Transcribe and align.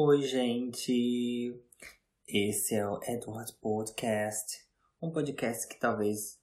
Oi, 0.00 0.22
gente! 0.22 1.60
Esse 2.24 2.76
é 2.76 2.88
o 2.88 3.00
Edward 3.02 3.52
Podcast, 3.60 4.64
um 5.02 5.10
podcast 5.10 5.66
que 5.66 5.76
talvez 5.76 6.38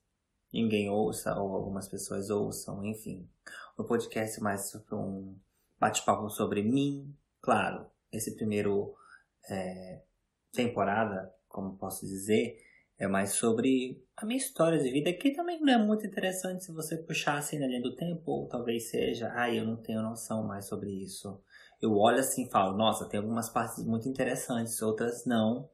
ninguém 0.51 0.89
ouça 0.89 1.33
ou 1.39 1.55
algumas 1.55 1.87
pessoas 1.87 2.29
ouçam, 2.29 2.83
enfim. 2.83 3.25
Um 3.79 3.85
podcast 3.85 4.41
mais 4.41 4.69
sobre 4.69 4.93
um 4.93 5.39
bate-papo 5.79 6.29
sobre 6.29 6.63
mim, 6.63 7.15
claro. 7.39 7.89
Esse 8.11 8.35
primeiro 8.35 8.93
é, 9.49 10.01
temporada, 10.51 11.33
como 11.47 11.77
posso 11.77 12.05
dizer, 12.05 12.57
é 12.99 13.07
mais 13.07 13.31
sobre 13.31 14.03
a 14.17 14.25
minha 14.25 14.37
história 14.37 14.79
de 14.79 14.91
vida, 14.91 15.13
que 15.13 15.31
também 15.31 15.61
não 15.61 15.71
é 15.71 15.77
muito 15.77 16.05
interessante 16.05 16.65
se 16.65 16.73
você 16.73 16.97
puxar 16.97 17.37
assim 17.37 17.57
na 17.57 17.67
linha 17.67 17.81
do 17.81 17.95
tempo, 17.95 18.31
ou 18.31 18.49
talvez 18.49 18.89
seja, 18.89 19.31
ai, 19.33 19.57
eu 19.57 19.65
não 19.65 19.77
tenho 19.77 20.01
noção 20.01 20.45
mais 20.45 20.65
sobre 20.65 20.91
isso. 20.91 21.41
Eu 21.85 21.95
olho 21.95 22.19
assim 22.19 22.45
e 22.45 22.49
falo, 22.49 22.75
nossa, 22.75 23.07
tem 23.07 23.19
algumas 23.19 23.47
partes 23.47 23.85
muito 23.85 24.09
interessantes, 24.09 24.81
outras 24.81 25.23
não. 25.23 25.69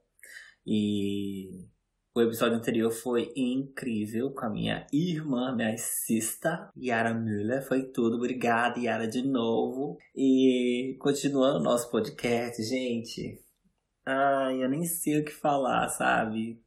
E 0.67 1.65
o 2.13 2.21
episódio 2.21 2.57
anterior 2.57 2.91
foi 2.91 3.31
incrível 3.33 4.31
com 4.31 4.45
a 4.45 4.49
minha 4.49 4.85
irmã, 4.91 5.55
minha 5.55 5.73
sista, 5.77 6.69
Yara 6.77 7.13
Müller. 7.13 7.65
Foi 7.65 7.83
tudo. 7.83 8.17
Obrigada, 8.17 8.77
Yara, 8.77 9.07
de 9.07 9.21
novo. 9.21 9.97
E 10.13 10.97
continuando 10.99 11.59
o 11.59 11.63
nosso 11.63 11.89
podcast, 11.89 12.61
gente. 12.61 13.41
Ai, 14.05 14.61
eu 14.61 14.67
nem 14.67 14.83
sei 14.83 15.21
o 15.21 15.23
que 15.23 15.31
falar, 15.31 15.87
sabe? 15.87 16.61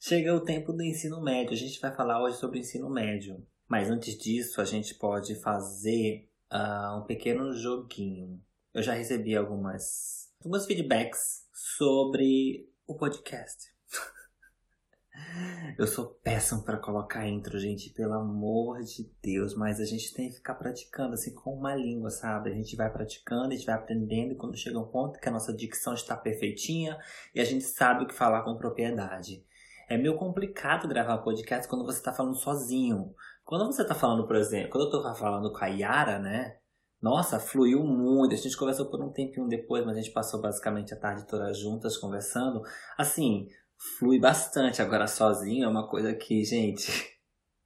Chega 0.00 0.34
o 0.34 0.40
tempo 0.40 0.72
do 0.72 0.82
ensino 0.82 1.22
médio. 1.22 1.52
A 1.52 1.56
gente 1.56 1.80
vai 1.80 1.94
falar 1.94 2.20
hoje 2.20 2.38
sobre 2.38 2.58
o 2.58 2.60
ensino 2.60 2.90
médio. 2.90 3.46
Mas 3.68 3.88
antes 3.88 4.18
disso, 4.18 4.60
a 4.60 4.64
gente 4.64 4.96
pode 4.96 5.36
fazer 5.36 6.28
uh, 6.52 6.98
um 6.98 7.06
pequeno 7.06 7.52
joguinho. 7.52 8.40
Eu 8.74 8.82
já 8.82 8.92
recebi 8.94 9.34
algumas, 9.34 10.30
alguns 10.44 10.66
feedbacks 10.66 11.48
sobre 11.52 12.68
o 12.86 12.96
podcast. 12.96 13.72
Eu 15.78 15.86
sou 15.86 16.06
péssimo 16.22 16.62
para 16.62 16.78
colocar 16.78 17.26
intro, 17.26 17.58
gente, 17.58 17.90
pelo 17.90 18.14
amor 18.14 18.80
de 18.80 19.10
Deus, 19.22 19.54
mas 19.54 19.80
a 19.80 19.84
gente 19.84 20.12
tem 20.14 20.28
que 20.28 20.36
ficar 20.36 20.54
praticando 20.54 21.14
assim 21.14 21.34
com 21.34 21.54
uma 21.54 21.74
língua, 21.74 22.10
sabe? 22.10 22.50
A 22.50 22.54
gente 22.54 22.76
vai 22.76 22.90
praticando, 22.90 23.52
a 23.52 23.56
gente 23.56 23.66
vai 23.66 23.74
aprendendo 23.74 24.32
e 24.32 24.36
quando 24.36 24.56
chega 24.56 24.78
um 24.78 24.88
ponto 24.88 25.20
que 25.20 25.28
a 25.28 25.32
nossa 25.32 25.54
dicção 25.54 25.94
está 25.94 26.16
perfeitinha 26.16 26.98
e 27.34 27.40
a 27.40 27.44
gente 27.44 27.64
sabe 27.64 28.04
o 28.04 28.06
que 28.06 28.14
falar 28.14 28.42
com 28.42 28.56
propriedade. 28.56 29.44
É 29.88 29.98
meio 29.98 30.16
complicado 30.16 30.88
gravar 30.88 31.18
podcast 31.18 31.68
quando 31.68 31.84
você 31.84 31.98
está 31.98 32.14
falando 32.14 32.36
sozinho. 32.36 33.14
Quando 33.52 33.66
você 33.66 33.82
está 33.82 33.94
falando, 33.94 34.26
por 34.26 34.34
exemplo, 34.34 34.70
quando 34.70 34.84
eu 34.84 34.98
estou 34.98 35.14
falando 35.14 35.52
com 35.52 35.62
a 35.62 35.66
Yara, 35.66 36.18
né? 36.18 36.56
Nossa, 37.02 37.38
fluiu 37.38 37.84
muito. 37.84 38.32
A 38.32 38.38
gente 38.38 38.56
conversou 38.56 38.86
por 38.86 38.98
um 39.02 39.12
tempinho 39.12 39.46
depois, 39.46 39.84
mas 39.84 39.94
a 39.94 40.00
gente 40.00 40.10
passou 40.10 40.40
basicamente 40.40 40.94
a 40.94 40.96
tarde 40.96 41.26
toda 41.26 41.52
juntas 41.52 41.98
conversando. 41.98 42.62
Assim, 42.96 43.50
flui 43.98 44.18
bastante. 44.18 44.80
Agora 44.80 45.06
sozinho 45.06 45.66
é 45.66 45.68
uma 45.68 45.86
coisa 45.86 46.14
que, 46.14 46.42
gente, 46.42 46.90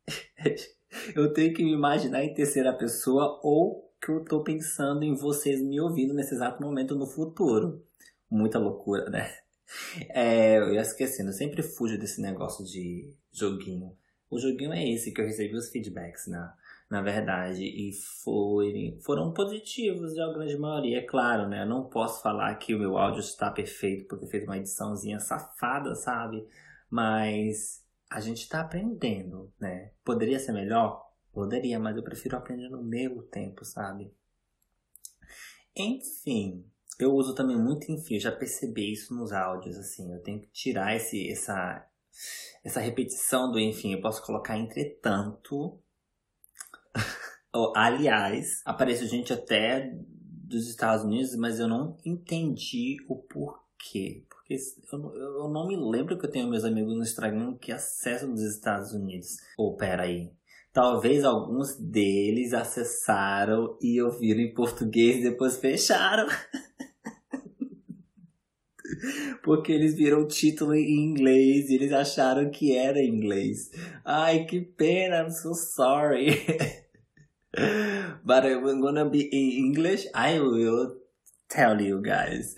eu 1.15 1.33
tenho 1.33 1.55
que 1.55 1.63
me 1.63 1.75
imaginar 1.75 2.25
em 2.25 2.35
terceira 2.35 2.77
pessoa 2.77 3.39
ou 3.45 3.89
que 4.05 4.11
eu 4.11 4.25
tô 4.25 4.43
pensando 4.43 5.05
em 5.05 5.15
vocês 5.15 5.63
me 5.63 5.81
ouvindo 5.81 6.13
nesse 6.13 6.35
exato 6.35 6.61
momento 6.61 6.97
no 6.97 7.07
futuro. 7.07 7.81
Muita 8.29 8.59
loucura, 8.59 9.09
né? 9.09 9.33
É, 10.11 10.59
eu 10.59 10.73
ia 10.73 10.81
esquecendo, 10.81 11.31
eu 11.31 11.33
sempre 11.33 11.61
fujo 11.61 11.97
desse 11.97 12.21
negócio 12.21 12.65
de 12.65 13.13
joguinho. 13.33 13.97
O 14.31 14.39
joguinho 14.39 14.73
é 14.73 14.89
esse 14.89 15.13
que 15.13 15.21
eu 15.21 15.27
recebi 15.27 15.55
os 15.55 15.69
feedbacks 15.69 16.27
na, 16.27 16.55
na 16.91 17.03
verdade, 17.03 17.65
e 17.65 17.93
foi, 18.23 18.99
foram 19.05 19.33
positivos 19.33 20.15
de 20.15 20.35
grande 20.35 20.57
maioria, 20.57 20.99
é 20.99 21.03
claro, 21.03 21.49
né? 21.49 21.63
Eu 21.63 21.67
não 21.67 21.89
posso 21.89 22.23
falar 22.23 22.55
que 22.57 22.75
o 22.75 22.79
meu 22.79 22.97
áudio 22.97 23.21
está 23.21 23.51
perfeito 23.51 24.07
porque 24.09 24.27
fez 24.27 24.45
uma 24.45 24.57
ediçãozinha 24.57 25.19
safada, 25.19 25.95
sabe? 25.95 26.47
Mas 26.89 27.85
a 28.09 28.21
gente 28.21 28.43
está 28.43 28.61
aprendendo, 28.61 29.53
né? 29.59 29.91
Poderia 30.05 30.39
ser 30.39 30.53
melhor? 30.53 31.05
Poderia, 31.33 31.79
mas 31.79 31.97
eu 31.97 32.03
prefiro 32.05 32.37
aprender 32.37 32.69
no 32.69 32.83
meu 32.83 33.23
tempo, 33.25 33.65
sabe? 33.65 34.15
Enfim, 35.77 36.65
eu 36.99 37.13
uso 37.15 37.35
também 37.35 37.59
muito 37.59 37.91
enfim, 37.91 38.15
eu 38.15 38.21
já 38.21 38.33
percebi 38.33 38.93
isso 38.93 39.15
nos 39.15 39.33
áudios, 39.33 39.77
assim, 39.77 40.13
eu 40.13 40.23
tenho 40.23 40.41
que 40.41 40.49
tirar 40.49 40.95
esse, 40.97 41.31
essa, 41.31 41.87
essa 42.65 42.81
repetição 42.81 43.51
do 43.51 43.59
enfim, 43.59 43.93
eu 43.93 44.01
posso 44.01 44.23
colocar 44.23 44.59
entretanto. 44.59 45.79
Aliás, 47.75 48.61
apareceu 48.65 49.07
gente 49.07 49.33
até 49.33 49.93
dos 50.47 50.69
Estados 50.69 51.05
Unidos, 51.05 51.37
mas 51.37 51.59
eu 51.59 51.69
não 51.69 51.97
entendi 52.05 52.97
o 53.09 53.17
porquê. 53.17 54.25
Porque 54.29 54.57
eu, 54.93 55.15
eu 55.15 55.49
não 55.49 55.67
me 55.67 55.77
lembro 55.77 56.19
que 56.19 56.27
eu 56.27 56.31
tenho 56.31 56.49
meus 56.49 56.65
amigos 56.65 56.95
no 56.95 57.03
Instagram 57.03 57.57
que 57.57 57.73
acessam 57.73 58.33
dos 58.33 58.43
Estados 58.43 58.93
Unidos. 58.93 59.37
Ou 59.57 59.73
oh, 59.73 59.77
pera 59.77 60.03
aí. 60.03 60.31
Talvez 60.73 61.25
alguns 61.25 61.77
deles 61.77 62.53
acessaram 62.53 63.79
e 63.81 64.03
ouviram 64.03 64.41
em 64.41 64.53
português 64.53 65.17
e 65.17 65.31
depois 65.31 65.57
fecharam. 65.57 66.27
Porque 69.43 69.73
eles 69.73 69.95
viram 69.95 70.27
título 70.27 70.75
em 70.75 71.11
inglês 71.11 71.69
e 71.69 71.75
eles 71.75 71.93
acharam 71.93 72.51
que 72.51 72.77
era 72.77 72.99
em 72.99 73.09
inglês. 73.09 73.71
Ai, 74.05 74.45
que 74.45 74.61
pena, 74.61 75.23
I'm 75.23 75.31
so 75.31 75.55
sorry. 75.55 76.31
But 78.25 78.45
I'm 78.45 78.81
gonna 78.81 79.09
be 79.09 79.29
in 79.33 79.67
English, 79.67 80.09
I 80.15 80.39
will 80.41 81.07
tell 81.49 81.81
you 81.81 82.01
guys. 82.03 82.55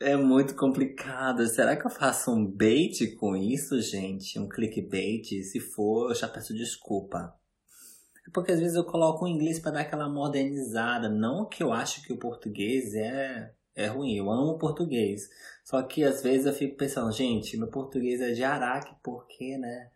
É 0.00 0.16
muito 0.16 0.54
complicado. 0.54 1.46
Será 1.46 1.76
que 1.76 1.86
eu 1.86 1.90
faço 1.90 2.32
um 2.32 2.44
bait 2.44 3.14
com 3.16 3.36
isso, 3.36 3.80
gente? 3.80 4.38
Um 4.38 4.48
clickbait? 4.48 5.42
Se 5.44 5.60
for, 5.60 6.10
eu 6.10 6.14
já 6.14 6.28
peço 6.28 6.54
desculpa. 6.54 7.34
É 8.26 8.30
porque 8.32 8.52
às 8.52 8.60
vezes 8.60 8.76
eu 8.76 8.84
coloco 8.84 9.24
o 9.24 9.28
inglês 9.28 9.58
para 9.58 9.72
dar 9.72 9.80
aquela 9.80 10.08
modernizada. 10.08 11.08
Não 11.08 11.48
que 11.48 11.62
eu 11.62 11.72
acho 11.72 12.02
que 12.02 12.12
o 12.12 12.18
português 12.18 12.94
é, 12.94 13.52
é 13.74 13.86
ruim. 13.86 14.16
Eu 14.16 14.30
amo 14.30 14.58
português. 14.58 15.28
Só 15.64 15.82
que 15.82 16.04
às 16.04 16.22
vezes 16.22 16.46
eu 16.46 16.52
fico 16.52 16.76
pensando, 16.76 17.10
gente, 17.12 17.56
meu 17.56 17.68
português 17.68 18.20
é 18.20 18.32
de 18.32 18.44
Araque, 18.44 18.94
porque, 19.02 19.56
né? 19.58 19.90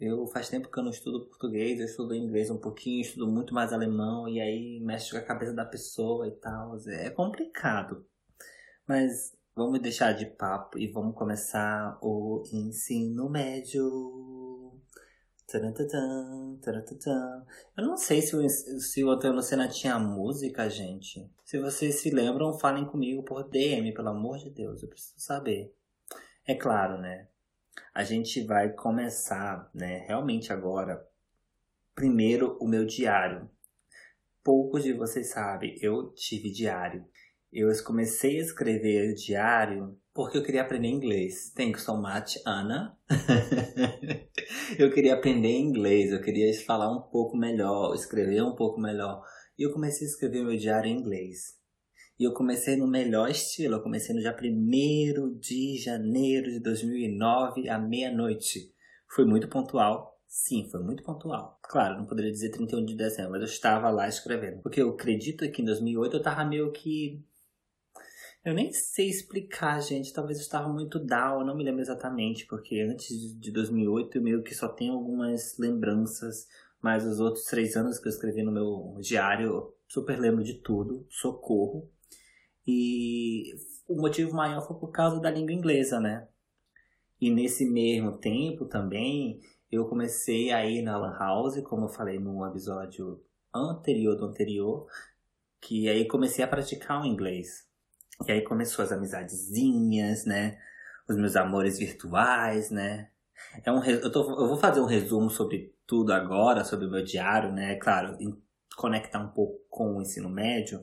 Eu 0.00 0.26
faz 0.28 0.48
tempo 0.48 0.70
que 0.70 0.78
eu 0.78 0.82
não 0.84 0.90
estudo 0.90 1.26
português, 1.26 1.80
eu 1.80 1.86
estudo 1.86 2.14
inglês 2.14 2.50
um 2.50 2.58
pouquinho, 2.58 3.00
estudo 3.00 3.26
muito 3.26 3.52
mais 3.52 3.72
alemão, 3.72 4.28
e 4.28 4.40
aí 4.40 4.80
mexe 4.80 5.10
com 5.10 5.18
a 5.18 5.22
cabeça 5.22 5.52
da 5.52 5.64
pessoa 5.64 6.28
e 6.28 6.32
tal. 6.32 6.76
É 6.88 7.10
complicado. 7.10 8.06
Mas 8.86 9.36
vamos 9.56 9.80
deixar 9.80 10.12
de 10.12 10.26
papo 10.26 10.78
e 10.78 10.86
vamos 10.88 11.16
começar 11.16 11.98
o 12.00 12.44
ensino 12.52 13.28
médio. 13.28 14.37
Eu 17.74 17.86
não 17.86 17.96
sei 17.96 18.20
se 18.20 18.36
o, 18.36 18.46
se 18.50 19.02
o 19.02 19.08
Hotel 19.08 19.32
Lucena 19.32 19.66
tinha 19.66 19.98
música, 19.98 20.68
gente. 20.68 21.26
Se 21.42 21.58
vocês 21.58 22.02
se 22.02 22.10
lembram, 22.10 22.58
falem 22.58 22.84
comigo 22.84 23.22
por 23.22 23.48
DM, 23.48 23.94
pelo 23.94 24.10
amor 24.10 24.36
de 24.36 24.50
Deus, 24.50 24.82
eu 24.82 24.90
preciso 24.90 25.18
saber. 25.18 25.74
É 26.46 26.54
claro, 26.54 26.98
né? 27.00 27.28
A 27.94 28.04
gente 28.04 28.44
vai 28.44 28.74
começar, 28.74 29.70
né, 29.72 30.04
realmente 30.06 30.52
agora. 30.52 31.02
Primeiro, 31.94 32.58
o 32.60 32.68
meu 32.68 32.84
diário. 32.84 33.50
Poucos 34.44 34.82
de 34.82 34.92
vocês 34.92 35.30
sabem, 35.30 35.78
eu 35.80 36.12
tive 36.12 36.52
diário. 36.52 37.06
Eu 37.50 37.68
comecei 37.82 38.38
a 38.38 38.42
escrever 38.42 39.14
diário 39.14 39.98
porque 40.12 40.36
eu 40.36 40.42
queria 40.42 40.62
aprender 40.62 40.88
inglês. 40.88 41.50
Thank 41.54 41.72
you 41.72 41.78
so 41.78 41.96
much, 41.96 42.36
Ana. 42.44 42.98
eu 44.78 44.90
queria 44.92 45.14
aprender 45.14 45.56
inglês, 45.56 46.12
eu 46.12 46.20
queria 46.20 46.52
falar 46.64 46.92
um 46.92 47.00
pouco 47.00 47.36
melhor, 47.36 47.94
escrever 47.94 48.42
um 48.42 48.54
pouco 48.54 48.80
melhor. 48.80 49.22
E 49.58 49.62
eu 49.62 49.72
comecei 49.72 50.06
a 50.06 50.10
escrever 50.10 50.44
meu 50.44 50.56
diário 50.56 50.90
em 50.90 50.98
inglês. 50.98 51.56
E 52.18 52.24
eu 52.24 52.34
comecei 52.34 52.76
no 52.76 52.86
melhor 52.86 53.30
estilo. 53.30 53.76
Eu 53.76 53.82
comecei 53.82 54.14
no 54.14 54.20
dia 54.20 54.36
1 54.36 55.38
de 55.38 55.78
janeiro 55.78 56.50
de 56.50 56.60
2009, 56.60 57.68
à 57.68 57.78
meia-noite. 57.78 58.72
Foi 59.08 59.24
muito 59.24 59.48
pontual. 59.48 60.20
Sim, 60.26 60.68
foi 60.70 60.82
muito 60.82 61.02
pontual. 61.02 61.58
Claro, 61.62 61.96
não 61.96 62.06
poderia 62.06 62.30
dizer 62.30 62.50
31 62.50 62.84
de 62.84 62.96
dezembro, 62.96 63.32
mas 63.32 63.40
eu 63.40 63.46
estava 63.46 63.88
lá 63.88 64.06
escrevendo. 64.06 64.60
Porque 64.62 64.82
eu 64.82 64.90
acredito 64.90 65.50
que 65.50 65.62
em 65.62 65.64
2008 65.64 66.14
eu 66.14 66.18
estava 66.18 66.44
meio 66.44 66.70
que 66.72 67.24
eu 68.44 68.54
nem 68.54 68.72
sei 68.72 69.08
explicar, 69.08 69.80
gente. 69.80 70.12
Talvez 70.12 70.38
eu 70.38 70.42
estava 70.42 70.68
muito 70.68 70.98
down, 70.98 71.44
não 71.44 71.56
me 71.56 71.64
lembro 71.64 71.80
exatamente, 71.80 72.46
porque 72.46 72.80
antes 72.80 73.38
de 73.38 73.50
2008 73.50 74.18
eu 74.18 74.22
meio 74.22 74.42
que 74.42 74.54
só 74.54 74.68
tenho 74.68 74.94
algumas 74.94 75.58
lembranças, 75.58 76.48
mas 76.80 77.04
os 77.04 77.20
outros 77.20 77.44
três 77.44 77.76
anos 77.76 77.98
que 77.98 78.08
eu 78.08 78.10
escrevi 78.10 78.42
no 78.42 78.52
meu 78.52 78.96
diário, 79.00 79.46
eu 79.46 79.76
super 79.86 80.18
lembro 80.18 80.42
de 80.42 80.54
tudo, 80.54 81.06
socorro. 81.08 81.88
E 82.66 83.54
o 83.88 84.00
motivo 84.00 84.34
maior 84.34 84.66
foi 84.66 84.78
por 84.78 84.90
causa 84.90 85.20
da 85.20 85.30
língua 85.30 85.52
inglesa, 85.52 85.98
né? 85.98 86.28
E 87.20 87.30
nesse 87.30 87.68
mesmo 87.68 88.18
tempo 88.18 88.66
também, 88.66 89.40
eu 89.70 89.86
comecei 89.86 90.52
a 90.52 90.64
ir 90.64 90.82
na 90.82 90.96
Lan 90.96 91.18
House, 91.18 91.60
como 91.62 91.86
eu 91.86 91.88
falei 91.88 92.18
no 92.18 92.46
episódio 92.46 93.22
anterior 93.54 94.16
do 94.16 94.26
anterior, 94.26 94.86
que 95.60 95.88
aí 95.88 96.06
comecei 96.06 96.44
a 96.44 96.48
praticar 96.48 97.02
o 97.02 97.06
inglês. 97.06 97.67
E 98.26 98.32
aí 98.32 98.42
começou 98.42 98.84
as 98.84 98.92
amizadezinhas, 98.92 100.24
né? 100.24 100.58
Os 101.08 101.16
meus 101.16 101.36
amores 101.36 101.78
virtuais, 101.78 102.70
né? 102.70 103.10
É 103.64 103.70
um, 103.70 103.82
eu, 103.84 104.10
tô, 104.10 104.20
eu 104.40 104.48
vou 104.48 104.56
fazer 104.56 104.80
um 104.80 104.86
resumo 104.86 105.30
sobre 105.30 105.74
tudo 105.86 106.12
agora, 106.12 106.64
sobre 106.64 106.86
o 106.86 106.90
meu 106.90 107.02
diário, 107.02 107.52
né? 107.52 107.76
Claro, 107.76 108.18
conectar 108.76 109.20
um 109.20 109.28
pouco 109.28 109.58
com 109.68 109.96
o 109.96 110.02
ensino 110.02 110.28
médio, 110.28 110.80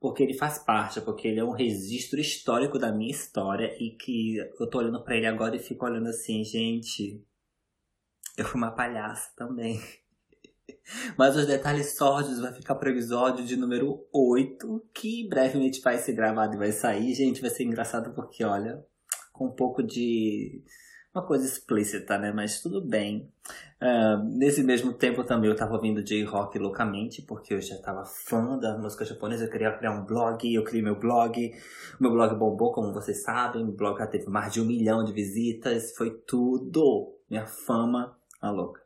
porque 0.00 0.22
ele 0.22 0.34
faz 0.34 0.58
parte, 0.58 1.00
porque 1.00 1.28
ele 1.28 1.40
é 1.40 1.44
um 1.44 1.52
registro 1.52 2.20
histórico 2.20 2.78
da 2.78 2.92
minha 2.92 3.10
história 3.10 3.74
e 3.80 3.96
que 3.96 4.36
eu 4.58 4.68
tô 4.68 4.78
olhando 4.78 5.02
para 5.02 5.16
ele 5.16 5.26
agora 5.26 5.56
e 5.56 5.60
fico 5.60 5.84
olhando 5.84 6.08
assim, 6.08 6.44
gente, 6.44 7.24
eu 8.36 8.44
fui 8.44 8.60
uma 8.60 8.72
palhaça 8.72 9.32
também. 9.36 9.80
Mas 11.16 11.36
os 11.36 11.46
detalhes 11.46 11.96
sórdidos 11.96 12.40
vai 12.40 12.52
ficar 12.52 12.74
pro 12.74 12.90
episódio 12.90 13.44
de 13.44 13.56
número 13.56 14.06
8, 14.12 14.84
que 14.94 15.28
brevemente 15.28 15.80
vai 15.80 15.98
ser 15.98 16.12
gravado 16.12 16.54
e 16.54 16.58
vai 16.58 16.72
sair. 16.72 17.14
Gente, 17.14 17.40
vai 17.40 17.50
ser 17.50 17.64
engraçado 17.64 18.14
porque, 18.14 18.44
olha, 18.44 18.84
com 19.32 19.46
um 19.46 19.52
pouco 19.52 19.82
de. 19.82 20.62
Uma 21.14 21.26
coisa 21.26 21.44
explícita, 21.44 22.16
né? 22.16 22.32
Mas 22.32 22.62
tudo 22.62 22.80
bem. 22.80 23.30
Uh, 23.82 24.24
nesse 24.38 24.62
mesmo 24.62 24.94
tempo 24.94 25.22
também 25.22 25.50
eu 25.50 25.56
tava 25.56 25.74
ouvindo 25.74 26.02
J-Rock 26.02 26.58
loucamente, 26.58 27.20
porque 27.20 27.52
eu 27.52 27.60
já 27.60 27.76
tava 27.82 28.02
fã 28.06 28.58
da 28.58 28.78
música 28.78 29.04
japonesa. 29.04 29.44
Eu 29.44 29.50
queria 29.50 29.76
criar 29.76 29.90
um 29.90 30.06
blog, 30.06 30.42
eu 30.54 30.64
criei 30.64 30.82
meu 30.82 30.98
blog. 30.98 31.52
O 32.00 32.02
meu 32.02 32.12
blog 32.12 32.34
bombou, 32.38 32.72
como 32.72 32.94
vocês 32.94 33.22
sabem. 33.22 33.62
O 33.62 33.72
blog 33.72 33.98
já 33.98 34.06
teve 34.06 34.26
mais 34.30 34.54
de 34.54 34.62
um 34.62 34.64
milhão 34.64 35.04
de 35.04 35.12
visitas. 35.12 35.94
Foi 35.94 36.10
tudo. 36.26 37.14
Minha 37.28 37.46
fama, 37.46 38.16
a 38.40 38.50
louca. 38.50 38.80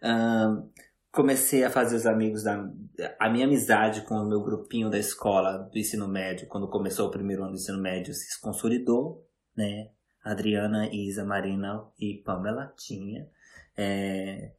Uh, 0.00 0.70
comecei 1.16 1.64
a 1.64 1.70
fazer 1.70 1.96
os 1.96 2.04
amigos 2.04 2.42
da 2.42 2.70
a 3.18 3.30
minha 3.30 3.46
amizade 3.46 4.02
com 4.02 4.14
o 4.16 4.28
meu 4.28 4.42
grupinho 4.42 4.90
da 4.90 4.98
escola 4.98 5.58
do 5.72 5.78
ensino 5.78 6.06
médio. 6.06 6.46
Quando 6.46 6.68
começou 6.68 7.08
o 7.08 7.10
primeiro 7.10 7.42
ano 7.42 7.52
do 7.52 7.56
ensino 7.56 7.80
médio 7.80 8.12
se 8.12 8.38
consolidou 8.38 9.26
né? 9.56 9.88
Adriana 10.22 10.90
Isa 10.92 11.24
Marina 11.24 11.82
e 11.98 12.22
Pamela 12.22 12.70
tinha 12.76 13.26
é, 13.74 14.52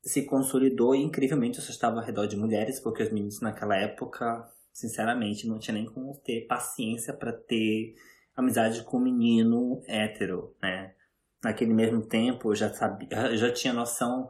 se 0.00 0.22
consolidou 0.22 0.94
e 0.94 1.02
incrivelmente 1.02 1.58
eu 1.58 1.64
só 1.64 1.72
estava 1.72 1.98
ao 1.98 2.06
redor 2.06 2.26
de 2.26 2.36
mulheres 2.36 2.78
porque 2.78 3.02
os 3.02 3.10
meninos 3.10 3.40
naquela 3.40 3.76
época 3.76 4.48
sinceramente 4.72 5.48
não 5.48 5.58
tinha 5.58 5.74
nem 5.74 5.84
como 5.84 6.14
ter 6.24 6.46
paciência 6.46 7.12
para 7.12 7.32
ter 7.32 7.96
amizade 8.36 8.84
com 8.84 8.98
um 8.98 9.02
menino 9.02 9.82
hétero 9.88 10.54
né? 10.62 10.94
Naquele 11.42 11.74
mesmo 11.74 12.02
tempo 12.02 12.52
eu 12.52 12.54
já 12.54 12.72
sabia 12.72 13.36
já 13.36 13.52
tinha 13.52 13.72
noção 13.72 14.28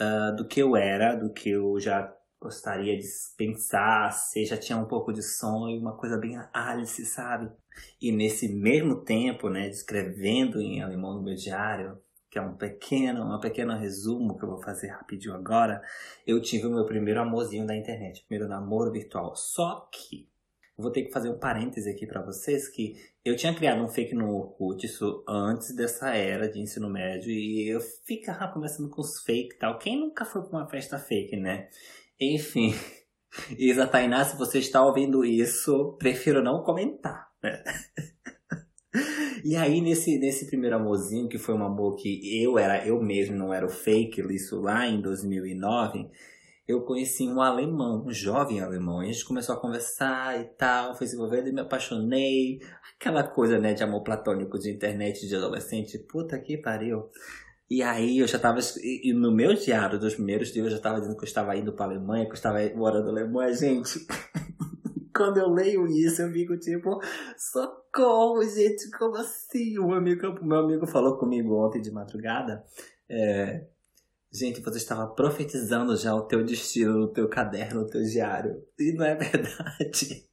uh, 0.00 0.34
do 0.36 0.46
que 0.46 0.60
eu 0.60 0.76
era, 0.76 1.14
do 1.14 1.32
que 1.32 1.50
eu 1.50 1.78
já 1.78 2.14
gostaria 2.40 2.96
de 2.96 3.06
pensar, 3.36 4.12
se 4.12 4.44
já 4.44 4.56
tinha 4.56 4.78
um 4.78 4.86
pouco 4.86 5.12
de 5.12 5.22
sonho, 5.22 5.80
uma 5.80 5.96
coisa 5.96 6.16
bem 6.16 6.38
Alice, 6.52 7.04
sabe? 7.04 7.50
E 8.00 8.12
nesse 8.12 8.48
mesmo 8.48 9.02
tempo, 9.04 9.48
né, 9.48 9.68
escrevendo 9.68 10.60
em 10.60 10.82
alemão 10.82 11.14
no 11.14 11.22
meu 11.22 11.34
diário, 11.34 11.98
que 12.30 12.38
é 12.38 12.42
um 12.42 12.54
pequeno, 12.54 13.24
um 13.24 13.40
pequeno 13.40 13.76
resumo 13.76 14.36
que 14.36 14.44
eu 14.44 14.50
vou 14.50 14.62
fazer 14.62 14.88
rapidinho 14.88 15.34
agora, 15.34 15.82
eu 16.26 16.40
tive 16.40 16.66
o 16.66 16.70
meu 16.70 16.84
primeiro 16.84 17.20
amorzinho 17.20 17.66
da 17.66 17.76
internet, 17.76 18.24
primeiro 18.26 18.48
namoro 18.48 18.92
virtual. 18.92 19.34
Só 19.34 19.88
que 19.90 20.28
vou 20.78 20.92
ter 20.92 21.02
que 21.02 21.12
fazer 21.12 21.28
um 21.28 21.38
parêntese 21.38 21.90
aqui 21.90 22.06
para 22.06 22.22
vocês 22.22 22.68
que 22.68 22.94
eu 23.24 23.36
tinha 23.36 23.52
criado 23.52 23.82
um 23.82 23.88
fake 23.88 24.14
no 24.14 24.30
Orkut, 24.30 24.86
isso 24.86 25.24
antes 25.28 25.74
dessa 25.74 26.14
era 26.14 26.48
de 26.48 26.60
ensino 26.60 26.88
médio, 26.88 27.30
e 27.30 27.68
eu 27.68 27.80
ficava 27.80 28.52
conversando 28.52 28.88
com 28.88 29.00
os 29.00 29.20
fake 29.22 29.56
e 29.56 29.58
tal. 29.58 29.78
Quem 29.78 29.98
nunca 29.98 30.24
foi 30.24 30.42
pra 30.42 30.60
uma 30.60 30.68
festa 30.68 30.98
fake, 30.98 31.36
né? 31.36 31.68
Enfim, 32.20 32.72
Isa 33.58 33.86
Tainá, 33.86 34.24
se 34.24 34.36
você 34.36 34.60
está 34.60 34.84
ouvindo 34.84 35.24
isso, 35.24 35.96
prefiro 35.98 36.42
não 36.42 36.62
comentar. 36.62 37.28
Né? 37.42 37.62
E 39.44 39.54
aí, 39.54 39.80
nesse, 39.80 40.18
nesse 40.18 40.46
primeiro 40.46 40.76
amorzinho, 40.76 41.28
que 41.28 41.38
foi 41.38 41.54
um 41.54 41.64
amor 41.64 41.94
que 41.96 42.42
eu 42.42 42.58
era 42.58 42.84
eu 42.84 43.00
mesmo, 43.00 43.36
não 43.36 43.54
era 43.54 43.64
o 43.64 43.70
fake, 43.70 44.20
isso 44.34 44.60
lá 44.60 44.86
em 44.86 45.00
2009, 45.00 46.10
eu 46.68 46.82
conheci 46.82 47.26
um 47.26 47.40
alemão, 47.40 48.04
um 48.06 48.12
jovem 48.12 48.60
alemão. 48.60 49.02
E 49.02 49.08
a 49.08 49.12
gente 49.12 49.24
começou 49.24 49.54
a 49.54 49.58
conversar 49.60 50.38
e 50.38 50.44
tal, 50.44 50.94
foi 50.94 51.06
se 51.06 51.16
envolvendo 51.16 51.48
e 51.48 51.52
me 51.52 51.62
apaixonei. 51.62 52.60
Aquela 52.94 53.22
coisa, 53.22 53.58
né, 53.58 53.72
de 53.72 53.82
amor 53.82 54.02
platônico 54.02 54.58
de 54.58 54.70
internet 54.70 55.26
de 55.26 55.34
adolescente. 55.34 55.98
Puta 55.98 56.38
que 56.38 56.58
pariu. 56.58 57.08
E 57.70 57.82
aí 57.82 58.18
eu 58.18 58.26
já 58.26 58.38
tava. 58.38 58.60
E 58.82 59.14
no 59.14 59.32
meu 59.32 59.54
diário 59.54 59.98
dos 59.98 60.14
primeiros 60.14 60.52
dias 60.52 60.66
eu 60.66 60.72
já 60.72 60.78
tava 60.78 61.00
dizendo 61.00 61.16
que 61.16 61.24
eu 61.24 61.28
estava 61.28 61.56
indo 61.56 61.72
pra 61.72 61.86
Alemanha, 61.86 62.26
que 62.26 62.32
eu 62.32 62.34
estava 62.34 62.58
morando 62.76 63.12
na 63.12 63.20
Alemanha, 63.22 63.52
gente. 63.54 64.06
Quando 65.16 65.38
eu 65.38 65.48
leio 65.48 65.86
isso, 65.86 66.22
eu 66.22 66.30
fico 66.30 66.56
tipo, 66.58 67.00
socorro, 67.36 68.42
gente, 68.44 68.90
como 68.96 69.16
assim? 69.16 69.78
O 69.78 69.92
amigo, 69.92 70.38
meu 70.44 70.58
amigo 70.58 70.86
falou 70.86 71.16
comigo 71.16 71.66
ontem 71.66 71.80
de 71.80 71.90
madrugada. 71.90 72.62
É, 73.08 73.66
Gente, 74.30 74.60
você 74.60 74.76
estava 74.76 75.06
profetizando 75.14 75.96
já 75.96 76.14
o 76.14 76.22
teu 76.22 76.44
destino 76.44 76.98
no 76.98 77.08
teu 77.08 77.28
caderno, 77.28 77.82
no 77.82 77.86
teu 77.88 78.02
diário. 78.02 78.62
E 78.78 78.92
não 78.92 79.04
é 79.04 79.14
verdade. 79.16 80.28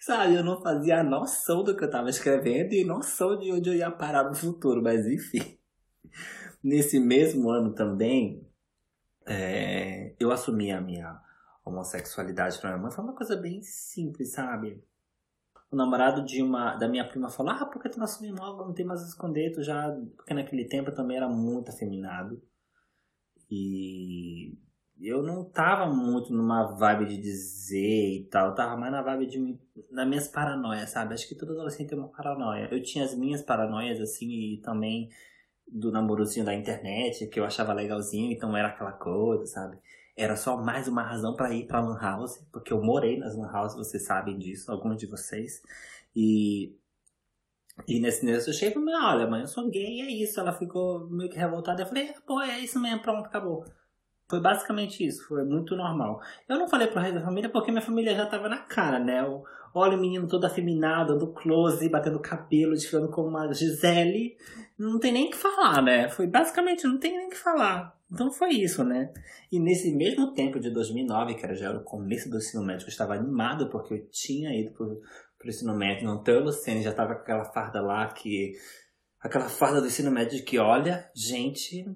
Sabe, 0.00 0.34
eu 0.34 0.44
não 0.44 0.60
fazia 0.60 1.02
noção 1.02 1.64
do 1.64 1.74
que 1.74 1.82
eu 1.82 1.86
estava 1.86 2.10
escrevendo 2.10 2.74
e 2.74 2.84
noção 2.84 3.38
de 3.38 3.50
onde 3.50 3.70
eu 3.70 3.74
ia 3.74 3.90
parar 3.90 4.24
no 4.24 4.34
futuro, 4.34 4.82
mas 4.82 5.06
enfim. 5.06 5.58
Nesse 6.62 7.00
mesmo 7.00 7.50
ano 7.50 7.74
também, 7.74 8.46
é, 9.26 10.14
eu 10.20 10.30
assumi 10.30 10.70
a 10.70 10.80
minha 10.80 11.20
homossexualidade 11.64 12.58
pra 12.60 12.70
minha 12.70 12.82
mãe. 12.82 12.92
Foi 12.92 13.02
uma 13.02 13.14
coisa 13.14 13.36
bem 13.36 13.62
simples, 13.62 14.32
sabe? 14.32 14.84
O 15.70 15.76
namorado 15.76 16.24
de 16.24 16.42
uma 16.42 16.76
da 16.76 16.86
minha 16.86 17.08
prima 17.08 17.28
falou: 17.28 17.52
Ah, 17.52 17.66
por 17.66 17.82
que 17.82 17.88
tu 17.88 17.98
não 17.98 18.04
assumiu 18.04 18.34
logo? 18.34 18.64
Não 18.64 18.74
tem 18.74 18.86
mais 18.86 19.02
a 19.02 19.06
esconder, 19.06 19.50
tu 19.52 19.62
já. 19.62 19.90
Porque 20.16 20.34
naquele 20.34 20.66
tempo 20.66 20.90
eu 20.90 20.94
também 20.94 21.16
era 21.16 21.28
muito 21.28 21.70
afeminado. 21.70 22.40
E 23.50 24.56
eu 25.00 25.22
não 25.22 25.44
tava 25.44 25.86
muito 25.92 26.32
numa 26.32 26.64
vibe 26.76 27.06
de 27.06 27.18
dizer 27.18 28.20
e 28.20 28.24
tal, 28.30 28.48
eu 28.48 28.54
tava 28.54 28.76
mais 28.76 28.92
na 28.92 29.02
vibe 29.02 29.26
de 29.26 29.58
nas 29.90 30.08
minhas 30.08 30.28
paranoias, 30.28 30.90
sabe? 30.90 31.14
Acho 31.14 31.28
que 31.28 31.34
todo 31.34 31.52
adolescente 31.52 31.88
tem 31.88 31.98
uma 31.98 32.08
paranoia. 32.08 32.68
Eu 32.70 32.82
tinha 32.82 33.04
as 33.04 33.14
minhas 33.14 33.42
paranoias 33.42 34.00
assim 34.00 34.28
e 34.28 34.60
também 34.62 35.10
do 35.66 35.90
namorozinho 35.90 36.44
da 36.44 36.54
internet, 36.54 37.26
que 37.26 37.40
eu 37.40 37.44
achava 37.44 37.72
legalzinho, 37.72 38.30
então 38.32 38.56
era 38.56 38.68
aquela 38.68 38.92
coisa, 38.92 39.46
sabe? 39.46 39.78
Era 40.16 40.36
só 40.36 40.56
mais 40.56 40.86
uma 40.86 41.02
razão 41.02 41.34
para 41.34 41.52
ir 41.52 41.66
pra 41.66 41.80
Lan 41.80 41.98
House, 41.98 42.38
porque 42.52 42.72
eu 42.72 42.82
morei 42.82 43.18
nas 43.18 43.36
Lan 43.36 43.50
House, 43.50 43.74
vocês 43.74 44.04
sabem 44.04 44.38
disso, 44.38 44.70
alguns 44.70 44.96
de 44.98 45.06
vocês. 45.06 45.60
E 46.14 46.76
e 47.86 48.00
nesse 48.00 48.24
nesse 48.24 48.48
eu 48.48 48.54
chego 48.54 48.80
e 48.80 48.94
olha, 48.94 49.26
mãe, 49.26 49.42
eu 49.42 49.46
sou 49.46 49.68
gay, 49.68 50.00
é 50.00 50.10
isso. 50.10 50.38
Ela 50.38 50.52
ficou 50.52 51.08
meio 51.10 51.28
que 51.28 51.36
revoltada. 51.36 51.82
Eu 51.82 51.86
falei, 51.86 52.12
pô, 52.26 52.40
é 52.40 52.60
isso 52.60 52.80
mesmo, 52.80 53.02
pronto, 53.02 53.26
acabou. 53.26 53.64
Foi 54.28 54.40
basicamente 54.40 55.04
isso, 55.04 55.26
foi 55.28 55.44
muito 55.44 55.76
normal. 55.76 56.18
Eu 56.48 56.58
não 56.58 56.66
falei 56.66 56.86
pro 56.86 57.00
resto 57.00 57.16
da 57.16 57.24
família 57.24 57.50
porque 57.50 57.70
minha 57.70 57.82
família 57.82 58.14
já 58.14 58.24
tava 58.26 58.48
na 58.48 58.58
cara, 58.58 58.98
né? 58.98 59.20
Eu, 59.20 59.42
olha 59.74 59.98
o 59.98 60.00
menino 60.00 60.26
todo 60.26 60.46
afeminado, 60.46 61.18
do 61.18 61.32
close, 61.32 61.90
batendo 61.90 62.18
cabelo, 62.20 62.72
desfilando 62.72 63.10
como 63.10 63.28
uma 63.28 63.52
Gisele. 63.52 64.36
Não 64.78 64.98
tem 64.98 65.12
nem 65.12 65.26
o 65.26 65.30
que 65.30 65.36
falar, 65.36 65.82
né? 65.82 66.08
Foi 66.08 66.26
basicamente, 66.26 66.86
não 66.86 66.98
tem 66.98 67.16
nem 67.16 67.26
o 67.26 67.30
que 67.30 67.36
falar. 67.36 67.94
Então 68.10 68.30
foi 68.30 68.50
isso, 68.50 68.82
né? 68.82 69.12
E 69.52 69.58
nesse 69.58 69.94
mesmo 69.94 70.32
tempo 70.32 70.58
de 70.58 70.70
2009, 70.70 71.34
que 71.34 71.44
era 71.44 71.54
já 71.54 71.70
o 71.72 71.84
começo 71.84 72.30
do 72.30 72.38
ensino 72.38 72.64
médio, 72.64 72.84
eu 72.84 72.88
estava 72.88 73.14
animado 73.14 73.68
porque 73.68 73.94
eu 73.94 74.08
tinha 74.10 74.58
ido 74.58 74.72
pro, 74.72 75.00
pro 75.44 75.50
ensino 75.50 75.76
médio, 75.76 76.06
não 76.06 76.22
teu 76.22 76.42
Luciene 76.42 76.82
já 76.82 76.92
tava 76.92 77.14
com 77.14 77.20
aquela 77.20 77.44
farda 77.44 77.80
lá 77.80 78.08
que. 78.08 78.54
Aquela 79.20 79.48
farda 79.48 79.80
do 79.80 79.86
ensino 79.86 80.10
médio 80.10 80.44
que, 80.44 80.58
olha, 80.58 81.10
gente, 81.14 81.86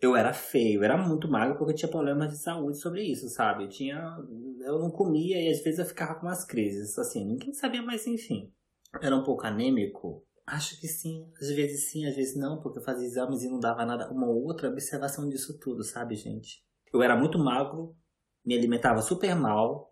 eu 0.00 0.16
era 0.16 0.32
feio, 0.32 0.80
eu 0.80 0.84
era 0.84 0.96
muito 0.96 1.28
magro 1.28 1.56
porque 1.56 1.72
eu 1.72 1.76
tinha 1.76 1.90
problemas 1.90 2.30
de 2.30 2.38
saúde 2.38 2.80
sobre 2.80 3.02
isso, 3.02 3.28
sabe? 3.28 3.64
Eu 3.64 3.68
tinha. 3.68 4.16
Eu 4.64 4.78
não 4.78 4.90
comia 4.90 5.40
e 5.40 5.48
às 5.48 5.62
vezes 5.62 5.78
eu 5.78 5.84
ficava 5.84 6.14
com 6.14 6.26
umas 6.26 6.44
crises, 6.44 6.98
assim, 6.98 7.24
ninguém 7.24 7.52
sabia, 7.52 7.82
mas 7.82 8.06
enfim. 8.06 8.52
Era 9.00 9.16
um 9.16 9.22
pouco 9.22 9.46
anêmico. 9.46 10.24
Acho 10.46 10.78
que 10.80 10.88
sim, 10.88 11.30
às 11.40 11.48
vezes 11.50 11.90
sim, 11.90 12.04
às 12.06 12.16
vezes 12.16 12.36
não, 12.36 12.60
porque 12.60 12.78
eu 12.78 12.82
fazia 12.82 13.06
exames 13.06 13.42
e 13.42 13.48
não 13.48 13.60
dava 13.60 13.86
nada. 13.86 14.10
Uma 14.10 14.28
outra 14.28 14.68
observação 14.68 15.28
disso 15.28 15.58
tudo, 15.58 15.84
sabe, 15.84 16.14
gente? 16.16 16.64
Eu 16.92 17.00
era 17.00 17.16
muito 17.16 17.38
magro, 17.38 17.96
me 18.44 18.56
alimentava 18.56 19.00
super 19.00 19.34
mal, 19.36 19.91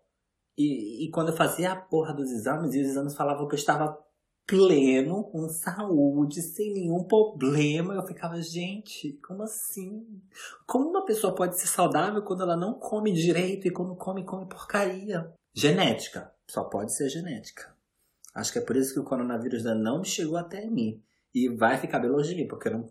e, 0.61 1.05
e 1.05 1.11
quando 1.11 1.29
eu 1.29 1.35
fazia 1.35 1.71
a 1.71 1.75
porra 1.75 2.13
dos 2.13 2.31
exames, 2.31 2.73
e 2.73 2.81
os 2.81 2.87
exames 2.89 3.15
falavam 3.15 3.47
que 3.47 3.55
eu 3.55 3.59
estava 3.59 3.97
pleno, 4.45 5.23
com 5.25 5.47
saúde, 5.47 6.41
sem 6.41 6.73
nenhum 6.73 7.05
problema. 7.05 7.93
Eu 7.93 8.05
ficava, 8.05 8.41
gente, 8.41 9.13
como 9.25 9.43
assim? 9.43 10.05
Como 10.67 10.89
uma 10.89 11.05
pessoa 11.05 11.33
pode 11.33 11.59
ser 11.59 11.67
saudável 11.67 12.21
quando 12.21 12.43
ela 12.43 12.57
não 12.57 12.73
come 12.73 13.13
direito 13.13 13.67
e 13.67 13.71
quando 13.71 13.95
come, 13.95 14.25
come 14.25 14.45
porcaria? 14.47 15.31
Genética. 15.53 16.33
Só 16.47 16.65
pode 16.65 16.93
ser 16.93 17.07
genética. 17.07 17.73
Acho 18.35 18.51
que 18.51 18.59
é 18.59 18.61
por 18.61 18.75
isso 18.75 18.93
que 18.93 18.99
o 18.99 19.05
coronavírus 19.05 19.65
ainda 19.65 19.75
não 19.75 20.03
chegou 20.03 20.37
até 20.37 20.65
mim. 20.65 21.01
E 21.33 21.47
vai 21.49 21.77
ficar 21.77 21.99
biologia, 21.99 22.47
porque 22.47 22.67
eu 22.67 22.73
não. 22.73 22.89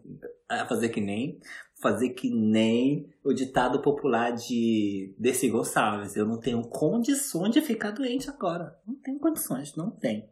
É 0.50 0.64
fazer 0.66 0.88
que 0.88 1.00
nem 1.00 1.40
fazer 1.80 2.10
que 2.10 2.30
nem 2.30 3.10
o 3.24 3.32
ditado 3.32 3.80
popular 3.80 4.32
de 4.32 5.14
Desi 5.18 5.48
Gonçalves. 5.48 6.14
Eu 6.14 6.26
não 6.26 6.38
tenho 6.38 6.62
condições 6.62 7.52
de 7.52 7.60
ficar 7.60 7.90
doente 7.90 8.28
agora. 8.28 8.78
Não 8.86 8.94
tenho 8.96 9.18
condições, 9.18 9.74
não 9.74 9.90
tem. 9.90 10.30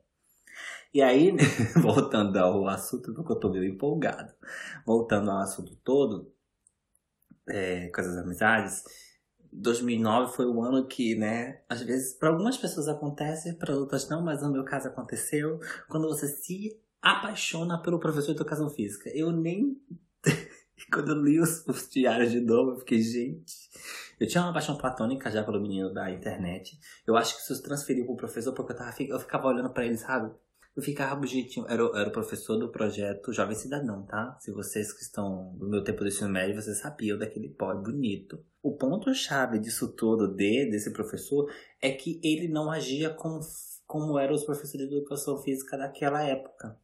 E 0.93 1.03
aí, 1.03 1.33
voltando 1.83 2.37
ao 2.37 2.69
assunto, 2.69 3.15
porque 3.15 3.33
eu 3.33 3.41
tô 3.41 3.51
meio 3.51 3.65
empolgado. 3.65 4.33
Voltando 4.87 5.31
ao 5.31 5.39
assunto 5.39 5.75
todo, 5.77 6.31
é, 7.49 7.89
com 7.89 8.01
as 8.01 8.07
amizades, 8.09 8.85
2009 9.51 10.35
foi 10.35 10.47
o 10.47 10.63
ano 10.63 10.87
que, 10.87 11.15
né, 11.15 11.63
às 11.69 11.83
vezes 11.83 12.15
para 12.15 12.29
algumas 12.29 12.59
pessoas 12.59 12.89
acontece, 12.89 13.55
para 13.55 13.75
outras 13.75 14.09
não, 14.09 14.23
mas 14.23 14.43
no 14.43 14.53
meu 14.53 14.65
caso 14.65 14.89
aconteceu, 14.89 15.59
quando 15.89 16.09
você 16.09 16.29
se 16.29 16.79
apaixona 17.03 17.81
pelo 17.81 17.99
professor 17.99 18.33
de 18.33 18.41
educação 18.41 18.69
física. 18.71 19.11
Eu 19.15 19.31
nem. 19.33 19.81
quando 20.93 21.13
eu 21.13 21.23
li 21.23 21.41
os, 21.41 21.67
os 21.67 21.89
diários 21.89 22.31
de 22.31 22.41
novo, 22.41 22.73
eu 22.73 22.79
fiquei, 22.79 23.01
gente. 23.01 23.55
Eu 24.19 24.27
tinha 24.27 24.43
uma 24.43 24.53
paixão 24.53 24.77
platônica 24.77 25.31
já 25.31 25.45
pelo 25.45 25.61
menino 25.61 25.93
da 25.93 26.11
internet. 26.11 26.79
Eu 27.07 27.17
acho 27.17 27.37
que 27.37 27.43
isso 27.43 27.63
transferiu 27.63 28.05
pro 28.05 28.17
professor 28.17 28.53
porque 28.53 28.73
eu, 28.73 28.77
tava, 28.77 28.95
eu 28.99 29.19
ficava 29.21 29.47
olhando 29.47 29.71
para 29.71 29.87
ele, 29.87 29.97
sabe? 29.97 30.35
Eu 30.75 30.83
ficava 30.83 31.15
bonitinho. 31.15 31.67
Era, 31.69 31.83
era 31.95 32.09
o 32.09 32.13
professor 32.13 32.57
do 32.57 32.71
projeto 32.71 33.33
Jovem 33.33 33.55
Cidadão, 33.55 34.05
tá? 34.07 34.37
Se 34.41 34.51
vocês 34.51 34.93
que 34.93 35.03
estão 35.03 35.53
no 35.59 35.69
meu 35.69 35.85
tempo 35.85 36.01
do 36.01 36.09
ensino 36.09 36.29
médio, 36.29 36.61
vocês 36.61 36.79
sabiam 36.79 37.19
daquele 37.19 37.49
pó 37.49 37.75
bonito. 37.75 38.45
O 38.63 38.77
ponto-chave 38.77 39.59
disso 39.59 39.89
tudo, 39.89 40.29
de, 40.29 40.69
desse 40.71 40.93
professor, 40.93 41.51
é 41.81 41.91
que 41.93 42.21
ele 42.23 42.49
não 42.49 42.71
agia 42.71 43.11
como, 43.11 43.41
como 43.87 44.19
eram 44.19 44.35
os 44.35 44.45
professores 44.45 44.89
de 44.89 44.97
educação 44.97 45.41
física 45.43 45.77
daquela 45.77 46.23
época. 46.23 46.77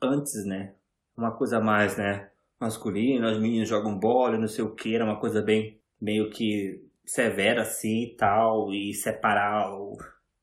Antes, 0.00 0.44
né? 0.44 0.74
Uma 1.16 1.32
coisa 1.32 1.60
mais, 1.60 1.96
né? 1.96 2.30
Masculina, 2.60 3.30
os 3.30 3.38
meninos 3.38 3.68
jogam 3.68 3.98
bola, 3.98 4.38
não 4.38 4.48
sei 4.48 4.64
o 4.64 4.74
que, 4.74 4.94
era 4.94 5.04
uma 5.04 5.18
coisa 5.18 5.40
bem, 5.42 5.80
meio 6.00 6.30
que 6.30 6.84
severa 7.04 7.62
assim 7.62 8.04
e 8.04 8.16
tal, 8.16 8.72
e 8.72 8.92
separar 8.94 9.72
o 9.72 9.96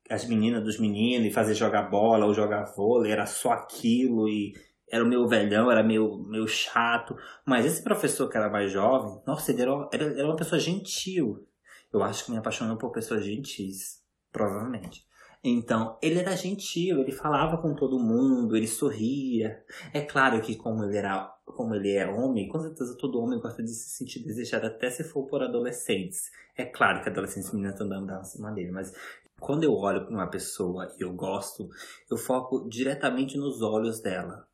as 0.10 0.26
meninas 0.26 0.64
dos 0.64 0.80
meninos 0.80 1.28
e 1.28 1.32
fazer 1.32 1.56
jogar 1.56 1.84
bola 1.84 2.26
ou 2.26 2.34
jogar 2.34 2.64
vôlei, 2.76 3.12
era 3.12 3.26
só 3.26 3.52
aquilo 3.52 4.30
e 4.30 4.54
era 4.90 5.04
o 5.04 5.08
meu 5.08 5.28
velhão, 5.28 5.72
era 5.72 5.84
meio, 5.84 6.20
meio 6.28 6.48
chato. 6.48 7.18
Mas 7.46 7.66
esse 7.66 7.84
professor 7.84 8.30
que 8.30 8.38
era 8.38 8.50
mais 8.50 8.72
jovem, 8.72 9.20
nossa, 9.26 9.52
ele 9.52 9.64
era, 9.64 9.90
era, 9.92 10.06
era 10.20 10.28
uma 10.28 10.36
pessoa 10.36 10.60
gentil. 10.60 11.48
Eu 11.92 12.04
acho 12.04 12.26
que 12.26 12.32
me 12.32 12.38
apaixonou 12.38 12.78
por 12.78 12.92
pessoas 12.92 13.26
gentis, 13.26 14.02
provavelmente. 14.32 15.04
Então, 15.48 15.96
ele 16.02 16.18
era 16.18 16.36
gentil, 16.36 17.02
ele 17.02 17.12
falava 17.12 17.62
com 17.62 17.76
todo 17.76 18.00
mundo, 18.00 18.58
ele 18.58 18.68
sorria. 18.68 19.64
É 19.94 20.02
claro 20.02 20.42
que 20.42 20.56
como 20.56 20.84
ele 20.84 20.98
era, 20.98 21.28
como 21.46 21.76
ele 21.76 21.92
é 21.92 22.08
homem, 22.08 22.48
com 22.48 22.60
certeza 22.60 22.98
todo 22.98 23.22
homem 23.22 23.40
gosta 23.40 23.62
de 23.62 23.70
se 23.70 23.92
sentir 23.92 24.24
desejado 24.24 24.66
até 24.66 24.90
se 24.90 25.04
for 25.04 25.28
por 25.28 25.44
adolescentes. 25.44 26.32
É 26.58 26.66
claro 26.66 27.04
que 27.04 27.10
adolescentes 27.10 27.52
meninas 27.52 27.74
estão 27.74 27.88
dando 27.88 28.08
dessa 28.08 28.42
maneira, 28.42 28.72
mas 28.72 28.92
quando 29.40 29.64
eu 29.64 29.74
olho 29.76 30.04
para 30.06 30.16
uma 30.16 30.28
pessoa 30.28 30.92
e 30.98 31.04
eu 31.04 31.14
gosto, 31.14 31.70
eu 32.10 32.18
foco 32.18 32.68
diretamente 32.68 33.38
nos 33.38 33.62
olhos 33.62 34.02
dela. 34.02 34.48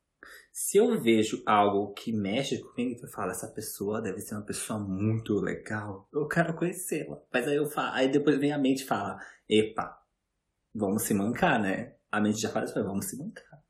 Se 0.52 0.78
eu 0.78 1.00
vejo 1.00 1.42
algo 1.46 1.94
que 1.94 2.12
mexe 2.12 2.60
comigo, 2.60 3.00
eu 3.02 3.08
falo, 3.08 3.32
essa 3.32 3.48
pessoa 3.48 4.02
deve 4.02 4.20
ser 4.20 4.36
uma 4.36 4.44
pessoa 4.44 4.78
muito 4.78 5.36
legal. 5.36 6.10
Eu 6.12 6.28
quero 6.28 6.54
conhecê-la. 6.54 7.18
Mas 7.32 7.48
aí 7.48 7.56
eu 7.56 7.66
falo, 7.66 7.94
aí 7.94 8.10
depois 8.10 8.38
vem 8.38 8.52
a 8.52 8.58
mente 8.58 8.84
e 8.84 8.86
fala, 8.86 9.18
epa, 9.48 10.01
vamos 10.74 11.04
se 11.04 11.14
mancar, 11.14 11.62
né? 11.62 11.96
A 12.12 12.20
mente 12.20 12.40
já 12.40 12.50
fala 12.50 12.66
isso, 12.66 12.84
vamos 12.84 13.06
se 13.06 13.18
mancar. 13.18 13.62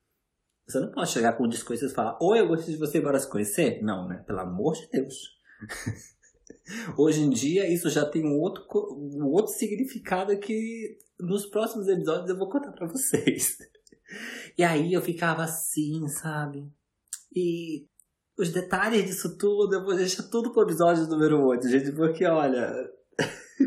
Você 0.67 0.79
não 0.79 0.91
pode 0.91 1.12
chegar 1.12 1.34
com 1.34 1.43
um 1.43 1.50
discurso 1.50 1.86
e 1.86 1.89
falar, 1.89 2.17
oi, 2.22 2.39
eu 2.39 2.48
gostei 2.48 2.74
de 2.74 2.79
você, 2.79 3.01
bora 3.01 3.20
se 3.20 3.29
conhecer? 3.29 3.81
Não, 3.84 4.08
né? 4.08 4.24
Pelo 4.25 4.39
amor 4.39 4.74
de 4.74 4.88
Deus. 4.89 5.15
Hoje 6.98 7.22
em 7.22 7.29
dia, 7.29 7.67
isso 7.72 7.89
já 7.89 8.05
tem 8.05 8.25
um 8.25 8.39
outro, 8.39 8.65
um 8.93 9.25
outro 9.25 9.51
significado 9.51 10.38
que 10.39 10.98
nos 11.20 11.46
próximos 11.46 11.88
episódios 11.88 12.29
eu 12.29 12.38
vou 12.38 12.50
contar 12.50 12.72
pra 12.72 12.88
vocês. 12.88 13.58
E 14.58 14.63
aí 14.63 14.91
eu 14.91 15.01
ficava 15.01 15.41
assim, 15.41 16.05
sabe? 16.10 16.70
E 17.34 17.88
os 18.38 18.51
detalhes 18.51 19.05
disso 19.05 19.38
tudo 19.38 19.74
eu 19.74 19.86
vou 19.86 19.96
deixar 19.96 20.24
tudo 20.24 20.51
pro 20.51 20.63
episódio 20.63 21.08
número 21.08 21.41
8, 21.46 21.70
gente, 21.70 21.91
porque 21.93 22.25
olha. 22.25 22.74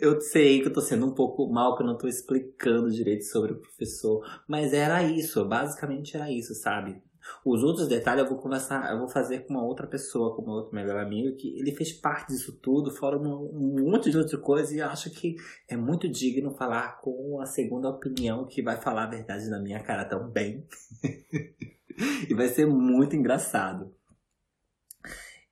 eu 0.00 0.20
sei 0.20 0.60
que 0.60 0.68
eu 0.68 0.72
tô 0.72 0.80
sendo 0.80 1.06
um 1.06 1.14
pouco 1.14 1.46
mal, 1.50 1.76
que 1.76 1.82
eu 1.82 1.86
não 1.86 1.96
tô 1.96 2.06
explicando 2.06 2.90
direito 2.90 3.24
sobre 3.24 3.52
o 3.52 3.60
professor, 3.60 4.24
mas 4.46 4.72
era 4.72 5.02
isso, 5.02 5.44
basicamente 5.44 6.16
era 6.16 6.30
isso, 6.30 6.54
sabe? 6.54 7.02
Os 7.44 7.62
outros 7.62 7.88
detalhes 7.88 8.24
eu 8.24 8.28
vou 8.28 8.38
conversar, 8.38 8.90
eu 8.90 8.98
vou 8.98 9.08
fazer 9.08 9.40
com 9.40 9.54
uma 9.54 9.64
outra 9.64 9.86
pessoa, 9.86 10.34
com 10.34 10.42
uma 10.42 10.54
outra 10.54 10.74
melhor 10.74 10.98
amiga, 10.98 11.32
que 11.32 11.58
ele 11.58 11.72
fez 11.72 11.92
parte 11.92 12.28
disso 12.28 12.58
tudo, 12.60 12.90
fora 12.90 13.18
um, 13.18 13.90
monte 13.90 14.10
de 14.10 14.18
outra 14.18 14.38
coisa, 14.38 14.74
e 14.74 14.80
acho 14.80 15.10
que 15.10 15.36
é 15.68 15.76
muito 15.76 16.08
digno 16.08 16.54
falar 16.54 17.00
com 17.00 17.40
a 17.40 17.46
segunda 17.46 17.88
opinião 17.88 18.46
que 18.46 18.62
vai 18.62 18.80
falar 18.80 19.04
a 19.04 19.10
verdade 19.10 19.48
na 19.48 19.60
minha 19.60 19.82
cara 19.82 20.04
também. 20.04 20.66
e 22.28 22.34
vai 22.34 22.48
ser 22.48 22.66
muito 22.66 23.14
engraçado. 23.14 23.94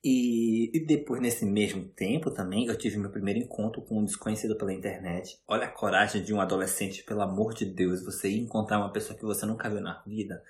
E, 0.09 0.71
e, 0.73 0.87
depois, 0.87 1.21
nesse 1.21 1.45
mesmo 1.45 1.83
tempo 1.83 2.31
também, 2.31 2.67
eu 2.67 2.79
tive 2.79 2.97
meu 2.97 3.11
primeiro 3.11 3.41
encontro 3.41 3.83
com 3.83 3.99
um 3.99 4.05
desconhecido 4.05 4.57
pela 4.57 4.73
internet. 4.73 5.43
Olha 5.49 5.67
a 5.67 5.69
coragem 5.69 6.23
de 6.23 6.33
um 6.33 6.41
adolescente, 6.41 7.03
pelo 7.03 7.23
amor 7.23 7.55
de 7.55 7.65
Deus, 7.65 8.05
você 8.05 8.29
ir 8.29 8.39
encontrar 8.39 8.79
uma 8.79 8.93
pessoa 8.93 9.19
que 9.19 9.25
você 9.25 9.45
nunca 9.45 9.69
viu 9.69 9.81
na 9.81 10.01
vida. 10.07 10.41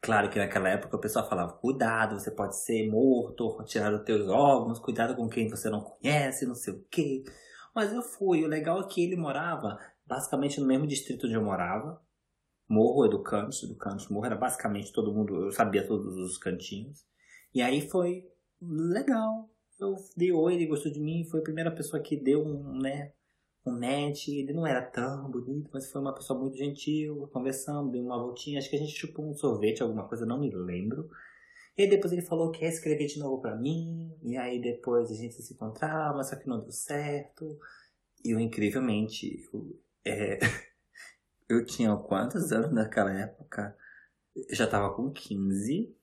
Claro 0.00 0.28
que 0.28 0.36
naquela 0.36 0.68
época 0.68 0.96
o 0.96 1.00
pessoal 1.00 1.28
falava, 1.28 1.52
cuidado, 1.52 2.18
você 2.18 2.32
pode 2.32 2.60
ser 2.60 2.90
morto, 2.90 3.62
tirar 3.66 3.94
os 3.94 4.02
teus 4.02 4.26
órgãos, 4.26 4.80
cuidado 4.80 5.14
com 5.14 5.28
quem 5.28 5.48
você 5.48 5.70
não 5.70 5.80
conhece, 5.80 6.44
não 6.44 6.56
sei 6.56 6.74
o 6.74 6.84
quê. 6.90 7.22
Mas 7.72 7.92
eu 7.92 8.02
fui, 8.02 8.42
o 8.42 8.48
legal 8.48 8.80
é 8.80 8.88
que 8.88 9.04
ele 9.04 9.14
morava 9.14 9.78
basicamente 10.04 10.58
no 10.58 10.66
mesmo 10.66 10.88
distrito 10.88 11.26
onde 11.26 11.36
eu 11.36 11.44
morava. 11.44 12.02
Morro 12.68 13.06
Educantes, 13.06 13.62
Educantes 13.62 14.08
Morro, 14.08 14.26
era 14.26 14.34
basicamente 14.34 14.92
todo 14.92 15.14
mundo, 15.14 15.44
eu 15.44 15.52
sabia 15.52 15.86
todos 15.86 16.16
os 16.16 16.36
cantinhos. 16.36 17.06
E 17.54 17.62
aí 17.62 17.88
foi 17.88 18.24
legal. 18.68 19.50
Eu 19.78 19.96
dei 20.16 20.32
oi, 20.32 20.54
ele 20.54 20.66
gostou 20.66 20.92
de 20.92 21.00
mim, 21.00 21.24
foi 21.24 21.40
a 21.40 21.42
primeira 21.42 21.70
pessoa 21.70 22.02
que 22.02 22.16
deu 22.16 22.44
um, 22.44 22.78
né, 22.78 23.12
o 23.64 23.70
Matt, 23.70 24.28
ele 24.28 24.52
não 24.52 24.66
era 24.66 24.82
tão 24.82 25.30
bonito, 25.30 25.70
mas 25.72 25.90
foi 25.90 26.00
uma 26.00 26.14
pessoa 26.14 26.38
muito 26.38 26.56
gentil, 26.56 27.28
conversando, 27.32 27.90
deu 27.90 28.02
uma 28.02 28.18
voltinha, 28.18 28.58
acho 28.58 28.68
que 28.68 28.76
a 28.76 28.78
gente 28.78 28.92
chupou 28.92 29.28
um 29.28 29.34
sorvete, 29.34 29.82
alguma 29.82 30.06
coisa, 30.06 30.26
não 30.26 30.38
me 30.38 30.54
lembro. 30.54 31.08
E 31.76 31.88
depois 31.88 32.12
ele 32.12 32.22
falou 32.22 32.52
que 32.52 32.62
ia 32.62 32.68
escrever 32.68 33.06
de 33.06 33.18
novo 33.18 33.40
pra 33.40 33.56
mim, 33.56 34.14
e 34.22 34.36
aí 34.36 34.60
depois 34.60 35.10
a 35.10 35.14
gente 35.14 35.34
se 35.42 35.54
encontrava, 35.54 36.22
só 36.22 36.36
que 36.36 36.46
não 36.46 36.60
deu 36.60 36.70
certo. 36.70 37.58
E 38.24 38.30
eu, 38.30 38.38
incrivelmente, 38.38 39.42
eu, 39.52 39.80
é, 40.04 40.38
eu 41.48 41.64
tinha 41.64 41.96
quantos 41.96 42.52
anos 42.52 42.72
naquela 42.72 43.12
época? 43.12 43.76
Eu 44.36 44.54
já 44.54 44.66
tava 44.66 44.94
com 44.94 45.10
15. 45.10 45.96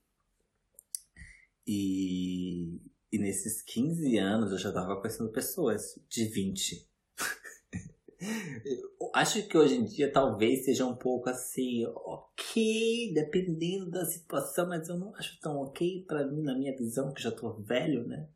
E, 1.67 2.79
e 3.11 3.17
nesses 3.19 3.61
15 3.61 4.17
anos 4.17 4.51
eu 4.51 4.57
já 4.57 4.71
tava 4.71 4.99
conhecendo 4.99 5.31
pessoas 5.31 5.99
de 6.09 6.25
20 6.25 6.89
acho 9.13 9.47
que 9.47 9.57
hoje 9.57 9.75
em 9.75 9.85
dia 9.85 10.11
talvez 10.11 10.65
seja 10.65 10.85
um 10.85 10.95
pouco 10.95 11.29
assim, 11.29 11.85
ok, 11.87 13.13
dependendo 13.13 13.89
da 13.89 14.05
situação, 14.05 14.67
mas 14.67 14.87
eu 14.89 14.97
não 14.97 15.15
acho 15.15 15.39
tão 15.39 15.57
ok 15.57 16.05
para 16.07 16.25
mim, 16.27 16.41
na 16.41 16.55
minha 16.55 16.75
visão, 16.75 17.13
que 17.13 17.21
já 17.21 17.31
tô 17.31 17.53
velho, 17.53 18.07
né? 18.07 18.27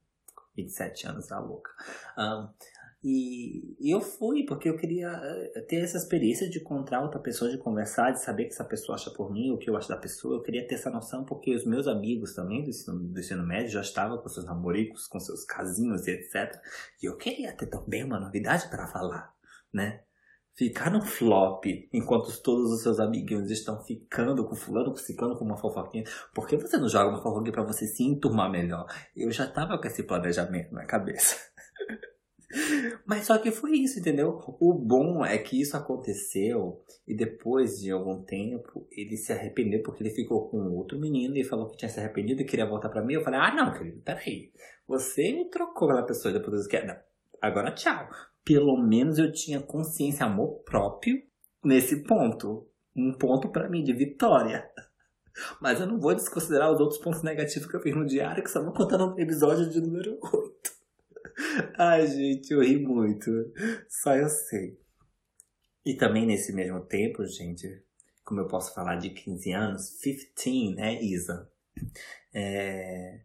27 0.56 1.08
anos, 1.08 1.28
tá 1.28 1.40
louca. 1.40 1.72
Um, 2.18 2.48
e, 3.08 3.76
e, 3.80 3.92
eu 3.92 4.02
fui 4.02 4.44
porque 4.46 4.68
eu 4.68 4.76
queria 4.76 5.10
eh, 5.10 5.62
ter 5.68 5.78
essa 5.78 5.98
experiência 5.98 6.50
de 6.50 6.60
encontrar 6.60 7.04
outra 7.04 7.20
pessoa, 7.20 7.52
de 7.52 7.58
conversar, 7.60 8.12
de 8.12 8.24
saber 8.24 8.44
o 8.44 8.48
que 8.48 8.54
essa 8.54 8.66
pessoa 8.66 8.96
acha 8.96 9.12
por 9.12 9.32
mim, 9.32 9.52
o 9.52 9.58
que 9.58 9.70
eu 9.70 9.78
acho 9.78 9.90
da 9.90 9.98
pessoa. 9.98 10.36
Eu 10.36 10.42
queria 10.42 10.68
ter 10.68 10.76
essa 10.76 10.90
noção 10.90 11.24
porque 11.24 11.54
os 11.54 11.66
meus 11.66 11.88
amigos 11.88 12.34
também 12.34 12.64
do 12.64 12.70
ensino, 12.70 13.00
do 13.00 13.20
ensino 13.20 13.46
médio 13.46 13.70
já 13.70 13.82
estavam 13.82 14.18
com 14.18 14.28
seus 14.28 14.46
namoricos, 14.46 15.06
com 15.08 15.20
seus 15.20 15.46
casinhos 15.46 16.08
e 16.08 16.12
etc. 16.12 16.60
E 17.02 17.06
eu 17.06 17.16
queria 17.16 17.56
ter 17.56 17.68
também 17.68 18.04
uma 18.04 18.20
novidade 18.20 18.68
para 18.70 18.88
falar 18.88 19.36
né? 19.76 20.02
Ficar 20.58 20.90
no 20.90 21.02
flop 21.02 21.66
enquanto 21.92 22.42
todos 22.42 22.72
os 22.72 22.82
seus 22.82 22.98
amiguinhos 22.98 23.52
estão 23.52 23.84
ficando 23.84 24.48
com 24.48 24.56
fulano, 24.56 24.92
com 24.92 24.98
ciclano, 24.98 25.38
com 25.38 25.44
uma 25.44 25.58
fofoquinha. 25.58 26.06
Por 26.34 26.48
que 26.48 26.56
você 26.56 26.78
não 26.78 26.88
joga 26.88 27.10
uma 27.10 27.22
fofoquinha 27.22 27.52
para 27.52 27.64
você 27.64 27.86
se 27.86 28.04
enturmar 28.04 28.50
melhor? 28.50 28.88
Eu 29.14 29.30
já 29.32 29.46
tava 29.46 29.78
com 29.78 29.86
esse 29.86 30.04
planejamento 30.04 30.74
na 30.74 30.86
cabeça. 30.86 31.36
Mas 33.06 33.26
só 33.26 33.38
que 33.38 33.52
foi 33.52 33.78
isso, 33.78 34.00
entendeu? 34.00 34.40
O 34.60 34.74
bom 34.74 35.26
é 35.26 35.38
que 35.38 35.60
isso 35.60 35.76
aconteceu 35.76 36.82
e 37.08 37.16
depois 37.16 37.80
de 37.80 37.92
algum 37.92 38.22
tempo 38.24 38.88
ele 38.92 39.18
se 39.18 39.32
arrependeu 39.32 39.82
porque 39.84 40.04
ele 40.04 40.14
ficou 40.14 40.50
com 40.50 40.58
outro 40.72 41.00
menino 41.00 41.38
e 41.38 41.44
falou 41.44 41.70
que 41.70 41.78
tinha 41.78 41.90
se 41.90 42.00
arrependido 42.00 42.42
e 42.42 42.46
queria 42.46 42.66
voltar 42.66 42.90
para 42.90 43.04
mim. 43.04 43.14
Eu 43.14 43.24
falei, 43.24 43.40
ah 43.40 43.54
não, 43.54 43.74
querido, 43.74 44.02
peraí. 44.02 44.52
Você 44.88 45.32
me 45.32 45.46
trocou 45.50 45.88
pela 45.88 46.06
pessoa 46.06 46.32
e 46.32 46.38
depois 46.38 46.64
você 46.64 46.70
quer. 46.70 46.86
Não, 46.86 46.96
agora 47.42 47.72
tchau 47.72 48.08
pelo 48.46 48.78
menos 48.78 49.18
eu 49.18 49.32
tinha 49.32 49.60
consciência, 49.60 50.26
amor 50.26 50.62
próprio 50.64 51.20
nesse 51.64 52.04
ponto. 52.04 52.68
Um 52.96 53.12
ponto 53.12 53.50
para 53.50 53.68
mim 53.68 53.84
de 53.84 53.92
vitória. 53.92 54.70
Mas 55.60 55.82
eu 55.82 55.88
não 55.88 56.00
vou 56.00 56.14
desconsiderar 56.14 56.72
os 56.72 56.80
outros 56.80 57.00
pontos 57.00 57.24
negativos 57.24 57.68
que 57.68 57.76
eu 57.76 57.82
fiz 57.82 57.94
no 57.94 58.06
diário, 58.06 58.42
que 58.42 58.50
só 58.50 58.64
vou 58.64 58.72
contar 58.72 59.00
no 59.00 59.20
episódio 59.20 59.68
de 59.70 59.82
número 59.82 60.18
8. 60.22 60.55
Ai, 61.78 62.08
gente, 62.08 62.52
eu 62.52 62.62
ri 62.62 62.78
muito. 62.78 63.30
Só 63.90 64.16
eu 64.16 64.30
sei. 64.30 64.80
E 65.86 65.94
também 65.94 66.26
nesse 66.26 66.52
mesmo 66.54 66.82
tempo, 66.82 67.26
gente, 67.26 67.84
como 68.24 68.42
eu 68.42 68.48
posso 68.48 68.74
falar 68.74 68.96
de 68.96 69.12
15 69.12 69.52
anos, 69.52 69.90
15, 70.02 70.76
né, 70.76 71.02
Isa? 71.02 71.50
É, 72.34 73.22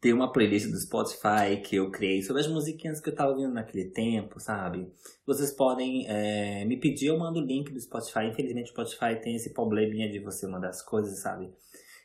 tem 0.00 0.14
uma 0.14 0.32
playlist 0.32 0.68
do 0.70 0.80
Spotify 0.80 1.60
que 1.62 1.76
eu 1.76 1.90
criei 1.90 2.22
sobre 2.22 2.40
as 2.40 2.48
musiquinhas 2.48 3.00
que 3.00 3.10
eu 3.10 3.14
tava 3.14 3.32
ouvindo 3.32 3.52
naquele 3.52 3.90
tempo, 3.90 4.40
sabe? 4.40 4.90
Vocês 5.26 5.50
podem 5.50 6.06
é, 6.08 6.64
me 6.64 6.78
pedir, 6.78 7.08
eu 7.08 7.18
mando 7.18 7.38
o 7.38 7.44
link 7.44 7.70
do 7.70 7.80
Spotify. 7.80 8.24
Infelizmente 8.24 8.68
o 8.68 8.72
Spotify 8.72 9.20
tem 9.20 9.36
esse 9.36 9.52
probleminha 9.52 10.10
de 10.10 10.18
você 10.18 10.46
mandar 10.46 10.70
as 10.70 10.80
coisas, 10.80 11.18
sabe? 11.18 11.52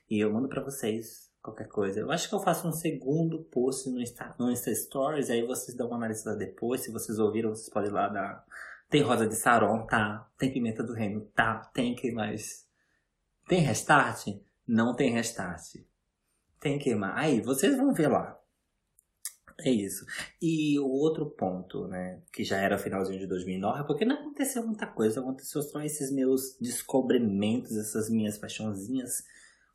E 0.10 0.20
eu 0.20 0.32
mando 0.32 0.50
para 0.50 0.62
vocês 0.62 1.25
qualquer 1.46 1.68
coisa. 1.68 2.00
Eu 2.00 2.12
acho 2.12 2.28
que 2.28 2.34
eu 2.34 2.40
faço 2.40 2.68
um 2.68 2.72
segundo 2.72 3.44
post 3.44 3.90
no 3.90 4.02
Insta, 4.02 4.36
no 4.40 4.52
Insta 4.52 4.74
Stories, 4.74 5.30
aí 5.30 5.46
vocês 5.46 5.78
dão 5.78 5.88
uma 5.88 5.98
analisada 5.98 6.36
depois. 6.36 6.82
Se 6.82 6.92
vocês 6.92 7.20
ouviram, 7.20 7.52
vocês 7.52 7.70
podem 7.70 7.90
ir 7.90 7.94
lá 7.94 8.08
dar. 8.08 8.44
Tem 8.90 9.02
rosa 9.02 9.28
de 9.28 9.36
Saron, 9.36 9.86
tá? 9.86 10.28
Tem 10.38 10.52
pimenta 10.52 10.84
do 10.84 10.94
reino, 10.94 11.22
tá? 11.36 11.60
Tem 11.74 11.96
que 11.96 12.12
mais. 12.12 12.66
Tem 13.48 13.60
restart? 13.60 14.28
Não 14.68 14.96
tem 14.96 15.12
restart. 15.12 15.76
Tem 16.60 16.80
que 16.80 16.96
mais. 16.96 17.16
Aí, 17.18 17.42
vocês 17.42 17.78
vão 17.78 17.94
ver 17.94 18.08
lá. 18.08 18.40
É 19.62 19.70
isso. 19.70 20.06
E 20.42 20.78
o 20.80 20.88
outro 20.88 21.30
ponto, 21.30 21.88
né, 21.88 22.22
que 22.34 22.44
já 22.44 22.58
era 22.58 22.78
finalzinho 22.78 23.20
de 23.20 23.28
2009, 23.28 23.86
porque 23.86 24.04
não 24.04 24.18
aconteceu 24.18 24.66
muita 24.66 24.86
coisa, 24.86 25.22
aconteceu 25.22 25.62
só 25.62 25.82
esses 25.82 26.12
meus 26.12 26.58
descobrimentos, 26.60 27.78
essas 27.78 28.10
minhas 28.10 28.38
paixãozinhas, 28.38 29.24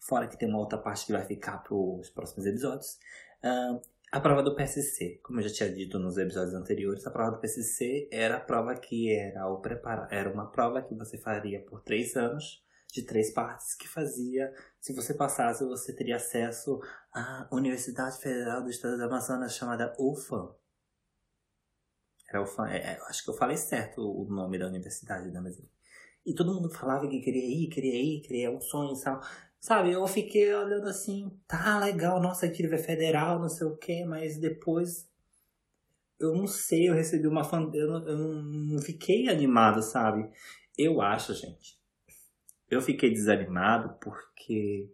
fora 0.00 0.26
que 0.26 0.36
tem 0.36 0.48
uma 0.48 0.58
outra 0.58 0.78
parte 0.78 1.06
que 1.06 1.12
vai 1.12 1.24
ficar 1.24 1.58
para 1.58 1.74
os 1.74 2.10
próximos 2.10 2.46
episódios. 2.46 2.98
Uh, 3.44 3.80
a 4.10 4.20
prova 4.20 4.42
do 4.42 4.56
PSC, 4.56 5.20
como 5.22 5.38
eu 5.38 5.48
já 5.48 5.54
tinha 5.54 5.72
dito 5.72 5.96
nos 5.98 6.18
episódios 6.18 6.54
anteriores, 6.54 7.06
a 7.06 7.12
prova 7.12 7.30
do 7.30 7.40
PSC 7.40 8.08
era 8.10 8.38
a 8.38 8.40
prova 8.40 8.74
que 8.74 9.14
era 9.14 9.46
o 9.46 9.60
prepara 9.60 10.08
era 10.10 10.32
uma 10.32 10.50
prova 10.50 10.82
que 10.82 10.96
você 10.96 11.16
faria 11.16 11.64
por 11.64 11.80
três 11.82 12.16
anos 12.16 12.64
de 12.92 13.02
três 13.02 13.32
partes 13.32 13.74
que 13.76 13.86
fazia, 13.86 14.52
se 14.80 14.92
você 14.92 15.14
passasse, 15.14 15.64
você 15.64 15.94
teria 15.94 16.16
acesso 16.16 16.80
à 17.12 17.48
Universidade 17.52 18.18
Federal 18.18 18.62
do 18.62 18.70
Estado 18.70 18.96
do 18.96 19.04
Amazonas 19.04 19.54
chamada 19.54 19.94
UFAM. 19.98 20.52
Era 22.28 22.42
UFAM, 22.42 22.68
é, 22.68 22.78
é, 22.78 23.00
acho 23.08 23.24
que 23.24 23.30
eu 23.30 23.34
falei 23.34 23.56
certo 23.56 24.00
o 24.00 24.24
nome 24.24 24.58
da 24.58 24.66
universidade 24.66 25.30
da 25.30 25.38
Amazônia. 25.38 25.70
E 26.24 26.34
todo 26.34 26.54
mundo 26.54 26.70
falava 26.70 27.08
que 27.08 27.20
queria 27.20 27.46
ir, 27.46 27.68
queria 27.68 27.94
ir, 27.94 28.20
queria 28.20 28.50
um 28.50 28.60
sonho 28.60 28.94
e 28.94 29.00
tal. 29.00 29.20
Sabe, 29.60 29.92
eu 29.92 30.06
fiquei 30.06 30.54
olhando 30.54 30.88
assim, 30.88 31.30
tá 31.46 31.78
legal, 31.78 32.18
nossa, 32.20 32.46
é 32.46 32.78
federal, 32.78 33.38
não 33.38 33.48
sei 33.48 33.66
o 33.66 33.76
que, 33.76 34.04
mas 34.06 34.38
depois 34.38 35.06
eu 36.18 36.34
não 36.34 36.46
sei, 36.46 36.88
eu 36.88 36.94
recebi 36.94 37.26
uma 37.26 37.44
fan... 37.44 37.70
eu, 37.74 37.86
não, 37.86 38.08
eu 38.08 38.16
não 38.16 38.78
fiquei 38.80 39.28
animado, 39.28 39.82
sabe? 39.82 40.30
Eu 40.78 41.02
acho, 41.02 41.34
gente, 41.34 41.78
eu 42.70 42.80
fiquei 42.80 43.10
desanimado 43.10 43.98
porque 44.00 44.90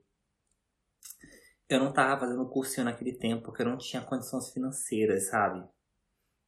eu 1.68 1.78
não 1.78 1.90
estava 1.90 2.20
fazendo 2.20 2.49
cursinho 2.49 2.87
naquele 2.87 3.12
tempo, 3.12 3.44
porque 3.44 3.62
eu 3.62 3.66
não 3.66 3.78
tinha 3.78 4.02
condições 4.02 4.50
financeiras, 4.50 5.28
sabe? 5.28 5.64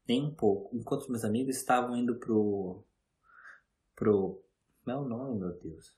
Nem 0.09 0.25
um 0.25 0.35
pouco. 0.35 0.77
Enquanto 0.77 1.11
meus 1.11 1.25
amigos 1.25 1.57
estavam 1.57 1.97
indo 1.97 2.17
pro. 2.19 2.83
pro. 3.95 4.43
Como 4.85 4.97
é 4.97 5.01
nome, 5.09 5.39
meu 5.39 5.53
Deus? 5.59 5.93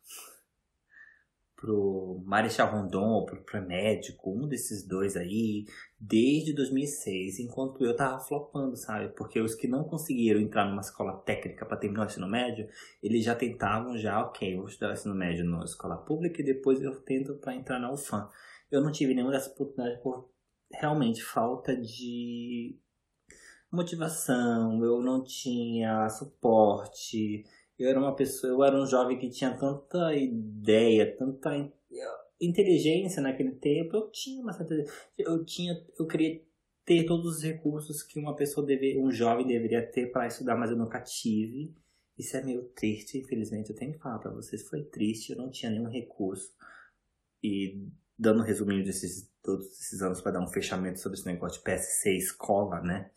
Pro 1.61 2.23
Marechal 2.25 2.73
Rondon 2.73 3.11
ou 3.11 3.27
pro 3.27 3.45
pré-médico, 3.45 4.31
um 4.33 4.49
desses 4.49 4.87
dois 4.87 5.15
aí, 5.15 5.67
desde 6.01 6.55
2006, 6.55 7.39
enquanto 7.39 7.85
eu 7.85 7.95
tava 7.95 8.19
flopando, 8.19 8.75
sabe? 8.77 9.11
Porque 9.11 9.39
os 9.39 9.55
que 9.55 9.69
não 9.69 9.85
conseguiram 9.85 10.41
entrar 10.41 10.65
numa 10.65 10.81
escola 10.81 11.19
técnica 11.19 11.67
para 11.67 11.77
terminar 11.77 12.05
o 12.05 12.07
ensino 12.07 12.27
médio, 12.27 12.67
eles 13.03 13.23
já 13.23 13.35
tentavam 13.35 13.99
já, 13.99 14.25
ok, 14.25 14.57
vou 14.57 14.69
estudar 14.69 14.91
o 14.91 14.95
ensino 14.95 15.15
médio 15.15 15.45
na 15.45 15.63
escola 15.63 15.99
pública 15.99 16.41
e 16.41 16.45
depois 16.45 16.81
eu 16.81 16.99
tento 17.03 17.35
para 17.35 17.55
entrar 17.55 17.79
na 17.79 17.93
UFAM. 17.93 18.29
Eu 18.71 18.81
não 18.81 18.91
tive 18.91 19.13
nenhuma 19.13 19.33
dessas 19.33 19.53
oportunidades 19.53 20.03
por 20.03 20.31
realmente 20.73 21.23
falta 21.23 21.77
de 21.77 22.79
motivação, 23.71 24.83
eu 24.83 25.03
não 25.03 25.23
tinha 25.23 26.09
suporte, 26.09 27.45
eu 27.81 27.89
era 27.89 27.99
uma 27.99 28.15
pessoa, 28.15 28.53
eu 28.53 28.63
era 28.63 28.77
um 28.77 28.87
jovem 28.87 29.19
que 29.19 29.31
tinha 29.31 29.57
tanta 29.57 30.15
ideia, 30.15 31.17
tanta 31.17 31.73
inteligência 32.39 33.23
naquele 33.23 33.53
tempo. 33.53 33.97
Eu 33.97 34.11
tinha 34.11 34.43
uma 34.43 34.53
certa, 34.53 34.75
eu 35.17 35.43
tinha, 35.47 35.83
eu 35.99 36.07
queria 36.07 36.43
ter 36.85 37.07
todos 37.07 37.39
os 37.39 37.43
recursos 37.43 38.03
que 38.03 38.19
uma 38.19 38.37
pessoa 38.37 38.67
deve, 38.67 38.99
um 38.99 39.11
jovem 39.11 39.47
deveria 39.47 39.81
ter 39.91 40.13
para 40.13 40.27
estudar, 40.27 40.57
mas 40.57 40.71
eu 40.71 40.77
nunca 40.77 41.01
tive. 41.01 41.75
Isso 42.19 42.37
é 42.37 42.45
meio 42.45 42.65
triste, 42.75 43.17
infelizmente 43.17 43.71
eu 43.71 43.77
tenho 43.77 43.93
que 43.93 43.99
falar 43.99 44.19
para 44.19 44.31
vocês, 44.31 44.69
foi 44.69 44.85
triste, 44.85 45.31
eu 45.31 45.39
não 45.39 45.51
tinha 45.51 45.73
nenhum 45.73 45.89
recurso. 45.89 46.53
E 47.43 47.89
dando 48.19 48.41
um 48.41 48.45
resuminho 48.45 48.85
desses 48.85 49.31
todos 49.43 49.67
esses 49.69 50.03
anos 50.03 50.21
para 50.21 50.33
dar 50.33 50.43
um 50.43 50.49
fechamento 50.49 50.99
sobre 50.99 51.17
esse 51.17 51.25
negócio 51.25 51.57
de 51.57 51.65
PSC 51.65 52.15
escola, 52.15 52.83
né? 52.83 53.11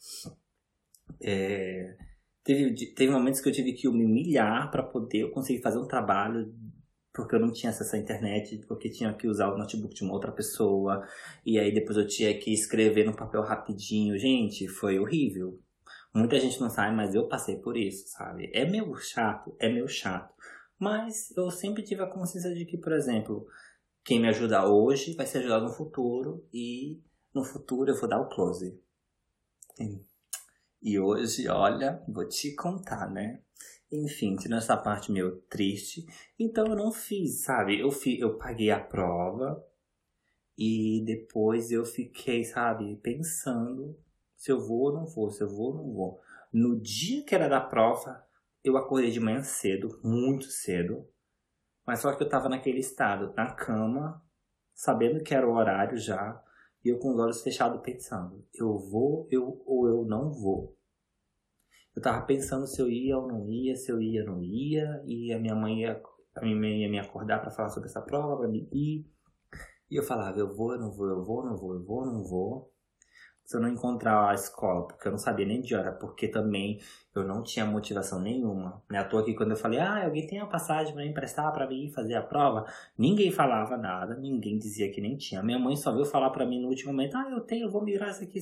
É, 1.21 1.97
Teve, 2.43 2.93
teve 2.93 3.11
momentos 3.11 3.39
que 3.39 3.47
eu 3.47 3.53
tive 3.53 3.73
que 3.73 3.87
me 3.89 4.05
humilhar 4.05 4.69
para 4.69 4.83
poder 4.83 5.31
conseguir 5.31 5.61
fazer 5.61 5.79
um 5.79 5.87
trabalho 5.87 6.53
porque 7.13 7.35
eu 7.35 7.39
não 7.39 7.53
tinha 7.53 7.69
acesso 7.69 7.95
à 7.95 7.99
internet, 7.99 8.57
porque 8.67 8.89
tinha 8.89 9.13
que 9.13 9.27
usar 9.27 9.53
o 9.53 9.57
notebook 9.57 9.93
de 9.93 10.03
uma 10.03 10.13
outra 10.13 10.31
pessoa, 10.31 11.07
e 11.45 11.59
aí 11.59 11.71
depois 11.71 11.95
eu 11.95 12.07
tinha 12.07 12.37
que 12.37 12.51
escrever 12.51 13.05
no 13.05 13.15
papel 13.15 13.43
rapidinho. 13.43 14.17
Gente, 14.17 14.67
foi 14.67 14.97
horrível. 14.99 15.59
Muita 16.13 16.39
gente 16.39 16.59
não 16.59 16.69
sabe, 16.69 16.95
mas 16.95 17.13
eu 17.13 17.27
passei 17.27 17.57
por 17.57 17.77
isso, 17.77 18.07
sabe? 18.07 18.49
É 18.53 18.65
meio 18.65 18.95
chato, 18.95 19.55
é 19.59 19.69
meio 19.69 19.87
chato. 19.87 20.33
Mas 20.79 21.31
eu 21.37 21.51
sempre 21.51 21.83
tive 21.83 22.01
a 22.01 22.07
consciência 22.07 22.53
de 22.53 22.65
que, 22.65 22.77
por 22.77 22.91
exemplo, 22.93 23.45
quem 24.03 24.19
me 24.19 24.27
ajuda 24.27 24.67
hoje 24.67 25.13
vai 25.13 25.25
ser 25.27 25.39
ajudado 25.39 25.65
no 25.65 25.73
futuro, 25.73 26.43
e 26.51 26.99
no 27.33 27.43
futuro 27.43 27.91
eu 27.91 27.99
vou 27.99 28.09
dar 28.09 28.19
o 28.19 28.29
close. 28.29 28.79
E 30.85 30.99
hoje, 30.99 31.47
olha, 31.47 32.03
vou 32.09 32.27
te 32.27 32.53
contar, 32.53 33.09
né? 33.09 33.41
Enfim, 33.89 34.35
tirando 34.35 34.57
essa 34.57 34.75
parte 34.75 35.13
meio 35.13 35.37
triste. 35.43 36.05
Então 36.37 36.67
eu 36.67 36.75
não 36.75 36.91
fiz, 36.91 37.43
sabe? 37.43 37.79
Eu, 37.79 37.89
fi, 37.89 38.19
eu 38.19 38.37
paguei 38.37 38.69
a 38.69 38.81
prova 38.81 39.65
e 40.57 41.01
depois 41.05 41.71
eu 41.71 41.85
fiquei, 41.85 42.43
sabe, 42.43 42.97
pensando 42.97 43.97
se 44.35 44.51
eu 44.51 44.59
vou 44.59 44.89
ou 44.89 44.93
não 44.93 45.05
vou, 45.05 45.31
se 45.31 45.41
eu 45.41 45.47
vou 45.47 45.67
ou 45.67 45.75
não 45.75 45.93
vou. 45.93 46.21
No 46.51 46.77
dia 46.77 47.23
que 47.23 47.33
era 47.33 47.47
da 47.47 47.61
prova, 47.61 48.21
eu 48.61 48.75
acordei 48.75 49.09
de 49.09 49.21
manhã 49.21 49.41
cedo, 49.41 50.01
muito 50.03 50.47
cedo. 50.47 51.07
Mas 51.87 52.01
só 52.01 52.13
que 52.13 52.21
eu 52.21 52.27
tava 52.27 52.49
naquele 52.49 52.79
estado, 52.79 53.33
na 53.37 53.53
cama, 53.53 54.21
sabendo 54.73 55.23
que 55.23 55.33
era 55.33 55.47
o 55.47 55.55
horário 55.55 55.95
já, 55.95 56.43
e 56.83 56.89
eu 56.89 56.99
com 56.99 57.13
os 57.13 57.19
olhos 57.19 57.41
fechados 57.41 57.81
pensando, 57.81 58.45
eu 58.53 58.77
vou 58.77 59.27
eu, 59.31 59.61
ou 59.65 59.87
eu 59.87 60.05
não 60.05 60.31
vou. 60.31 60.77
Eu 61.95 62.01
tava 62.01 62.25
pensando 62.25 62.67
se 62.67 62.81
eu 62.81 62.89
ia 62.89 63.17
ou 63.17 63.27
não 63.27 63.49
ia, 63.49 63.75
se 63.75 63.91
eu 63.91 64.01
ia 64.01 64.21
ou 64.21 64.31
não 64.31 64.43
ia, 64.43 65.03
e 65.05 65.31
a 65.31 65.39
minha 65.39 65.55
mãe 65.55 65.81
ia, 65.81 66.01
a 66.35 66.41
minha 66.41 66.55
mãe 66.55 66.81
ia 66.81 66.89
me 66.89 66.99
acordar 66.99 67.39
para 67.39 67.51
falar 67.51 67.69
sobre 67.69 67.87
essa 67.87 68.01
prova, 68.01 68.37
pra 68.37 68.47
me 68.47 68.67
ir. 68.71 69.05
E 69.89 69.95
eu 69.95 70.03
falava, 70.03 70.39
eu 70.39 70.55
vou, 70.55 70.73
eu 70.73 70.79
não 70.79 70.91
vou, 70.91 71.07
eu 71.07 71.23
vou, 71.23 71.43
eu 71.43 71.49
não 71.51 71.57
vou, 71.57 71.73
eu 71.75 71.83
vou, 71.83 72.05
eu 72.05 72.11
não 72.11 72.23
vou 72.23 72.72
se 73.45 73.57
eu 73.57 73.61
não 73.61 73.69
encontrar 73.69 74.29
a 74.29 74.33
escola, 74.33 74.87
porque 74.87 75.07
eu 75.07 75.11
não 75.11 75.19
sabia 75.19 75.45
nem 75.45 75.61
de 75.61 75.75
hora, 75.75 75.91
porque 75.91 76.27
também 76.27 76.79
eu 77.15 77.23
não 77.23 77.43
tinha 77.43 77.65
motivação 77.65 78.19
nenhuma. 78.19 78.81
Né? 78.89 78.99
À 78.99 79.03
toa 79.03 79.23
que 79.23 79.33
quando 79.33 79.51
eu 79.51 79.57
falei, 79.57 79.79
ah, 79.79 80.05
alguém 80.05 80.25
tem 80.25 80.39
a 80.39 80.45
passagem 80.45 80.93
para 80.93 81.05
emprestar 81.05 81.51
para 81.51 81.65
vir 81.65 81.91
fazer 81.91 82.15
a 82.15 82.21
prova, 82.21 82.65
ninguém 82.97 83.31
falava 83.31 83.77
nada, 83.77 84.15
ninguém 84.15 84.57
dizia 84.57 84.91
que 84.91 85.01
nem 85.01 85.17
tinha. 85.17 85.43
Minha 85.43 85.59
mãe 85.59 85.75
só 85.75 85.91
veio 85.91 86.05
falar 86.05 86.29
para 86.29 86.45
mim 86.45 86.61
no 86.61 86.69
último 86.69 86.91
momento, 86.91 87.17
ah, 87.17 87.29
eu 87.31 87.41
tenho, 87.41 87.65
eu 87.65 87.71
vou 87.71 87.83
migrar 87.83 88.09
isso 88.09 88.23
aqui. 88.23 88.39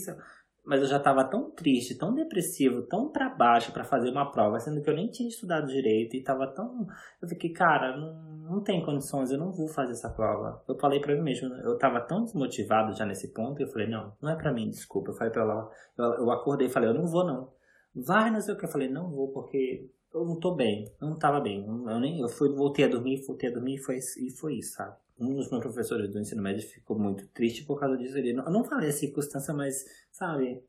Mas 0.64 0.82
eu 0.82 0.88
já 0.88 0.98
estava 0.98 1.24
tão 1.24 1.50
triste, 1.50 1.98
tão 1.98 2.14
depressivo, 2.14 2.84
tão 2.84 3.12
para 3.12 3.28
baixo 3.30 3.72
para 3.72 3.84
fazer 3.84 4.12
uma 4.12 4.32
prova, 4.32 4.60
sendo 4.60 4.82
que 4.82 4.90
eu 4.90 4.96
nem 4.96 5.10
tinha 5.10 5.28
estudado 5.28 5.68
direito 5.68 6.16
e 6.16 6.20
estava 6.20 6.46
tão. 6.48 6.86
Eu 7.20 7.28
fiquei, 7.28 7.52
cara, 7.52 7.98
não, 7.98 8.31
não 8.52 8.62
tem 8.62 8.84
condições, 8.84 9.32
eu 9.32 9.38
não 9.38 9.52
vou 9.52 9.68
fazer 9.68 9.94
essa 9.94 10.10
prova. 10.10 10.64
Eu 10.68 10.78
falei 10.78 11.00
para 11.00 11.16
mim 11.16 11.22
mesmo, 11.22 11.54
eu 11.56 11.76
estava 11.76 12.02
tão 12.02 12.24
desmotivado 12.24 12.94
já 12.94 13.06
nesse 13.06 13.34
ponto, 13.34 13.62
eu 13.62 13.68
falei, 13.68 13.88
não, 13.88 14.14
não 14.22 14.30
é 14.30 14.36
para 14.36 14.54
mim, 14.54 14.70
desculpa. 14.70 15.12
Eu 15.12 15.16
falei 15.16 15.32
para 15.32 15.44
ela, 15.44 15.72
eu, 15.98 16.06
eu 16.06 16.32
acordei 16.32 16.68
e 16.68 16.70
falei, 16.70 16.90
eu 16.90 16.94
não 16.94 17.08
vou 17.08 17.26
não. 17.26 17.52
Vai, 17.96 18.32
não 18.32 18.42
sei 18.42 18.54
o 18.54 18.58
que. 18.58 18.66
Eu 18.66 18.70
falei, 18.70 18.90
não 18.90 19.10
vou 19.10 19.32
porque 19.32 19.90
eu 20.14 20.26
não 20.26 20.40
tô 20.40 20.56
bem, 20.56 20.92
eu 21.02 21.08
não 21.08 21.18
tava 21.18 21.40
bem. 21.40 21.66
Eu, 21.66 22.00
nem, 22.00 22.20
eu 22.20 22.30
fui, 22.30 22.50
voltei 22.50 22.86
a 22.86 22.88
dormir, 22.88 23.26
voltei 23.26 23.50
a 23.50 23.54
dormir 23.54 23.76
e 23.76 23.80
foi, 23.80 23.98
e 23.98 24.32
foi 24.32 24.56
isso, 24.56 24.76
sabe? 24.76 24.96
um 25.22 25.36
dos 25.36 25.52
meus 25.52 25.62
professores 25.62 26.12
do 26.12 26.20
ensino 26.20 26.42
médio 26.42 26.68
ficou 26.68 26.98
muito 26.98 27.28
triste 27.28 27.64
por 27.64 27.80
causa 27.80 27.96
disso. 27.96 28.18
Ele, 28.18 28.32
eu 28.32 28.52
não 28.52 28.64
falei 28.64 28.90
a 28.90 28.92
circunstância, 28.94 29.54
mas, 29.54 29.86
sabe, 30.12 30.64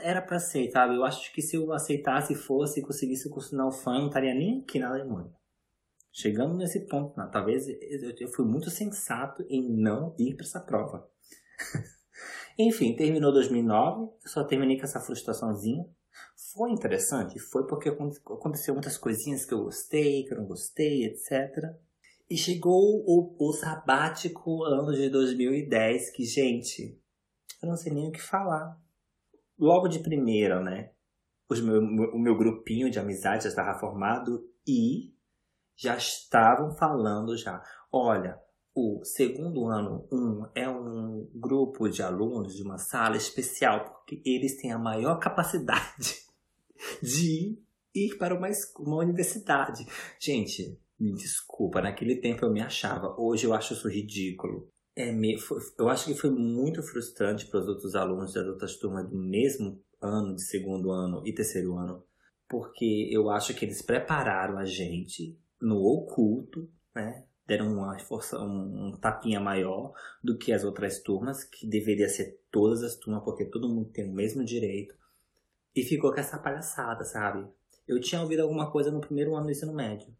era 0.00 0.20
para 0.20 0.38
sabe? 0.38 0.96
Eu 0.96 1.04
acho 1.04 1.32
que 1.32 1.42
se 1.42 1.56
eu 1.56 1.72
aceitasse, 1.72 2.34
fosse 2.34 2.80
e 2.80 2.82
conseguisse 2.82 3.28
curso 3.30 3.54
o 3.62 3.70
fã, 3.70 3.98
não 3.98 4.06
estaria 4.06 4.34
nem 4.34 4.60
aqui 4.60 4.78
na 4.78 4.88
Alemanha. 4.88 5.30
Chegando 6.12 6.54
nesse 6.54 6.80
ponto, 6.80 7.16
não, 7.16 7.30
talvez 7.30 7.66
eu 7.66 8.28
fui 8.28 8.44
muito 8.44 8.68
sensato 8.68 9.42
em 9.48 9.66
não 9.66 10.14
ir 10.18 10.34
para 10.34 10.44
essa 10.44 10.60
prova. 10.60 11.08
Enfim, 12.58 12.94
terminou 12.94 13.32
2009, 13.32 14.12
eu 14.22 14.30
só 14.30 14.44
terminei 14.44 14.76
com 14.76 14.84
essa 14.84 15.00
frustraçãozinha. 15.00 15.86
Foi 16.52 16.70
interessante? 16.70 17.38
Foi 17.38 17.66
porque 17.66 17.88
aconteceu 17.88 18.74
muitas 18.74 18.98
coisinhas 18.98 19.46
que 19.46 19.54
eu 19.54 19.64
gostei, 19.64 20.24
que 20.24 20.34
eu 20.34 20.36
não 20.38 20.44
gostei, 20.44 21.06
etc. 21.06 21.74
E 22.28 22.36
chegou 22.36 23.02
o, 23.06 23.34
o 23.38 23.52
sabático 23.54 24.64
ano 24.64 24.92
de 24.92 25.08
2010, 25.08 26.10
que, 26.10 26.24
gente, 26.26 27.00
eu 27.62 27.68
não 27.70 27.76
sei 27.76 27.90
nem 27.90 28.08
o 28.08 28.12
que 28.12 28.20
falar. 28.20 28.78
Logo 29.58 29.88
de 29.88 30.00
primeira, 30.00 30.60
né? 30.60 30.90
Meu, 31.50 31.80
o 31.80 32.18
meu 32.18 32.36
grupinho 32.36 32.90
de 32.90 32.98
amizade 32.98 33.44
já 33.44 33.48
estava 33.48 33.78
formado 33.78 34.46
e 34.66 35.14
já 35.76 35.96
estavam 35.96 36.74
falando 36.76 37.36
já. 37.36 37.62
Olha, 37.90 38.38
o 38.74 39.04
segundo 39.04 39.66
ano 39.66 40.08
1 40.10 40.16
um, 40.16 40.46
é 40.54 40.68
um 40.68 41.28
grupo 41.34 41.88
de 41.88 42.02
alunos 42.02 42.54
de 42.54 42.62
uma 42.62 42.78
sala 42.78 43.16
especial, 43.16 43.84
porque 43.84 44.22
eles 44.24 44.56
têm 44.56 44.72
a 44.72 44.78
maior 44.78 45.18
capacidade 45.18 46.22
de 47.02 47.58
ir 47.94 48.16
para 48.16 48.34
uma, 48.34 48.48
uma 48.78 48.96
universidade. 48.96 49.86
Gente, 50.18 50.78
me 50.98 51.12
desculpa, 51.12 51.82
naquele 51.82 52.16
tempo 52.16 52.44
eu 52.44 52.52
me 52.52 52.62
achava, 52.62 53.14
hoje 53.18 53.44
eu 53.44 53.52
acho 53.52 53.74
isso 53.74 53.88
ridículo. 53.88 54.70
É, 54.94 55.10
me, 55.10 55.38
foi, 55.38 55.58
eu 55.78 55.88
acho 55.88 56.06
que 56.06 56.14
foi 56.14 56.30
muito 56.30 56.82
frustrante 56.82 57.46
para 57.46 57.60
os 57.60 57.68
outros 57.68 57.94
alunos 57.94 58.32
das 58.32 58.46
outras 58.46 58.76
turmas 58.76 59.08
do 59.08 59.16
mesmo 59.16 59.82
ano, 60.00 60.34
de 60.34 60.42
segundo 60.42 60.90
ano 60.90 61.22
e 61.26 61.34
terceiro 61.34 61.76
ano, 61.76 62.04
porque 62.48 63.08
eu 63.10 63.30
acho 63.30 63.54
que 63.54 63.64
eles 63.64 63.82
prepararam 63.82 64.58
a 64.58 64.64
gente 64.64 65.38
no 65.62 65.76
oculto, 65.76 66.68
né? 66.94 67.24
deram 67.46 67.72
uma 67.72 67.98
força, 67.98 68.38
um, 68.38 68.88
um, 68.88 68.96
tapinha 68.96 69.40
maior 69.40 69.92
do 70.22 70.38
que 70.38 70.52
as 70.52 70.64
outras 70.64 71.00
turmas, 71.00 71.44
que 71.44 71.66
deveria 71.66 72.08
ser 72.08 72.40
todas 72.50 72.82
as 72.82 72.96
turmas, 72.96 73.24
porque 73.24 73.44
todo 73.44 73.68
mundo 73.68 73.90
tem 73.90 74.08
o 74.08 74.12
mesmo 74.12 74.44
direito. 74.44 74.94
E 75.74 75.82
ficou 75.82 76.12
com 76.12 76.20
essa 76.20 76.38
palhaçada, 76.38 77.04
sabe? 77.04 77.46
Eu 77.86 78.00
tinha 78.00 78.20
ouvido 78.20 78.40
alguma 78.40 78.70
coisa 78.70 78.90
no 78.90 79.00
primeiro 79.00 79.34
ano 79.34 79.46
do 79.46 79.52
ensino 79.52 79.72
médio. 79.72 80.14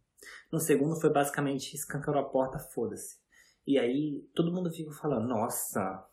No 0.50 0.58
segundo 0.58 1.00
foi 1.00 1.12
basicamente 1.12 1.74
escancarou 1.74 2.20
a 2.20 2.28
porta, 2.28 2.58
foda-se. 2.58 3.18
E 3.66 3.78
aí 3.78 4.26
todo 4.34 4.52
mundo 4.52 4.70
fica 4.70 4.90
falando, 4.92 5.28
nossa, 5.28 6.04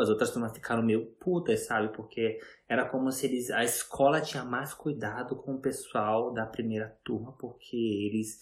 as 0.00 0.08
outras 0.08 0.30
turmas 0.30 0.52
ficaram 0.52 0.82
meio 0.82 1.06
putas, 1.20 1.66
sabe? 1.66 1.94
Porque 1.94 2.38
era 2.68 2.88
como 2.88 3.10
se 3.10 3.26
eles, 3.26 3.50
a 3.50 3.64
escola 3.64 4.20
tinha 4.20 4.44
mais 4.44 4.74
cuidado 4.74 5.36
com 5.36 5.54
o 5.54 5.60
pessoal 5.60 6.32
da 6.32 6.46
primeira 6.46 6.96
turma, 7.04 7.32
porque 7.38 7.76
eles 7.76 8.40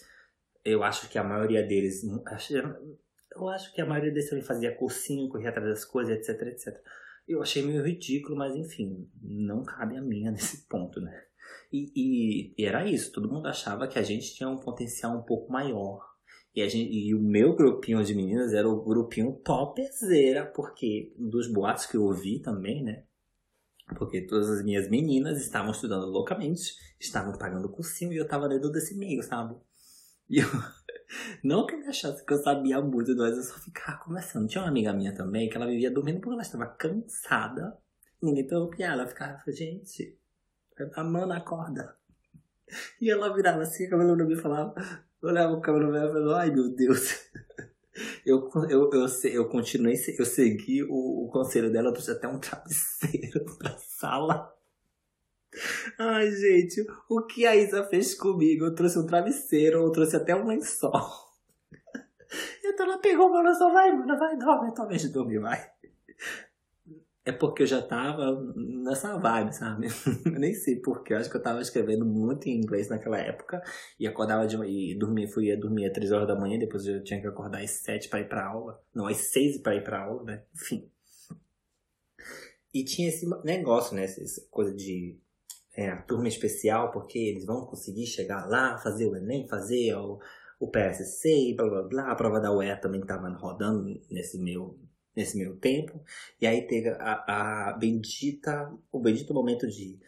eu 0.64 0.83
acho 0.83 1.09
que 1.09 1.19
a 1.19 1.25
maioria 1.25 1.62
deles. 1.62 2.03
Eu 3.37 3.49
acho 3.49 3.75
que 3.75 3.81
a 3.81 3.87
maioria 3.87 4.11
deles 4.11 4.31
também 4.31 4.45
fazia 4.45 4.75
cursinho, 4.75 5.29
corria 5.29 5.51
atrás 5.51 5.69
das 5.69 5.85
coisas, 5.85 6.17
etc, 6.17 6.40
etc. 6.47 6.81
Eu 7.29 7.43
achei 7.43 7.62
meio 7.62 7.83
ridículo, 7.83 8.37
mas 8.37 8.57
enfim, 8.57 9.11
não 9.21 9.62
cabe 9.62 9.97
a 9.97 10.03
minha 10.03 10.31
nesse 10.33 10.67
ponto, 10.67 11.01
né? 11.01 11.25
E, 11.71 11.93
e, 11.95 12.55
e, 12.57 12.64
era 12.64 12.88
isso, 12.88 13.12
todo 13.12 13.31
mundo 13.31 13.47
achava 13.47 13.87
que 13.87 13.99
a 13.99 14.03
gente 14.03 14.35
tinha 14.35 14.49
um 14.49 14.57
potencial 14.57 15.17
um 15.17 15.23
pouco 15.23 15.53
maior. 15.53 16.13
E, 16.55 16.62
a 16.62 16.69
gente, 16.69 16.93
e 16.93 17.14
o 17.14 17.21
meu 17.21 17.57
grupinho 17.57 18.03
de 18.05 18.14
meninas 18.14 18.53
era 18.53 18.69
o 18.69 18.83
grupinho 18.83 19.33
topzera, 19.45 20.47
porque 20.47 21.12
dos 21.19 21.53
boatos 21.53 21.87
que 21.87 21.97
eu 21.97 22.05
ouvi 22.05 22.38
também, 22.38 22.83
né? 22.83 23.03
Porque 23.97 24.21
todas 24.23 24.49
as 24.49 24.64
minhas 24.64 24.88
meninas 24.88 25.40
estavam 25.40 25.73
estudando 25.73 26.07
loucamente, 26.07 26.75
estavam 26.99 27.37
pagando 27.37 27.69
cursinho 27.69 28.12
e 28.12 28.17
eu 28.17 28.27
tava 28.27 28.49
dentro 28.49 28.71
desse 28.71 28.97
meio, 28.97 29.23
sabe? 29.23 29.57
E 30.31 30.38
eu, 30.38 30.47
não 31.43 31.67
que 31.67 31.75
eu 31.75 31.88
achasse 31.88 32.25
que 32.25 32.33
eu 32.33 32.38
sabia 32.38 32.81
muito, 32.81 33.14
mas 33.17 33.37
eu 33.37 33.43
só 33.43 33.59
ficava 33.59 33.99
conversando. 33.99 34.47
Tinha 34.47 34.62
uma 34.62 34.71
amiga 34.71 34.93
minha 34.93 35.14
também 35.14 35.49
que 35.49 35.57
ela 35.57 35.67
vivia 35.67 35.90
dormindo 35.90 36.21
porque 36.21 36.35
ela 36.35 36.43
estava 36.43 36.67
cansada. 36.67 37.77
Ninguém 38.23 38.45
interrompia 38.45 38.87
ela. 38.87 39.07
ficava, 39.07 39.43
gente, 39.49 40.17
a 40.95 41.05
mana 41.05 41.38
acorda. 41.38 41.97
E 42.99 43.11
ela 43.11 43.33
virava 43.33 43.62
assim, 43.62 43.88
cabelo 43.88 44.17
no 44.17 44.33
e 44.33 44.37
falava, 44.37 44.75
olhava 45.29 45.55
o 45.55 45.61
no 45.61 45.97
e 45.97 46.13
falava, 46.13 46.37
ai 46.37 46.51
meu 46.51 46.69
Deus. 46.75 47.31
Eu, 48.27 48.51
eu, 48.69 48.91
eu, 48.93 49.07
eu 49.33 49.49
continuei, 49.49 49.95
eu 50.19 50.25
segui 50.25 50.83
o, 50.83 51.27
o 51.27 51.31
conselho 51.31 51.71
dela, 51.71 51.91
eu 51.91 51.93
trouxe 51.93 52.11
até 52.11 52.27
um 52.27 52.41
travesseiro 52.41 53.45
pra 53.57 53.77
sala. 53.79 54.53
Ai, 55.97 56.29
gente, 56.33 56.85
o 57.09 57.25
que 57.25 57.47
a 57.47 57.55
Isa 57.55 57.85
fez 57.85 58.13
comigo? 58.13 58.65
Eu 58.65 58.75
trouxe 58.75 58.99
um 58.99 59.07
travesseiro, 59.07 59.79
eu 59.79 59.93
trouxe 59.93 60.17
até 60.17 60.35
um 60.35 60.47
lençol. 60.47 60.93
Então 62.65 62.87
ela 62.87 62.99
pegou 62.99 63.29
o 63.29 63.33
meu 63.33 63.43
lençol, 63.43 63.73
vai, 63.73 63.97
vai, 63.97 64.37
dorme, 64.37 64.75
talvez 64.75 65.03
de 65.03 65.11
dormir, 65.11 65.39
vai. 65.39 65.71
É 67.27 67.33
porque 67.33 67.63
eu 67.63 67.67
já 67.67 67.81
tava 67.81 68.39
nessa 68.55 69.17
vibe, 69.17 69.55
sabe? 69.55 69.87
Eu 70.27 70.33
nem 70.39 70.53
sei 70.53 70.77
porquê, 70.77 71.15
eu 71.15 71.19
acho 71.19 71.31
que 71.31 71.37
eu 71.37 71.43
tava 71.43 71.63
escrevendo 71.63 72.05
muito 72.05 72.47
em 72.47 72.59
inglês 72.59 72.91
naquela 72.91 73.19
época 73.19 73.63
e 73.99 74.07
acordava 74.07 74.47
de 74.47 74.57
e 74.67 74.95
dormia, 74.95 75.27
fui 75.27 75.47
ia 75.47 75.57
dormir 75.57 75.87
às 75.87 75.93
3 75.95 76.13
horas 76.13 76.29
da 76.29 76.39
manhã, 76.39 76.59
depois 76.59 76.87
eu 76.87 77.03
tinha 77.03 77.21
que 77.21 77.27
acordar 77.27 77.63
às 77.63 77.71
7 77.71 78.11
para 78.11 78.21
ir 78.21 78.29
pra 78.29 78.47
aula. 78.47 78.79
Não, 78.95 79.07
às 79.07 79.17
6 79.33 79.59
para 79.59 79.75
ir 79.75 79.83
pra 79.83 80.03
aula, 80.03 80.23
né? 80.25 80.43
Enfim. 80.55 80.91
E 82.75 82.85
tinha 82.85 83.09
esse 83.09 83.27
negócio, 83.43 83.97
né? 83.97 84.05
Essa 84.05 84.47
coisa 84.51 84.75
de 84.75 85.17
é, 85.77 85.89
a 85.89 86.03
turma 86.03 86.29
especial, 86.29 86.91
porque 86.91 87.19
eles 87.19 87.47
vão 87.47 87.65
conseguir 87.67 88.07
chegar 88.07 88.47
lá, 88.47 88.77
fazer 88.79 89.07
o 89.07 89.17
Enem, 89.17 89.49
fazer 89.49 89.95
o, 89.97 90.19
o 90.61 90.71
PSC 90.71 91.55
blá 91.57 91.69
blá 91.69 91.83
blá. 91.83 92.11
A 92.11 92.15
prova 92.15 92.39
da 92.39 92.53
UEA 92.53 92.77
também 92.77 93.01
estava 93.01 93.29
rodando 93.31 93.85
nesse 94.11 94.39
meu, 94.39 94.79
nesse 95.16 95.38
meu 95.38 95.57
tempo. 95.57 96.00
E 96.40 96.46
aí 96.46 96.66
teve 96.66 96.88
a, 96.88 97.24
a 97.68 97.72
bendita, 97.79 98.72
o 98.90 99.00
bendito 99.00 99.35
momento 99.35 99.66
de 99.66 99.98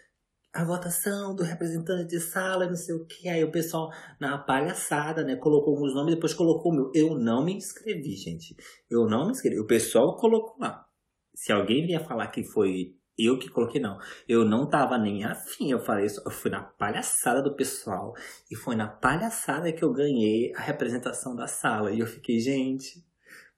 a 0.57 0.65
votação 0.65 1.35
do 1.35 1.43
representante 1.43 2.07
de 2.07 2.19
sala, 2.19 2.67
não 2.67 2.77
sei 2.77 2.95
o 2.95 3.05
que. 3.05 3.29
Aí 3.29 3.45
o 3.45 3.51
pessoal, 3.51 3.91
na 4.19 4.39
palhaçada, 4.39 5.23
né, 5.23 5.37
colocou 5.37 5.75
alguns 5.75 5.95
nomes, 5.95 6.15
depois 6.15 6.33
colocou 6.33 6.73
o 6.73 6.75
meu. 6.75 6.91
Eu 6.95 7.19
não 7.19 7.45
me 7.45 7.55
inscrevi, 7.55 8.17
gente. 8.17 8.57
Eu 8.89 9.07
não 9.07 9.27
me 9.27 9.33
inscrevi. 9.33 9.61
O 9.61 9.67
pessoal 9.67 10.17
colocou 10.17 10.57
lá. 10.59 10.87
Se 11.35 11.53
alguém 11.53 11.87
vier 11.87 12.03
falar 12.03 12.29
que 12.29 12.43
foi 12.43 12.97
eu 13.19 13.39
que 13.39 13.49
coloquei, 13.49 13.81
não. 13.81 13.99
Eu 14.29 14.45
não 14.45 14.69
tava 14.69 14.99
nem 14.99 15.25
afim. 15.25 15.71
Eu 15.71 15.79
falei 15.79 16.07
isso. 16.07 16.23
Eu 16.25 16.31
fui 16.31 16.51
na 16.51 16.63
palhaçada 16.63 17.43
do 17.43 17.55
pessoal. 17.55 18.15
E 18.51 18.57
foi 18.57 18.77
na 18.77 18.89
palhaçada 18.89 19.73
que 19.73 19.83
eu 19.85 19.93
ganhei 19.93 20.55
a 20.55 20.61
representação 20.61 21.35
da 21.37 21.47
sala. 21.47 21.93
E 21.93 22.01
eu 22.01 22.07
fiquei, 22.07 22.39
gente, 22.41 23.06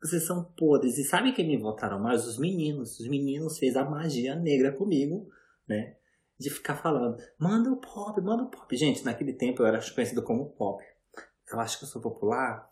vocês 0.02 0.26
são 0.26 0.44
podres. 0.56 0.98
E 0.98 1.04
sabe 1.04 1.32
quem 1.32 1.46
me 1.46 1.56
votaram 1.56 1.98
mais? 1.98 2.26
Os 2.26 2.38
meninos. 2.38 2.98
Os 3.00 3.08
meninos 3.08 3.58
fez 3.58 3.76
a 3.76 3.84
magia 3.84 4.34
negra 4.34 4.72
comigo, 4.72 5.28
né? 5.68 5.96
De 6.38 6.50
ficar 6.50 6.76
falando, 6.76 7.16
manda 7.38 7.72
o 7.72 7.76
pop, 7.76 8.20
manda 8.20 8.44
o 8.44 8.50
pop. 8.50 8.76
Gente, 8.76 9.04
naquele 9.04 9.32
tempo 9.32 9.62
eu 9.62 9.66
era 9.66 9.80
conhecido 9.92 10.22
como 10.22 10.50
pop. 10.50 10.84
Eu 11.50 11.58
acho 11.58 11.78
que 11.78 11.84
eu 11.84 11.88
sou 11.88 12.00
popular 12.00 12.68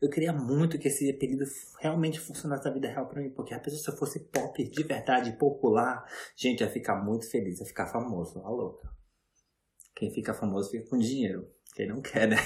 eu 0.00 0.08
queria 0.08 0.32
muito 0.32 0.78
que 0.78 0.88
esse 0.88 1.10
apelido 1.10 1.44
realmente 1.80 2.20
funcionasse 2.20 2.64
na 2.64 2.72
vida 2.72 2.88
real 2.88 3.06
para 3.06 3.20
mim, 3.20 3.30
porque 3.30 3.52
a 3.52 3.60
pessoa 3.60 3.82
se 3.82 3.90
eu 3.90 3.96
fosse 3.96 4.20
pop 4.20 4.62
de 4.62 4.82
verdade, 4.82 5.32
popular, 5.32 6.04
gente, 6.36 6.60
ia 6.60 6.70
ficar 6.70 6.96
muito 6.96 7.28
feliz, 7.30 7.60
ia 7.60 7.66
ficar 7.66 7.86
famoso, 7.86 8.40
a 8.40 8.48
louca. 8.48 8.88
Quem 9.94 10.12
fica 10.12 10.32
famoso 10.32 10.70
fica 10.70 10.88
com 10.88 10.96
dinheiro, 10.96 11.50
quem 11.74 11.88
não 11.88 12.00
quer, 12.00 12.28
né? 12.28 12.36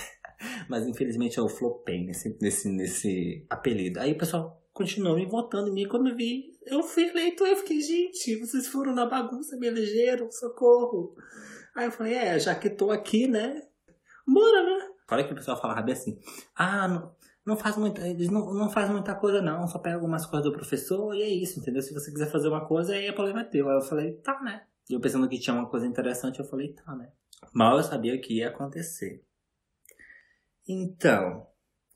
Mas 0.69 0.87
infelizmente 0.87 1.39
eu 1.39 1.49
flopei 1.49 2.05
nesse, 2.05 2.37
nesse, 2.41 2.69
nesse 2.69 3.47
apelido. 3.49 4.01
Aí 4.01 4.13
o 4.13 4.19
pessoal 4.19 4.63
continuou 4.73 5.17
me 5.17 5.27
votando 5.27 5.69
em 5.69 5.73
mim. 5.73 5.89
Quando 5.89 6.09
eu 6.09 6.17
vi, 6.17 6.59
eu 6.67 6.83
fui 6.83 7.09
eleito, 7.09 7.45
eu 7.45 7.57
fiquei, 7.57 7.81
gente, 7.81 8.37
vocês 8.37 8.67
foram 8.67 8.95
na 8.95 9.07
bagunça, 9.07 9.57
me 9.57 9.67
elegeram, 9.67 10.31
socorro. 10.31 11.15
Aí 11.75 11.87
eu 11.87 11.93
falei, 11.93 12.15
é, 12.15 12.39
já 12.39 12.55
que 12.55 12.71
tô 12.71 12.91
aqui, 12.91 13.27
né? 13.27 13.63
Bora, 14.27 14.63
né? 14.63 14.89
Fora 15.09 15.25
que 15.25 15.33
o 15.33 15.37
pessoal 15.37 15.61
falava 15.61 15.83
bem 15.83 15.95
assim, 15.95 16.19
ah, 16.55 16.89
não, 16.89 17.15
não 17.45 17.57
faz 17.57 17.77
muita, 17.77 18.07
eles 18.07 18.31
não, 18.31 18.53
não 18.55 18.71
faz 18.71 18.89
muita 18.89 19.15
coisa 19.15 19.43
não, 19.43 19.67
só 19.67 19.79
pega 19.79 19.97
algumas 19.97 20.25
coisas 20.25 20.45
do 20.45 20.57
professor 20.57 21.15
e 21.15 21.23
é 21.23 21.29
isso, 21.29 21.59
entendeu? 21.59 21.83
Se 21.83 21.93
você 21.93 22.11
quiser 22.11 22.31
fazer 22.31 22.49
uma 22.49 22.67
coisa, 22.67 22.95
aí 22.95 23.07
é 23.07 23.13
problema 23.13 23.45
teu. 23.45 23.69
Aí 23.69 23.77
eu 23.77 23.83
falei, 23.83 24.13
tá, 24.19 24.41
né? 24.43 24.63
E 24.89 24.95
eu 24.95 25.01
pensando 25.01 25.29
que 25.29 25.39
tinha 25.39 25.55
uma 25.55 25.69
coisa 25.69 25.87
interessante, 25.87 26.39
eu 26.39 26.45
falei, 26.45 26.73
tá, 26.73 26.95
né? 26.95 27.11
Mal 27.53 27.77
eu 27.77 27.83
sabia 27.83 28.19
que 28.21 28.39
ia 28.39 28.49
acontecer. 28.49 29.25
Então, 30.67 31.47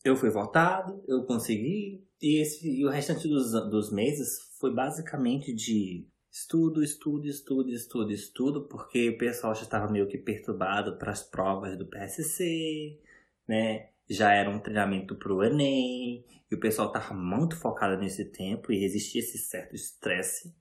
eu 0.05 0.17
fui 0.17 0.31
votado, 0.31 1.03
eu 1.07 1.25
consegui, 1.25 2.05
e, 2.21 2.41
esse, 2.41 2.69
e 2.69 2.85
o 2.85 2.91
restante 2.91 3.29
dos, 3.29 3.53
dos 3.71 3.93
meses 3.93 4.39
foi 4.59 4.75
basicamente 4.75 5.53
de 5.55 6.07
estudo, 6.31 6.83
estudo, 6.83 7.27
estudo, 7.27 7.71
estudo, 7.71 8.13
estudo, 8.13 8.69
porque 8.69 9.11
o 9.11 9.19
pessoal 9.19 9.55
já 9.55 9.63
estava 9.63 9.91
meio 9.91 10.09
que 10.09 10.19
perturbado 10.19 10.99
para 10.99 11.13
as 11.13 11.23
provas 11.23 11.77
do 11.79 11.87
PSC, 11.87 13.01
né? 13.49 13.91
Já 14.09 14.33
era 14.33 14.51
um 14.51 14.61
treinamento 14.61 15.17
para 15.17 15.33
o 15.33 15.43
Enem, 15.43 16.25
e 16.51 16.55
o 16.55 16.61
pessoal 16.61 16.89
estava 16.89 17.13
muito 17.15 17.57
focado 17.57 17.99
nesse 17.99 18.25
tempo 18.27 18.73
e 18.73 18.85
existia 18.85 19.21
esse 19.21 19.39
certo 19.39 19.75
estresse. 19.75 20.55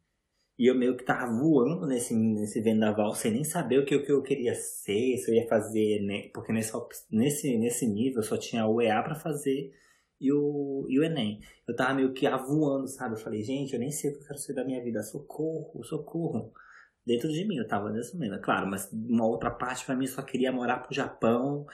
E 0.57 0.67
eu 0.67 0.75
meio 0.75 0.95
que 0.95 1.03
tava 1.03 1.31
voando 1.31 1.85
nesse, 1.85 2.15
nesse 2.15 2.61
vendaval 2.61 3.13
sem 3.13 3.31
nem 3.31 3.43
saber 3.43 3.79
o 3.79 3.85
que, 3.85 3.95
o 3.95 4.03
que 4.05 4.11
eu 4.11 4.21
queria 4.23 4.55
ser, 4.55 5.17
se 5.17 5.29
eu 5.29 5.35
ia 5.35 5.47
fazer, 5.47 6.01
né? 6.01 6.29
porque 6.33 6.53
nesse, 6.53 6.71
nesse, 7.11 7.57
nesse 7.57 7.87
nível 7.87 8.23
só 8.23 8.37
tinha 8.37 8.65
o 8.65 8.81
EA 8.81 9.03
para 9.03 9.15
fazer 9.15 9.73
e 10.19 10.31
o, 10.31 10.85
e 10.89 10.99
o 10.99 11.03
Enem. 11.03 11.41
Eu 11.67 11.75
tava 11.75 11.93
meio 11.93 12.13
que 12.13 12.25
avoando, 12.25 12.87
sabe? 12.87 13.15
Eu 13.15 13.19
falei, 13.19 13.41
gente, 13.43 13.73
eu 13.73 13.79
nem 13.79 13.91
sei 13.91 14.11
o 14.11 14.13
que 14.13 14.21
eu 14.21 14.27
quero 14.27 14.39
ser 14.39 14.53
da 14.53 14.63
minha 14.63 14.81
vida. 14.83 15.03
Socorro, 15.03 15.83
socorro. 15.83 16.53
Dentro 17.05 17.31
de 17.31 17.45
mim 17.45 17.57
eu 17.57 17.67
tava 17.67 17.91
nesse 17.91 18.15
momento, 18.15 18.41
claro, 18.41 18.65
mas 18.65 18.91
uma 18.91 19.27
outra 19.27 19.51
parte 19.51 19.85
para 19.85 19.95
mim 19.95 20.07
só 20.07 20.23
queria 20.23 20.51
morar 20.51 20.79
pro 20.79 20.95
Japão, 20.95 21.67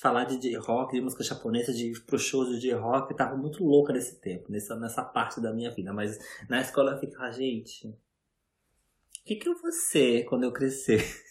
falar 0.00 0.24
de, 0.24 0.56
rock, 0.56 0.94
de 0.94 1.02
música 1.02 1.22
japonesa, 1.22 1.74
de 1.74 1.90
ir 1.90 2.00
pro 2.06 2.18
shows 2.18 2.58
de 2.58 2.72
rock, 2.72 3.10
eu 3.10 3.16
tava 3.16 3.36
muito 3.36 3.62
louca 3.62 3.92
nesse 3.92 4.18
tempo, 4.18 4.50
nessa, 4.50 4.74
nessa 4.76 5.04
parte 5.04 5.42
da 5.42 5.52
minha 5.52 5.70
vida. 5.70 5.92
Mas 5.92 6.18
na 6.48 6.62
escola 6.62 6.92
eu 6.92 6.98
ficava, 6.98 7.30
gente, 7.30 7.94
que, 9.28 9.36
que 9.36 9.48
eu 9.48 9.58
vou 9.58 9.70
ser 9.70 10.24
quando 10.24 10.44
eu 10.44 10.52
crescer? 10.52 10.98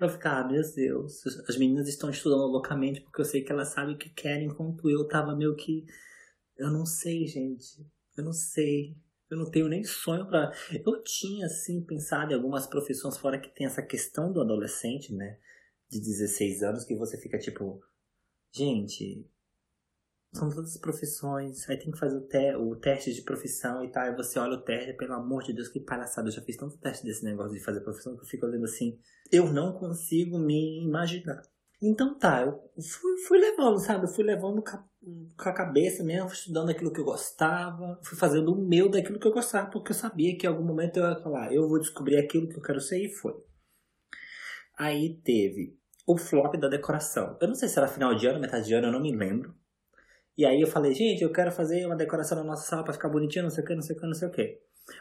Eu 0.00 0.08
ficava, 0.08 0.40
ah, 0.40 0.48
meu 0.50 0.62
Deus, 0.74 1.26
as 1.46 1.58
meninas 1.58 1.86
estão 1.86 2.08
estudando 2.08 2.50
loucamente 2.50 3.02
porque 3.02 3.20
eu 3.20 3.24
sei 3.26 3.42
que 3.42 3.52
elas 3.52 3.74
sabem 3.74 3.94
o 3.94 3.98
que 3.98 4.08
querem, 4.08 4.46
enquanto 4.46 4.88
eu 4.88 5.06
tava 5.06 5.36
meio 5.36 5.54
que. 5.54 5.84
Eu 6.56 6.70
não 6.70 6.86
sei, 6.86 7.26
gente. 7.26 7.86
Eu 8.16 8.24
não 8.24 8.32
sei. 8.32 8.96
Eu 9.28 9.36
não 9.36 9.50
tenho 9.50 9.68
nem 9.68 9.84
sonho 9.84 10.26
para. 10.26 10.50
Eu 10.82 11.02
tinha, 11.02 11.44
assim, 11.44 11.84
pensado 11.84 12.32
em 12.32 12.36
algumas 12.36 12.66
profissões 12.66 13.18
fora 13.18 13.38
que 13.38 13.54
tem 13.54 13.66
essa 13.66 13.82
questão 13.82 14.32
do 14.32 14.40
adolescente, 14.40 15.12
né? 15.12 15.38
De 15.90 16.00
16 16.00 16.62
anos, 16.62 16.84
que 16.86 16.96
você 16.96 17.20
fica 17.20 17.38
tipo. 17.38 17.78
Gente, 18.54 19.28
são 20.36 20.50
todas 20.50 20.76
profissões, 20.78 21.68
aí 21.68 21.78
tem 21.78 21.90
que 21.90 21.98
fazer 21.98 22.16
o, 22.16 22.20
te 22.20 22.54
o 22.56 22.76
teste 22.76 23.12
de 23.12 23.22
profissão 23.22 23.84
e 23.84 23.90
tal, 23.90 24.04
aí 24.04 24.14
você 24.14 24.38
olha 24.38 24.54
o 24.54 24.62
teste, 24.62 24.92
pelo 24.92 25.14
amor 25.14 25.42
de 25.42 25.52
Deus, 25.52 25.68
que 25.68 25.80
palhaçada, 25.80 26.28
eu 26.28 26.32
já 26.32 26.42
fiz 26.42 26.56
tanto 26.56 26.78
teste 26.78 27.04
desse 27.04 27.24
negócio 27.24 27.52
de 27.52 27.64
fazer 27.64 27.80
profissão 27.80 28.14
que 28.16 28.22
eu 28.22 28.26
fico 28.26 28.46
olhando 28.46 28.64
assim, 28.64 28.98
eu 29.32 29.52
não 29.52 29.72
consigo 29.72 30.38
me 30.38 30.84
imaginar. 30.84 31.42
Então 31.82 32.18
tá, 32.18 32.42
eu 32.42 32.58
fui, 32.82 33.18
fui 33.26 33.38
levando, 33.38 33.78
sabe? 33.78 34.04
Eu 34.04 34.08
fui 34.08 34.24
levando 34.24 34.62
com 34.62 35.48
a 35.48 35.52
cabeça 35.52 36.02
mesmo, 36.02 36.30
estudando 36.30 36.70
aquilo 36.70 36.92
que 36.92 37.00
eu 37.00 37.04
gostava, 37.04 38.00
fui 38.02 38.16
fazendo 38.16 38.52
o 38.52 38.66
meu 38.66 38.88
daquilo 38.88 39.18
que 39.18 39.26
eu 39.26 39.32
gostava, 39.32 39.70
porque 39.70 39.92
eu 39.92 39.96
sabia 39.96 40.36
que 40.38 40.46
em 40.46 40.48
algum 40.48 40.64
momento 40.64 40.96
eu 40.96 41.04
ia 41.04 41.16
falar, 41.16 41.52
eu 41.52 41.68
vou 41.68 41.78
descobrir 41.78 42.16
aquilo 42.16 42.48
que 42.48 42.56
eu 42.56 42.62
quero 42.62 42.80
ser 42.80 43.04
e 43.04 43.12
foi. 43.12 43.34
Aí 44.78 45.20
teve 45.22 45.78
o 46.06 46.16
flop 46.16 46.54
da 46.56 46.68
decoração. 46.68 47.36
Eu 47.40 47.48
não 47.48 47.54
sei 47.54 47.68
se 47.68 47.78
era 47.78 47.88
final 47.88 48.14
de 48.14 48.26
ano, 48.26 48.40
metade 48.40 48.66
de 48.66 48.74
ano, 48.74 48.88
eu 48.88 48.92
não 48.92 49.00
me 49.00 49.14
lembro. 49.14 49.54
E 50.36 50.44
aí 50.44 50.60
eu 50.60 50.66
falei, 50.66 50.94
gente, 50.94 51.22
eu 51.22 51.32
quero 51.32 51.50
fazer 51.50 51.86
uma 51.86 51.96
decoração 51.96 52.36
na 52.36 52.44
nossa 52.44 52.68
sala 52.68 52.84
para 52.84 52.92
ficar 52.92 53.08
bonitinho, 53.08 53.44
não 53.44 53.50
sei 53.50 53.64
o 53.64 53.66
que, 53.66 53.74
não 53.74 53.82
sei 53.82 53.96
o 53.96 53.98
que, 53.98 54.06
não 54.06 54.14
sei 54.14 54.28
o 54.28 54.30
que. 54.30 54.58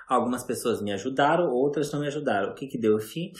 Algumas 0.07 0.43
pessoas 0.43 0.81
me 0.81 0.91
ajudaram, 0.93 1.51
outras 1.51 1.91
não 1.91 1.99
me 1.99 2.07
ajudaram. 2.07 2.51
O 2.51 2.55
que 2.55 2.67
que 2.67 2.77
deu 2.77 2.97
fim? 2.99 3.33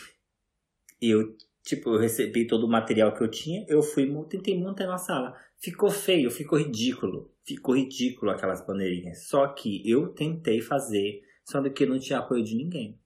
Eu, 1.02 1.36
tipo, 1.64 1.92
eu 1.92 2.00
recebi 2.00 2.46
todo 2.46 2.66
o 2.66 2.70
material 2.70 3.14
que 3.14 3.24
eu 3.24 3.30
tinha, 3.30 3.66
eu 3.68 3.82
fui, 3.82 4.12
tentei 4.30 4.60
montar 4.60 4.88
na 4.88 4.98
sala. 4.98 5.36
Ficou 5.58 5.90
feio, 5.90 6.30
ficou 6.30 6.60
ridículo. 6.60 7.32
Ficou 7.44 7.76
ridículo 7.76 8.32
aquelas 8.32 8.66
bandeirinhas. 8.66 9.28
Só 9.28 9.48
que 9.48 9.90
eu 9.90 10.10
tentei 10.10 10.62
fazer, 10.62 11.22
só 11.46 11.62
que 11.70 11.86
não 11.86 11.98
tinha 11.98 12.20
apoio 12.20 12.44
de 12.44 12.56
ninguém. 12.56 13.00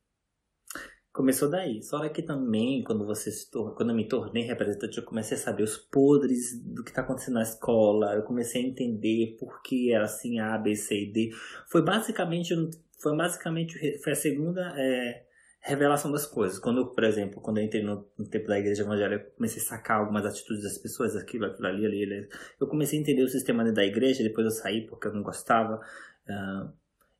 Começou 1.12 1.50
daí. 1.50 1.82
Só 1.82 2.08
que 2.10 2.22
também, 2.22 2.84
quando 2.84 3.06
você 3.06 3.32
se 3.32 3.50
tor 3.50 3.76
quando 3.76 3.90
eu 3.90 3.96
me 3.96 4.08
tornei 4.08 4.44
representante, 4.44 5.00
eu 5.00 5.04
comecei 5.04 5.36
a 5.36 5.40
saber 5.40 5.64
os 5.64 5.76
podres 5.76 6.62
do 6.64 6.84
que 6.84 6.92
está 6.92 7.02
acontecendo 7.02 7.36
na 7.36 7.42
escola. 7.42 8.14
Eu 8.14 8.24
comecei 8.24 8.64
a 8.64 8.68
entender 8.68 9.36
por 9.40 9.62
que 9.64 9.92
era 9.92 10.06
assim 10.06 10.40
A, 10.40 10.58
B, 10.58 10.76
C 10.76 11.04
e 11.04 11.12
D. 11.12 11.32
Foi 11.68 11.84
basicamente, 11.84 12.54
foi 13.00 13.18
basicamente 13.18 13.98
foi 14.04 14.14
a 14.14 14.16
segunda 14.16 14.74
é, 14.78 15.26
revelação 15.62 16.12
das 16.12 16.28
coisas. 16.28 16.60
Quando 16.60 16.86
por 16.94 17.04
exemplo, 17.04 17.42
quando 17.42 17.58
eu 17.58 17.64
entrei 17.64 17.82
no, 17.84 18.08
no 18.16 18.30
tempo 18.30 18.48
da 18.48 18.60
igreja 18.60 18.84
evangélica, 18.84 19.26
eu 19.26 19.32
comecei 19.32 19.62
a 19.64 19.66
sacar 19.66 20.00
algumas 20.02 20.26
atitudes 20.26 20.64
das 20.64 20.78
pessoas, 20.78 21.16
aquilo, 21.16 21.46
aquilo 21.46 21.68
ali, 21.68 21.86
ali, 21.88 22.04
ali. 22.04 22.30
Eu 22.62 22.68
comecei 22.68 23.00
a 23.00 23.02
entender 23.02 23.24
o 23.24 23.28
sistema 23.28 23.64
da 23.72 23.84
igreja, 23.84 24.24
depois 24.24 24.46
eu 24.46 24.52
saí 24.52 24.86
porque 24.86 25.08
eu 25.08 25.14
não 25.14 25.24
gostava. 25.24 25.82
Uh, 26.30 26.72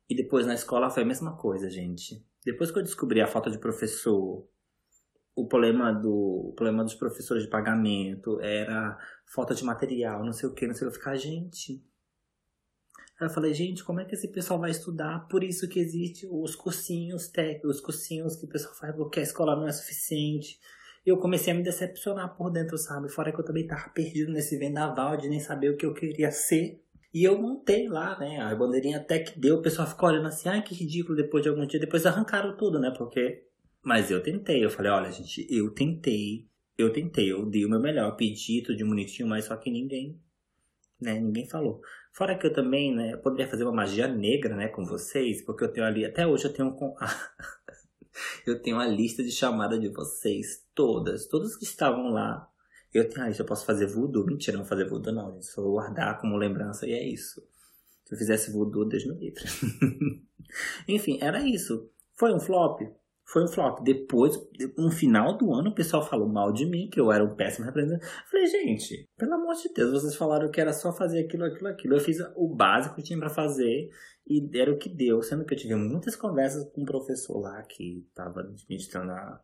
e 0.08 0.14
depois 0.14 0.46
na 0.46 0.54
escola 0.54 0.90
foi 0.90 1.02
a 1.02 1.06
mesma 1.06 1.36
coisa, 1.36 1.68
gente 1.68 2.29
depois 2.44 2.70
que 2.70 2.78
eu 2.78 2.82
descobri 2.82 3.20
a 3.20 3.26
falta 3.26 3.50
de 3.50 3.58
professor, 3.58 4.46
o 5.34 5.46
problema 5.46 5.92
do 5.92 6.50
o 6.50 6.52
problema 6.54 6.82
dos 6.82 6.94
professores 6.94 7.44
de 7.44 7.48
pagamento 7.48 8.40
era 8.40 8.98
falta 9.26 9.54
de 9.54 9.64
material, 9.64 10.24
não 10.24 10.32
sei 10.32 10.48
o 10.48 10.54
que, 10.54 10.66
não 10.66 10.74
sei 10.74 10.86
o 10.86 10.90
que, 10.90 10.96
eu 10.96 11.00
ficar, 11.00 11.16
gente. 11.16 11.84
Aí 13.20 13.26
eu 13.26 13.30
falei, 13.30 13.52
gente, 13.52 13.84
como 13.84 14.00
é 14.00 14.04
que 14.04 14.14
esse 14.14 14.28
pessoal 14.28 14.58
vai 14.58 14.70
estudar? 14.70 15.28
Por 15.28 15.44
isso 15.44 15.68
que 15.68 15.78
existe 15.78 16.26
os 16.30 16.56
cursinhos 16.56 17.28
técnicos, 17.28 17.76
os 17.76 17.80
cursinhos 17.80 18.36
que 18.36 18.46
o 18.46 18.48
pessoal 18.48 18.74
faz 18.74 18.96
porque 18.96 19.20
a 19.20 19.22
escola 19.22 19.54
não 19.54 19.68
é 19.68 19.72
suficiente. 19.72 20.58
Eu 21.04 21.18
comecei 21.18 21.52
a 21.52 21.56
me 21.56 21.62
decepcionar 21.62 22.34
por 22.36 22.50
dentro, 22.50 22.78
sabe? 22.78 23.10
Fora 23.10 23.32
que 23.32 23.38
eu 23.38 23.44
também 23.44 23.66
tava 23.66 23.90
perdido 23.90 24.32
nesse 24.32 24.56
vendaval 24.56 25.16
de 25.16 25.28
nem 25.28 25.40
saber 25.40 25.70
o 25.70 25.76
que 25.76 25.84
eu 25.84 25.92
queria 25.92 26.30
ser. 26.30 26.82
E 27.12 27.24
eu 27.24 27.40
montei 27.40 27.88
lá, 27.88 28.18
né? 28.18 28.40
A 28.40 28.54
bandeirinha 28.54 28.98
até 28.98 29.18
que 29.18 29.38
deu, 29.38 29.56
o 29.56 29.62
pessoal 29.62 29.88
ficou 29.88 30.08
olhando 30.08 30.28
assim, 30.28 30.48
ai 30.48 30.62
que 30.62 30.74
ridículo 30.74 31.16
depois 31.16 31.42
de 31.42 31.48
algum 31.48 31.66
dia. 31.66 31.80
Depois 31.80 32.06
arrancaram 32.06 32.56
tudo, 32.56 32.78
né? 32.78 32.92
Porque. 32.96 33.44
Mas 33.82 34.10
eu 34.10 34.22
tentei, 34.22 34.64
eu 34.64 34.70
falei, 34.70 34.92
olha, 34.92 35.10
gente, 35.10 35.46
eu 35.50 35.70
tentei, 35.70 36.46
eu 36.76 36.92
tentei, 36.92 37.32
eu 37.32 37.46
dei 37.46 37.64
o 37.64 37.68
meu 37.68 37.80
melhor, 37.80 38.14
pedi 38.14 38.62
tudo 38.62 38.76
de 38.76 38.84
bonitinho, 38.84 39.28
mas 39.28 39.46
só 39.46 39.56
que 39.56 39.70
ninguém, 39.70 40.20
né? 41.00 41.18
Ninguém 41.18 41.46
falou. 41.48 41.80
Fora 42.12 42.36
que 42.36 42.46
eu 42.46 42.52
também, 42.52 42.94
né, 42.94 43.16
poderia 43.16 43.48
fazer 43.48 43.64
uma 43.64 43.72
magia 43.72 44.06
negra, 44.08 44.54
né, 44.56 44.68
com 44.68 44.84
vocês, 44.84 45.42
porque 45.42 45.64
eu 45.64 45.72
tenho 45.72 45.86
ali, 45.86 46.04
até 46.04 46.26
hoje 46.26 46.44
eu 46.44 46.52
tenho 46.52 46.76
eu 48.46 48.60
tenho 48.60 48.78
a 48.78 48.86
lista 48.86 49.22
de 49.22 49.30
chamada 49.30 49.78
de 49.78 49.88
vocês, 49.88 50.66
todas, 50.74 51.26
todos 51.26 51.56
que 51.56 51.64
estavam 51.64 52.10
lá 52.10 52.49
eu 52.92 53.08
tenho, 53.08 53.26
ah, 53.26 53.30
isso 53.30 53.42
eu 53.42 53.46
posso 53.46 53.64
fazer 53.64 53.86
voodoo. 53.86 54.26
Mentira, 54.26 54.56
não 54.56 54.64
fazer 54.64 54.88
voodoo 54.88 55.12
não, 55.12 55.32
gente. 55.32 55.46
Só 55.46 55.62
guardar 55.62 56.20
como 56.20 56.36
lembrança 56.36 56.86
e 56.86 56.92
é 56.92 57.04
isso. 57.04 57.42
Se 58.04 58.14
eu 58.14 58.18
fizesse 58.18 58.50
voodoo, 58.50 58.84
Deus 58.84 59.06
me 59.06 59.14
livre. 59.14 59.44
Enfim, 60.88 61.18
era 61.20 61.40
isso. 61.46 61.88
Foi 62.14 62.34
um 62.34 62.40
flop? 62.40 62.80
Foi 63.32 63.44
um 63.44 63.48
flop. 63.48 63.80
Depois, 63.82 64.36
no 64.76 64.90
final 64.90 65.36
do 65.36 65.52
ano, 65.54 65.70
o 65.70 65.74
pessoal 65.74 66.02
falou 66.02 66.28
mal 66.28 66.52
de 66.52 66.66
mim, 66.66 66.88
que 66.90 67.00
eu 67.00 67.12
era 67.12 67.24
um 67.24 67.36
péssimo 67.36 67.66
representante. 67.66 68.04
Falei, 68.30 68.46
gente, 68.46 69.08
pelo 69.16 69.34
amor 69.34 69.54
de 69.54 69.72
Deus, 69.72 69.92
vocês 69.92 70.16
falaram 70.16 70.50
que 70.50 70.60
era 70.60 70.72
só 70.72 70.92
fazer 70.92 71.24
aquilo, 71.24 71.44
aquilo, 71.44 71.68
aquilo. 71.68 71.94
Eu 71.94 72.00
fiz 72.00 72.18
o 72.34 72.54
básico 72.54 72.96
que 72.96 73.02
tinha 73.02 73.18
para 73.18 73.30
fazer 73.30 73.88
e 74.26 74.58
era 74.58 74.72
o 74.72 74.78
que 74.78 74.88
deu. 74.88 75.22
Sendo 75.22 75.44
que 75.44 75.54
eu 75.54 75.58
tive 75.58 75.74
muitas 75.74 76.16
conversas 76.16 76.64
com 76.72 76.82
um 76.82 76.84
professor 76.84 77.38
lá 77.40 77.62
que 77.62 78.06
tava 78.14 78.40
administrando 78.40 79.12
a 79.12 79.40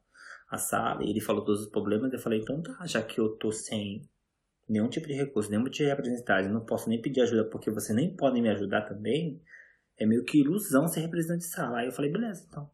a 0.48 0.58
sala 0.58 1.02
e 1.02 1.10
ele 1.10 1.20
falou 1.20 1.44
todos 1.44 1.62
os 1.62 1.70
problemas. 1.70 2.12
Eu 2.12 2.18
falei, 2.18 2.40
então 2.40 2.62
tá, 2.62 2.86
já 2.86 3.02
que 3.02 3.20
eu 3.20 3.36
tô 3.36 3.50
sem 3.50 4.08
nenhum 4.68 4.88
tipo 4.88 5.06
de 5.06 5.14
recurso, 5.14 5.50
nenhum 5.50 5.64
tipo 5.64 5.76
de 5.76 5.84
representatividade, 5.84 6.48
não 6.48 6.64
posso 6.64 6.88
nem 6.88 7.00
pedir 7.00 7.20
ajuda 7.20 7.48
porque 7.48 7.70
você 7.70 7.92
nem 7.92 8.14
pode 8.14 8.40
me 8.40 8.48
ajudar 8.50 8.82
também, 8.82 9.40
é 9.96 10.06
meio 10.06 10.24
que 10.24 10.40
ilusão 10.40 10.88
ser 10.88 11.00
representante 11.00 11.40
de 11.40 11.50
sala. 11.50 11.78
Aí 11.78 11.86
eu 11.86 11.92
falei, 11.92 12.10
beleza, 12.10 12.44
então. 12.48 12.70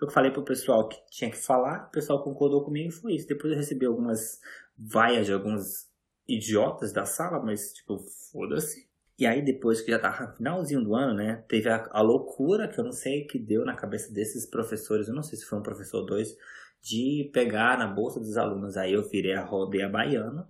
Eu 0.00 0.10
falei 0.10 0.30
pro 0.30 0.42
pessoal 0.42 0.88
que 0.88 0.96
tinha 1.10 1.30
que 1.30 1.36
falar, 1.36 1.88
o 1.88 1.90
pessoal 1.90 2.22
concordou 2.22 2.64
comigo 2.64 2.88
e 2.88 2.92
foi 2.92 3.14
isso. 3.14 3.28
Depois 3.28 3.52
eu 3.52 3.58
recebi 3.58 3.84
algumas 3.84 4.40
vaias 4.76 5.26
de 5.26 5.32
alguns 5.32 5.88
idiotas 6.26 6.92
da 6.92 7.04
sala, 7.04 7.42
mas 7.44 7.72
tipo, 7.72 7.98
foda-se. 8.32 8.88
E 9.18 9.26
aí, 9.26 9.42
depois 9.42 9.82
que 9.82 9.90
já 9.90 9.98
tava 9.98 10.32
finalzinho 10.34 10.82
do 10.82 10.94
ano, 10.94 11.12
né? 11.12 11.44
Teve 11.46 11.68
a, 11.68 11.86
a, 11.92 12.00
loucura 12.00 12.66
que 12.66 12.80
eu 12.80 12.84
não 12.84 12.92
sei 12.92 13.26
que 13.26 13.38
deu 13.38 13.66
na 13.66 13.76
cabeça 13.76 14.10
desses 14.10 14.46
professores, 14.46 15.08
eu 15.08 15.14
não 15.14 15.22
sei 15.22 15.38
se 15.38 15.44
foi 15.44 15.58
um 15.58 15.62
professor 15.62 15.98
ou 15.98 16.06
dois, 16.06 16.34
de 16.80 17.30
pegar 17.30 17.78
na 17.78 17.86
bolsa 17.86 18.18
dos 18.18 18.38
alunos. 18.38 18.78
Aí 18.78 18.94
eu 18.94 19.06
virei 19.06 19.34
a 19.34 19.44
rodeia 19.44 19.90
baiana. 19.90 20.48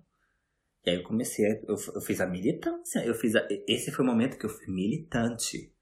E 0.86 0.90
aí 0.90 0.96
eu 0.96 1.02
comecei, 1.02 1.46
a, 1.46 1.54
eu, 1.66 1.76
eu 1.96 2.00
fiz 2.00 2.20
a 2.20 2.26
militância. 2.26 3.04
Eu 3.04 3.14
fiz 3.14 3.34
a, 3.34 3.44
esse 3.66 3.90
foi 3.90 4.04
o 4.04 4.08
momento 4.08 4.38
que 4.38 4.46
eu 4.46 4.50
fui 4.50 4.68
militante. 4.68 5.74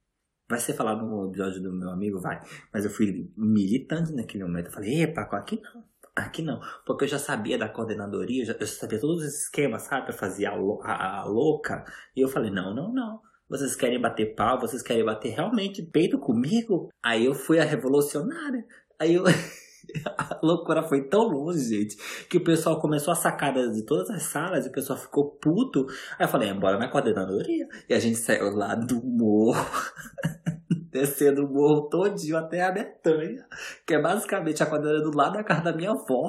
Vai 0.48 0.58
ser 0.58 0.72
falado 0.72 1.04
no 1.04 1.28
episódio 1.28 1.62
do 1.62 1.72
meu 1.72 1.90
amigo, 1.90 2.20
vai. 2.20 2.40
Mas 2.72 2.84
eu 2.84 2.90
fui 2.90 3.30
militante 3.36 4.12
naquele 4.12 4.44
momento. 4.44 4.66
Eu 4.66 4.72
falei, 4.72 5.02
epa, 5.02 5.22
aqui 5.22 5.60
não. 5.62 5.84
Aqui 6.16 6.42
não, 6.42 6.60
porque 6.84 7.04
eu 7.04 7.08
já 7.08 7.18
sabia 7.18 7.56
da 7.56 7.68
coordenadoria, 7.68 8.42
eu 8.42 8.46
já, 8.46 8.52
eu 8.58 8.66
sabia 8.66 8.98
todos 8.98 9.22
os 9.22 9.34
esquemas, 9.42 9.82
sabe, 9.82 10.06
pra 10.06 10.12
fazer 10.12 10.46
a, 10.46 10.52
a, 10.52 11.20
a, 11.20 11.24
louca. 11.24 11.84
E 12.16 12.20
eu 12.20 12.26
falei, 12.26 12.50
não, 12.50 12.74
não, 12.74 12.92
não. 12.92 13.20
Vocês 13.48 13.76
querem 13.76 14.00
bater 14.00 14.34
pau, 14.34 14.60
vocês 14.60 14.82
querem 14.82 15.04
bater 15.04 15.30
realmente 15.30 15.80
peito 15.80 16.18
comigo? 16.18 16.90
Aí 17.00 17.24
eu 17.24 17.34
fui 17.34 17.60
a 17.60 17.64
revolucionária. 17.64 18.66
Aí 18.98 19.14
eu. 19.14 19.24
a 20.16 20.38
loucura 20.42 20.82
foi 20.82 21.08
tão 21.08 21.22
longe, 21.22 21.60
gente, 21.60 21.96
que 22.28 22.38
o 22.38 22.44
pessoal 22.44 22.80
começou 22.80 23.12
a 23.12 23.16
sacar 23.16 23.52
de 23.52 23.82
todas 23.84 24.10
as 24.10 24.24
salas 24.24 24.66
e 24.66 24.68
o 24.68 24.72
pessoal 24.72 24.98
ficou 24.98 25.30
puto. 25.30 25.86
Aí 26.18 26.26
eu 26.26 26.28
falei, 26.28 26.50
embora 26.50 26.78
na 26.78 26.88
coordenadoria. 26.88 27.68
E 27.88 27.94
a 27.94 27.98
gente 27.98 28.16
saiu 28.16 28.50
lá 28.50 28.74
do 28.74 29.02
morro. 29.04 29.64
descendo 30.90 31.44
o 31.44 31.52
morro 31.52 31.88
todinho 31.88 32.36
até 32.36 32.62
a 32.62 32.72
Betânia, 32.72 33.46
que 33.86 33.94
é 33.94 34.00
basicamente 34.00 34.62
a 34.62 34.66
quadrilha 34.66 35.00
do 35.00 35.14
lado 35.14 35.34
da 35.34 35.44
casa 35.44 35.62
da 35.62 35.72
minha 35.72 35.90
avó. 35.90 36.28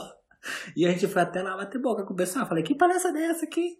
E 0.76 0.86
a 0.86 0.92
gente 0.92 1.08
foi 1.08 1.22
até 1.22 1.42
lá 1.42 1.58
bater 1.58 1.82
boca 1.82 2.06
com 2.06 2.14
o 2.14 2.16
pessoal. 2.16 2.48
falei, 2.48 2.64
que 2.64 2.76
palestra 2.76 3.18
é 3.18 3.26
essa 3.26 3.46
aqui? 3.46 3.78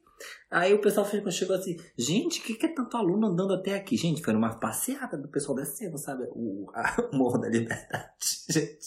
Aí 0.52 0.74
o 0.74 0.82
pessoal 0.82 1.08
chegou 1.32 1.56
assim, 1.56 1.78
gente, 1.98 2.42
o 2.42 2.44
que, 2.44 2.56
que 2.56 2.66
é 2.66 2.74
tanto 2.74 2.98
aluno 2.98 3.28
andando 3.28 3.54
até 3.54 3.76
aqui? 3.76 3.96
Gente, 3.96 4.22
foi 4.22 4.34
uma 4.34 4.60
passeada 4.60 5.18
do 5.18 5.30
pessoal 5.30 5.56
descendo, 5.56 5.98
sabe? 5.98 6.26
O, 6.32 6.70
a, 6.74 7.02
o 7.14 7.18
Morro 7.18 7.38
da 7.38 7.48
Liberdade. 7.48 8.10
Gente, 8.50 8.78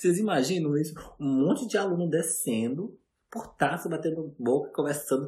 vocês 0.00 0.18
imaginam 0.18 0.76
isso? 0.76 0.94
Um 1.20 1.46
monte 1.46 1.66
de 1.66 1.76
aluno 1.76 2.08
descendo, 2.08 2.98
por 3.30 3.46
taça, 3.54 3.88
batendo 3.88 4.34
boca, 4.38 4.72
conversando. 4.74 5.26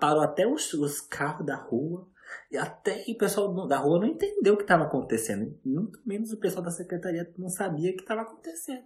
Parou 0.00 0.22
até 0.22 0.46
os, 0.46 0.72
os 0.74 1.00
carros 1.00 1.46
da 1.46 1.56
rua 1.56 2.08
E 2.50 2.56
até 2.56 3.04
o 3.06 3.16
pessoal 3.16 3.66
da 3.68 3.78
rua 3.78 4.00
não 4.00 4.06
entendeu 4.06 4.54
o 4.54 4.56
que 4.56 4.64
estava 4.64 4.84
acontecendo. 4.84 5.56
Muito 5.64 6.00
menos 6.04 6.32
o 6.32 6.40
pessoal 6.40 6.64
da 6.64 6.70
secretaria 6.70 7.30
não 7.38 7.48
sabia 7.48 7.92
o 7.92 7.94
que 7.94 8.02
estava 8.02 8.22
acontecendo. 8.22 8.84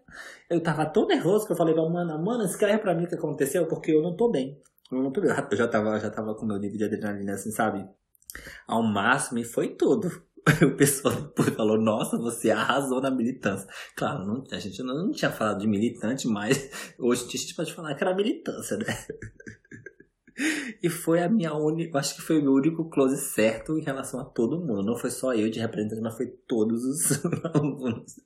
Eu 0.51 0.59
estava 0.59 0.85
tão 0.87 1.07
nervoso 1.07 1.47
que 1.47 1.53
eu 1.53 1.57
falei 1.57 1.75
pra 1.75 1.89
Mana, 1.89 2.19
Mana, 2.19 2.45
escreve 2.45 2.79
pra 2.79 2.95
mim 2.95 3.05
o 3.05 3.09
que 3.09 3.15
aconteceu, 3.15 3.67
porque 3.67 3.93
eu 3.93 4.03
não 4.03 4.17
tô 4.17 4.31
bem. 4.31 4.61
Eu 4.91 5.03
não 5.03 5.13
tô 5.13 5.21
bem. 5.21 5.31
Eu 5.51 5.57
já 5.57 5.69
tava, 5.69 5.99
já 5.99 6.11
tava 6.11 6.35
com 6.35 6.47
meu 6.47 6.59
nível 6.59 6.79
de 6.79 6.85
adrenalina, 6.85 7.35
assim, 7.35 7.51
sabe? 7.51 7.89
Ao 8.67 8.83
máximo, 8.83 9.39
e 9.39 9.45
foi 9.45 9.75
tudo. 9.75 10.11
O 10.67 10.77
pessoal 10.77 11.15
depois 11.15 11.51
falou, 11.51 11.79
nossa, 11.79 12.17
você 12.17 12.51
arrasou 12.51 13.01
na 13.01 13.11
militância. 13.11 13.69
Claro, 13.97 14.25
não, 14.27 14.45
a 14.51 14.59
gente 14.59 14.83
não, 14.83 15.07
não 15.07 15.13
tinha 15.13 15.31
falado 15.31 15.61
de 15.61 15.67
militante, 15.67 16.27
mas 16.27 16.71
hoje 16.99 17.25
a 17.27 17.37
gente 17.37 17.55
pode 17.55 17.73
falar 17.73 17.95
que 17.95 18.03
era 18.03 18.15
militância, 18.15 18.77
né? 18.77 18.87
E 20.81 20.89
foi 20.89 21.21
a 21.21 21.29
minha 21.29 21.53
única. 21.53 21.99
Acho 21.99 22.15
que 22.15 22.23
foi 22.23 22.39
o 22.39 22.43
meu 22.43 22.53
único 22.53 22.89
close 22.89 23.17
certo 23.17 23.77
em 23.77 23.83
relação 23.83 24.21
a 24.21 24.25
todo 24.25 24.61
mundo. 24.61 24.85
Não 24.85 24.97
foi 24.97 25.11
só 25.11 25.35
eu 25.35 25.51
de 25.51 25.59
representante, 25.59 26.01
mas 26.01 26.17
foi 26.17 26.29
todos 26.47 26.85
os 26.85 27.25
alunos. 27.45 28.21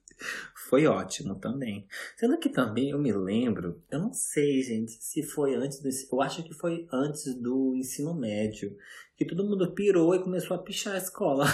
Foi 0.68 0.86
ótimo 0.86 1.36
também. 1.36 1.86
Sendo 2.14 2.38
que 2.38 2.50
também 2.50 2.90
eu 2.90 2.98
me 2.98 3.10
lembro, 3.12 3.82
eu 3.90 3.98
não 3.98 4.12
sei, 4.12 4.62
gente, 4.62 4.92
se 4.92 5.22
foi 5.22 5.54
antes 5.54 5.80
do. 5.80 5.88
Eu 5.88 6.20
acho 6.20 6.42
que 6.42 6.52
foi 6.52 6.86
antes 6.92 7.34
do 7.40 7.74
ensino 7.76 8.12
médio. 8.14 8.76
Que 9.16 9.24
todo 9.24 9.48
mundo 9.48 9.72
pirou 9.72 10.14
e 10.14 10.22
começou 10.22 10.54
a 10.54 10.62
pichar 10.62 10.94
a 10.94 10.98
escola. 10.98 11.46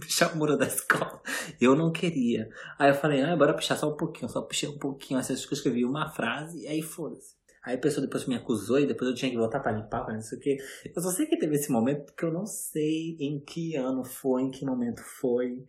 Pichar 0.00 0.34
o 0.34 0.36
muro 0.36 0.56
da 0.56 0.66
escola. 0.66 1.20
Eu 1.60 1.74
não 1.74 1.92
queria. 1.92 2.48
Aí 2.78 2.90
eu 2.90 2.94
falei, 2.94 3.22
ah, 3.22 3.36
bora 3.36 3.54
pichar 3.54 3.76
só 3.78 3.92
um 3.92 3.96
pouquinho, 3.96 4.28
só 4.28 4.42
pichei 4.42 4.68
um 4.68 4.78
pouquinho. 4.78 5.18
Assim, 5.18 5.32
acho 5.32 5.46
que 5.46 5.54
eu 5.54 5.56
escrevi 5.56 5.84
uma 5.84 6.08
frase 6.10 6.62
e 6.62 6.66
aí 6.66 6.82
foda-se. 6.82 7.36
Aí 7.64 7.74
a 7.74 7.78
pessoa 7.78 8.04
depois 8.04 8.26
me 8.26 8.34
acusou 8.34 8.78
e 8.78 8.86
depois 8.86 9.10
eu 9.10 9.16
tinha 9.16 9.30
que 9.30 9.36
voltar 9.36 9.60
para 9.60 9.72
limpar, 9.72 10.04
para 10.04 10.14
não 10.14 10.22
sei 10.22 10.38
o 10.38 10.40
quê. 10.40 10.58
Eu 10.94 11.02
só 11.02 11.10
sei 11.10 11.26
que 11.26 11.38
teve 11.38 11.56
esse 11.56 11.70
momento 11.70 12.06
porque 12.06 12.24
eu 12.24 12.32
não 12.32 12.46
sei 12.46 13.16
em 13.20 13.40
que 13.40 13.76
ano 13.76 14.04
foi, 14.04 14.42
em 14.42 14.50
que 14.50 14.64
momento 14.64 15.02
foi. 15.02 15.66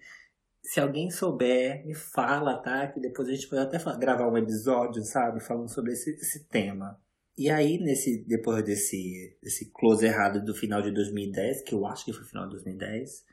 Se 0.61 0.79
alguém 0.79 1.09
souber, 1.09 1.85
me 1.85 1.95
fala, 1.95 2.61
tá? 2.61 2.87
Que 2.87 2.99
depois 2.99 3.27
a 3.27 3.31
gente 3.31 3.47
pode 3.47 3.61
até 3.61 3.77
gravar 3.97 4.29
um 4.29 4.37
episódio, 4.37 5.03
sabe? 5.03 5.39
Falando 5.39 5.69
sobre 5.69 5.93
esse, 5.93 6.11
esse 6.11 6.45
tema. 6.47 6.99
E 7.37 7.49
aí, 7.49 7.77
nesse, 7.77 8.23
depois 8.25 8.63
desse, 8.65 9.37
desse 9.41 9.71
close 9.71 10.05
errado 10.05 10.43
do 10.43 10.53
final 10.53 10.81
de 10.81 10.91
2010, 10.91 11.63
que 11.63 11.73
eu 11.73 11.85
acho 11.85 12.03
que 12.03 12.13
foi 12.13 12.25
final 12.25 12.43
de 12.45 12.51
2010, 12.51 13.25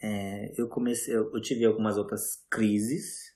é, 0.00 0.52
eu 0.56 0.68
comecei, 0.68 1.14
eu, 1.14 1.32
eu 1.32 1.40
tive 1.40 1.64
algumas 1.64 1.96
outras 1.96 2.44
crises 2.50 3.28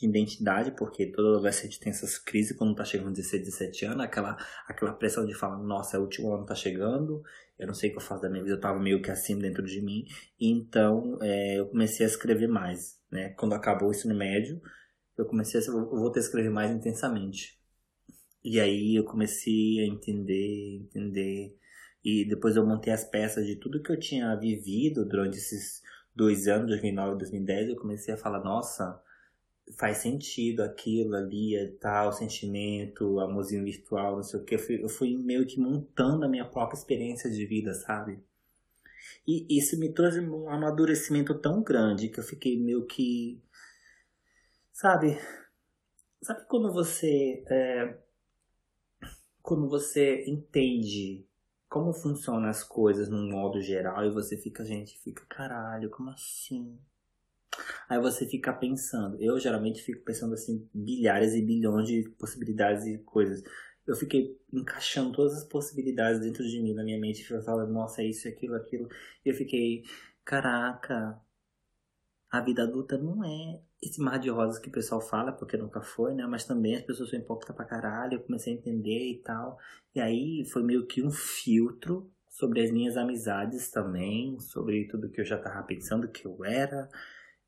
de 0.00 0.06
identidade, 0.06 0.72
porque 0.72 1.06
todo 1.06 1.28
adolescente 1.28 1.80
tem 1.80 1.90
essas 1.90 2.18
crises 2.18 2.56
quando 2.56 2.74
tá 2.74 2.84
chegando 2.84 3.12
16, 3.12 3.44
17 3.44 3.84
anos, 3.86 4.04
aquela, 4.04 4.36
aquela 4.66 4.92
pressão 4.92 5.26
de 5.26 5.34
falar, 5.34 5.58
nossa, 5.58 5.96
é 5.96 6.00
o 6.00 6.02
último 6.02 6.32
ano 6.32 6.46
tá 6.46 6.54
chegando, 6.54 7.22
eu 7.58 7.66
não 7.66 7.74
sei 7.74 7.90
o 7.90 7.92
que 7.92 7.98
eu 7.98 8.02
faço 8.02 8.22
da 8.22 8.30
minha 8.30 8.42
vida, 8.42 8.54
eu 8.54 8.60
tava 8.60 8.78
meio 8.78 9.02
que 9.02 9.10
assim 9.10 9.36
dentro 9.38 9.64
de 9.64 9.80
mim, 9.82 10.06
então 10.40 11.18
é, 11.20 11.58
eu 11.58 11.66
comecei 11.66 12.06
a 12.06 12.08
escrever 12.08 12.46
mais, 12.46 13.00
né? 13.10 13.30
Quando 13.30 13.54
acabou 13.54 13.88
o 13.88 13.90
ensino 13.90 14.14
médio, 14.14 14.62
eu 15.16 15.26
comecei 15.26 15.60
a, 15.60 15.64
eu 15.64 15.88
voltei 15.88 16.22
a 16.22 16.24
escrever 16.24 16.50
mais 16.50 16.70
intensamente. 16.70 17.58
E 18.44 18.60
aí 18.60 18.94
eu 18.94 19.04
comecei 19.04 19.80
a 19.80 19.86
entender, 19.86 20.76
entender, 20.76 21.58
e 22.04 22.24
depois 22.24 22.54
eu 22.54 22.64
montei 22.64 22.92
as 22.92 23.04
peças 23.04 23.44
de 23.44 23.56
tudo 23.56 23.82
que 23.82 23.90
eu 23.90 23.98
tinha 23.98 24.36
vivido 24.36 25.04
durante 25.04 25.36
esses 25.36 25.82
dois 26.18 26.48
anos, 26.48 26.66
2009 26.66 27.14
e 27.14 27.18
2010, 27.18 27.68
eu 27.68 27.76
comecei 27.76 28.12
a 28.12 28.16
falar, 28.16 28.42
nossa, 28.42 29.00
faz 29.78 29.98
sentido 29.98 30.62
aquilo 30.62 31.14
ali, 31.14 31.54
é 31.54 31.68
tal, 31.80 32.12
sentimento, 32.12 33.20
amorzinho 33.20 33.64
virtual, 33.64 34.16
não 34.16 34.22
sei 34.24 34.40
o 34.40 34.44
que. 34.44 34.56
Eu 34.56 34.58
fui, 34.58 34.82
eu 34.82 34.88
fui 34.88 35.16
meio 35.16 35.46
que 35.46 35.60
montando 35.60 36.24
a 36.24 36.28
minha 36.28 36.44
própria 36.44 36.76
experiência 36.76 37.30
de 37.30 37.46
vida, 37.46 37.72
sabe? 37.72 38.20
E 39.26 39.46
isso 39.56 39.78
me 39.78 39.92
trouxe 39.92 40.18
um 40.18 40.50
amadurecimento 40.50 41.38
tão 41.38 41.62
grande 41.62 42.08
que 42.08 42.18
eu 42.18 42.24
fiquei 42.24 42.58
meio 42.58 42.84
que. 42.84 43.40
Sabe? 44.72 45.16
Sabe 46.20 46.44
quando 46.48 46.72
você. 46.72 47.44
É, 47.48 47.96
quando 49.40 49.68
você 49.68 50.24
entende 50.26 51.27
como 51.68 51.92
funcionam 51.92 52.48
as 52.48 52.64
coisas 52.64 53.08
num 53.08 53.30
modo 53.30 53.60
geral 53.60 54.04
e 54.04 54.10
você 54.10 54.36
fica, 54.36 54.64
gente, 54.64 54.98
fica, 55.00 55.24
caralho, 55.28 55.90
como 55.90 56.10
assim? 56.10 56.78
Aí 57.88 58.00
você 58.00 58.26
fica 58.26 58.52
pensando. 58.52 59.20
Eu 59.20 59.38
geralmente 59.38 59.82
fico 59.82 60.02
pensando 60.04 60.34
assim, 60.34 60.68
bilhares 60.72 61.34
e 61.34 61.42
bilhões 61.42 61.86
de 61.86 62.08
possibilidades 62.18 62.86
e 62.86 62.98
coisas. 62.98 63.42
Eu 63.86 63.96
fiquei 63.96 64.38
encaixando 64.52 65.12
todas 65.12 65.34
as 65.34 65.44
possibilidades 65.44 66.20
dentro 66.20 66.44
de 66.44 66.60
mim, 66.60 66.74
na 66.74 66.84
minha 66.84 66.98
mente. 66.98 67.28
Eu 67.30 67.42
falando, 67.42 67.72
nossa, 67.72 68.02
é 68.02 68.06
isso, 68.06 68.28
aquilo, 68.28 68.54
aquilo. 68.54 68.88
E 69.24 69.28
eu 69.28 69.34
fiquei, 69.34 69.82
caraca, 70.24 71.20
a 72.30 72.40
vida 72.40 72.62
adulta 72.62 72.98
não 72.98 73.24
é 73.24 73.60
esse 73.82 74.00
mar 74.00 74.18
de 74.18 74.28
rosas 74.30 74.58
que 74.58 74.68
o 74.68 74.72
pessoal 74.72 75.00
fala, 75.00 75.32
porque 75.32 75.56
nunca 75.56 75.80
foi, 75.80 76.14
né? 76.14 76.26
Mas 76.26 76.44
também 76.44 76.76
as 76.76 76.82
pessoas 76.82 77.10
são 77.10 77.18
hipócritas 77.18 77.54
pra 77.54 77.64
caralho. 77.64 78.14
Eu 78.14 78.22
comecei 78.22 78.52
a 78.54 78.56
entender 78.56 79.12
e 79.12 79.22
tal. 79.22 79.58
E 79.94 80.00
aí 80.00 80.44
foi 80.52 80.62
meio 80.62 80.86
que 80.86 81.02
um 81.02 81.10
filtro 81.10 82.10
sobre 82.28 82.62
as 82.62 82.70
minhas 82.70 82.96
amizades 82.96 83.70
também, 83.70 84.38
sobre 84.40 84.86
tudo 84.88 85.10
que 85.10 85.20
eu 85.20 85.24
já 85.24 85.38
tava 85.38 85.62
pensando 85.64 86.08
que 86.08 86.26
eu 86.26 86.44
era 86.44 86.88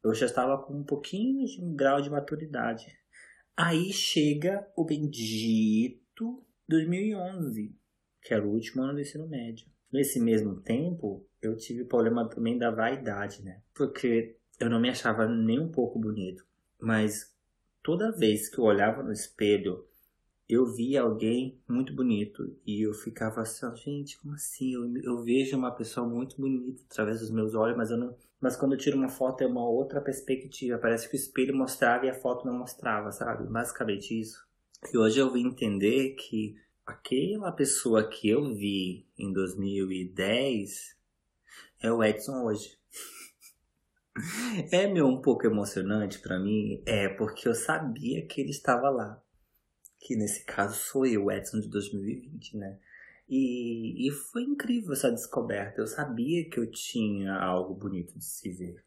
eu 0.03 0.15
já 0.15 0.27
estava 0.27 0.59
com 0.59 0.75
um 0.75 0.85
pouquinho 0.85 1.45
de 1.47 1.63
um 1.63 1.75
grau 1.75 2.01
de 2.01 2.11
maturidade. 2.11 2.87
Aí 3.57 3.93
chega 3.93 4.67
o 4.75 4.85
bendito 4.85 6.45
2011, 6.67 7.77
que 8.23 8.33
era 8.33 8.47
o 8.47 8.51
último 8.51 8.83
ano 8.83 8.95
do 8.95 9.01
ensino 9.01 9.29
médio. 9.29 9.67
Nesse 9.93 10.21
mesmo 10.21 10.61
tempo, 10.63 11.27
eu 11.43 11.57
tive 11.57 11.85
problema 11.85 12.29
também 12.29 12.57
da 12.57 12.71
vaidade, 12.71 13.43
né? 13.43 13.61
Porque 13.75 14.39
eu 14.61 14.71
não 14.71 14.79
me 14.79 14.91
achava 14.91 15.27
nem 15.27 15.59
um 15.59 15.73
pouco 15.73 15.99
bonito. 15.99 16.45
Mas 16.79 17.35
toda 17.83 18.13
vez 18.13 18.49
que 18.49 18.59
eu 18.59 18.65
olhava 18.65 19.03
no 19.03 19.13
espelho, 19.13 19.87
eu 20.49 20.67
via 20.67 21.03
alguém 21.03 21.59
muito 21.67 21.95
bonito 21.95 22.57
e 22.67 22.87
eu 22.87 22.93
ficava 22.93 23.41
assim, 23.41 23.75
gente, 23.77 24.19
como 24.19 24.35
assim? 24.35 24.75
Eu, 24.75 24.97
eu 25.03 25.23
vejo 25.23 25.57
uma 25.57 25.71
pessoa 25.71 26.07
muito 26.07 26.41
bonita 26.41 26.83
através 26.91 27.21
dos 27.21 27.31
meus 27.31 27.55
olhos, 27.55 27.77
mas 27.77 27.91
eu 27.91 27.97
não 27.97 28.15
mas 28.41 28.57
quando 28.57 28.73
eu 28.73 28.79
tiro 28.79 28.97
uma 28.97 29.11
foto 29.11 29.43
é 29.43 29.47
uma 29.47 29.69
outra 29.69 30.01
perspectiva. 30.01 30.79
Parece 30.79 31.09
que 31.09 31.15
o 31.15 31.19
espelho 31.19 31.55
mostrava 31.55 32.07
e 32.07 32.09
a 32.09 32.15
foto 32.15 32.47
não 32.47 32.59
mostrava, 32.59 33.13
sabe? 33.13 33.47
Basicamente 33.47 34.19
isso. 34.19 34.43
E 34.91 34.97
hoje 34.97 35.19
eu 35.19 35.31
vim 35.31 35.47
entender 35.47 36.15
que 36.15 36.57
aquela 36.87 37.53
pessoa 37.53 38.09
que 38.09 38.31
eu 38.31 38.55
vi 38.55 39.07
em 39.19 39.31
2010 39.31 40.97
é 41.83 41.93
o 41.93 42.03
Edson 42.03 42.43
hoje. 42.45 42.80
é 44.73 44.87
meu 44.87 45.07
um 45.07 45.21
pouco 45.21 45.47
emocionante 45.47 46.19
para 46.19 46.39
mim, 46.39 46.83
é 46.87 47.09
porque 47.09 47.49
eu 47.49 47.55
sabia 47.55 48.25
que 48.27 48.41
ele 48.41 48.51
estava 48.51 48.89
lá. 48.91 49.23
Que 49.99 50.17
nesse 50.17 50.45
caso 50.45 50.75
sou 50.75 51.07
eu, 51.07 51.31
Edson 51.31 51.61
de 51.61 51.69
2020, 51.69 52.57
né? 52.57 52.79
E, 53.29 54.09
e 54.09 54.11
foi 54.11 54.43
incrível 54.43 54.93
essa 54.93 55.11
descoberta. 55.11 55.81
Eu 55.81 55.87
sabia 55.87 56.49
que 56.49 56.59
eu 56.59 56.71
tinha 56.71 57.35
algo 57.35 57.75
bonito 57.75 58.19
de 58.19 58.25
se 58.25 58.51
ver. 58.51 58.83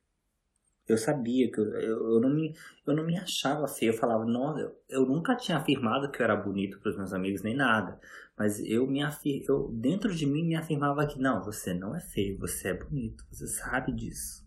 Eu 0.85 0.97
sabia 0.97 1.49
que 1.49 1.57
eu, 1.57 1.65
eu, 1.75 2.13
eu, 2.15 2.19
não, 2.19 2.29
me, 2.29 2.53
eu 2.85 2.93
não 2.93 3.05
me 3.05 3.17
achava 3.17 3.67
feio. 3.69 3.93
Eu 3.93 3.97
falava, 3.97 4.25
nossa, 4.25 4.59
eu, 4.59 4.75
eu 4.89 5.05
nunca 5.05 5.35
tinha 5.35 5.57
afirmado 5.57 6.11
que 6.11 6.21
eu 6.21 6.25
era 6.25 6.35
bonito 6.35 6.77
para 6.79 6.89
os 6.89 6.97
meus 6.97 7.13
amigos 7.13 7.41
nem 7.41 7.55
nada. 7.55 7.97
Mas 8.37 8.59
eu 8.59 8.85
me 8.85 9.01
afir, 9.01 9.45
eu 9.47 9.69
dentro 9.69 10.13
de 10.13 10.25
mim 10.25 10.43
me 10.43 10.55
afirmava 10.55 11.07
que 11.07 11.19
não, 11.19 11.41
você 11.41 11.73
não 11.73 11.95
é 11.95 12.01
feio, 12.01 12.37
você 12.37 12.69
é 12.69 12.73
bonito, 12.73 13.25
você 13.31 13.47
sabe 13.47 13.93
disso. 13.93 14.42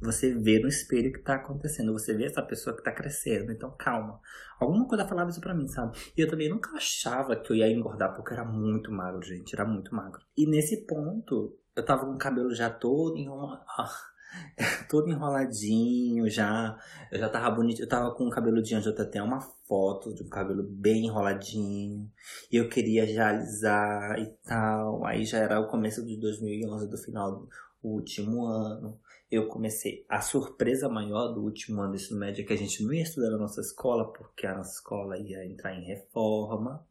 Você 0.00 0.34
vê 0.34 0.58
no 0.58 0.68
espelho 0.68 1.08
o 1.08 1.12
que 1.12 1.20
tá 1.22 1.36
acontecendo, 1.36 1.92
você 1.92 2.14
vê 2.14 2.26
essa 2.26 2.42
pessoa 2.42 2.76
que 2.76 2.82
tá 2.82 2.92
crescendo, 2.92 3.50
então 3.50 3.74
calma. 3.78 4.20
Alguma 4.60 4.86
coisa 4.86 5.06
falava 5.06 5.30
isso 5.30 5.40
pra 5.40 5.54
mim, 5.54 5.66
sabe? 5.68 5.98
E 6.16 6.20
eu 6.20 6.28
também 6.28 6.50
nunca 6.50 6.70
achava 6.76 7.34
que 7.34 7.50
eu 7.50 7.56
ia 7.56 7.70
engordar, 7.70 8.14
porque 8.14 8.32
eu 8.32 8.38
era 8.38 8.44
muito 8.44 8.92
magro, 8.92 9.22
gente, 9.22 9.54
era 9.54 9.64
muito 9.64 9.94
magro. 9.94 10.20
E 10.36 10.46
nesse 10.46 10.86
ponto, 10.86 11.58
eu 11.74 11.84
tava 11.84 12.04
com 12.04 12.12
o 12.12 12.18
cabelo 12.18 12.54
já 12.54 12.68
todo 12.68 13.16
enrolado, 13.16 13.64
todo 14.90 15.08
enroladinho 15.08 16.28
já. 16.28 16.78
Eu 17.10 17.18
já 17.18 17.30
tava 17.30 17.50
bonito, 17.54 17.80
eu 17.80 17.88
tava 17.88 18.14
com 18.14 18.26
o 18.26 18.30
cabelo 18.30 18.62
de 18.62 18.74
anjo, 18.74 18.90
eu 18.90 19.02
até 19.02 19.22
uma 19.22 19.40
foto 19.40 20.14
de 20.14 20.22
um 20.22 20.28
cabelo 20.28 20.62
bem 20.62 21.06
enroladinho. 21.06 22.10
E 22.52 22.56
eu 22.56 22.68
queria 22.68 23.06
já 23.06 23.30
alisar 23.30 24.18
e 24.18 24.26
tal. 24.44 25.06
Aí 25.06 25.24
já 25.24 25.38
era 25.38 25.58
o 25.58 25.68
começo 25.68 26.04
de 26.04 26.20
2011, 26.20 26.86
do 26.88 26.98
final 26.98 27.34
do 27.34 27.48
último 27.82 28.44
ano 28.44 29.00
eu 29.30 29.48
comecei 29.48 30.04
a 30.08 30.20
surpresa 30.20 30.88
maior 30.88 31.28
do 31.28 31.42
último 31.42 31.80
ano 31.80 31.90
do 31.90 31.96
ensino 31.96 32.20
médio 32.20 32.42
é 32.42 32.46
que 32.46 32.52
a 32.52 32.56
gente 32.56 32.82
não 32.82 32.92
ia 32.92 33.02
estudar 33.02 33.30
na 33.30 33.38
nossa 33.38 33.60
escola, 33.60 34.12
porque 34.12 34.46
a 34.46 34.54
nossa 34.54 34.72
escola 34.72 35.18
ia 35.18 35.44
entrar 35.44 35.74
em 35.74 35.84
reforma, 35.84 36.86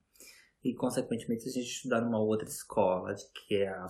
e 0.64 0.74
consequentemente 0.74 1.48
a 1.48 1.52
gente 1.52 1.66
ia 1.66 1.72
estudar 1.72 2.02
numa 2.02 2.20
outra 2.20 2.48
escola, 2.48 3.16
que 3.48 3.56
é 3.56 3.68
a, 3.68 3.88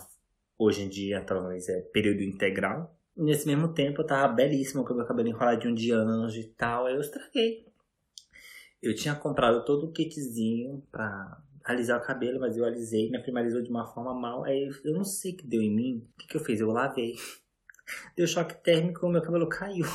hoje 0.57 0.83
em 0.83 0.89
dia 0.89 1.23
talvez 1.23 1.67
é 1.69 1.81
período 1.81 2.21
integral. 2.21 2.95
Nesse 3.17 3.47
mesmo 3.47 3.73
tempo 3.73 4.01
eu 4.01 4.05
tava 4.05 4.33
belíssima 4.33 4.83
com 4.83 4.93
o 4.93 4.97
meu 4.97 5.05
cabelo 5.05 5.29
enroladinho 5.29 5.73
de 5.73 5.91
anjo 5.91 6.39
e 6.39 6.47
tal, 6.49 6.85
aí 6.85 6.93
eu 6.93 7.01
estraguei. 7.01 7.65
Eu 8.81 8.93
tinha 8.93 9.15
comprado 9.15 9.65
todo 9.65 9.87
o 9.87 9.91
kitzinho 9.91 10.83
pra 10.91 11.41
alisar 11.63 11.99
o 11.99 12.05
cabelo, 12.05 12.39
mas 12.39 12.55
eu 12.55 12.65
alisei, 12.65 13.09
minha 13.09 13.21
prima 13.21 13.39
alisou 13.39 13.61
de 13.63 13.69
uma 13.69 13.87
forma 13.87 14.13
mal. 14.13 14.43
Aí 14.43 14.69
eu 14.83 14.93
não 14.93 15.03
sei 15.03 15.31
o 15.31 15.37
que 15.37 15.47
deu 15.47 15.61
em 15.61 15.73
mim. 15.73 16.07
O 16.13 16.17
que, 16.19 16.27
que 16.27 16.37
eu 16.37 16.41
fiz? 16.41 16.59
Eu 16.59 16.69
lavei. 16.71 17.15
Deu 18.15 18.27
choque 18.27 18.55
térmico, 18.63 19.07
meu 19.07 19.21
cabelo 19.21 19.47
caiu. 19.47 19.85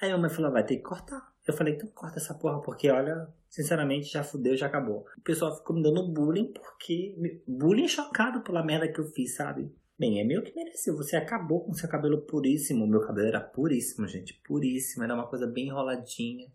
Aí 0.00 0.10
a 0.10 0.18
mãe 0.18 0.30
falou, 0.30 0.52
vai 0.52 0.64
ter 0.64 0.76
que 0.76 0.82
cortar. 0.82 1.32
Eu 1.46 1.52
falei, 1.52 1.74
então 1.74 1.88
corta 1.90 2.18
essa 2.18 2.34
porra, 2.34 2.60
porque 2.62 2.90
olha, 2.90 3.28
sinceramente, 3.48 4.10
já 4.10 4.24
fudeu, 4.24 4.56
já 4.56 4.66
acabou. 4.66 5.06
O 5.18 5.20
pessoal 5.20 5.54
ficou 5.54 5.76
me 5.76 5.82
dando 5.82 6.08
bullying, 6.08 6.52
porque. 6.52 7.42
Bullying 7.46 7.88
chocado 7.88 8.40
pela 8.42 8.64
merda 8.64 8.90
que 8.90 8.98
eu 8.98 9.04
fiz, 9.04 9.36
sabe? 9.36 9.70
Bem, 9.98 10.20
é 10.20 10.24
meio 10.24 10.42
que 10.42 10.54
mereceu. 10.54 10.96
Você 10.96 11.16
acabou 11.16 11.64
com 11.64 11.74
seu 11.74 11.88
cabelo 11.88 12.22
puríssimo. 12.22 12.86
Meu 12.86 13.00
cabelo 13.00 13.28
era 13.28 13.40
puríssimo, 13.40 14.08
gente. 14.08 14.34
Puríssimo. 14.44 15.04
Era 15.04 15.14
uma 15.14 15.28
coisa 15.28 15.46
bem 15.46 15.68
enroladinha. 15.68 16.50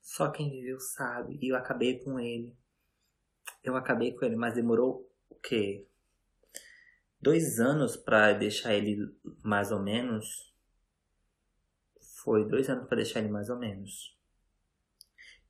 Só 0.00 0.30
quem 0.30 0.50
viveu 0.50 0.78
sabe. 0.78 1.38
E 1.40 1.48
eu 1.48 1.56
acabei 1.56 1.98
com 1.98 2.20
ele. 2.20 2.54
Eu 3.64 3.74
acabei 3.74 4.12
com 4.12 4.24
ele, 4.24 4.36
mas 4.36 4.54
demorou 4.54 5.10
o 5.28 5.34
quê? 5.34 5.86
Dois 7.24 7.58
anos 7.58 7.96
para 7.96 8.34
deixar 8.34 8.74
ele 8.74 8.98
mais 9.42 9.72
ou 9.72 9.80
menos. 9.80 10.52
Foi 12.22 12.46
dois 12.46 12.68
anos 12.68 12.86
para 12.86 12.96
deixar 12.96 13.20
ele 13.20 13.30
mais 13.30 13.48
ou 13.48 13.58
menos. 13.58 14.14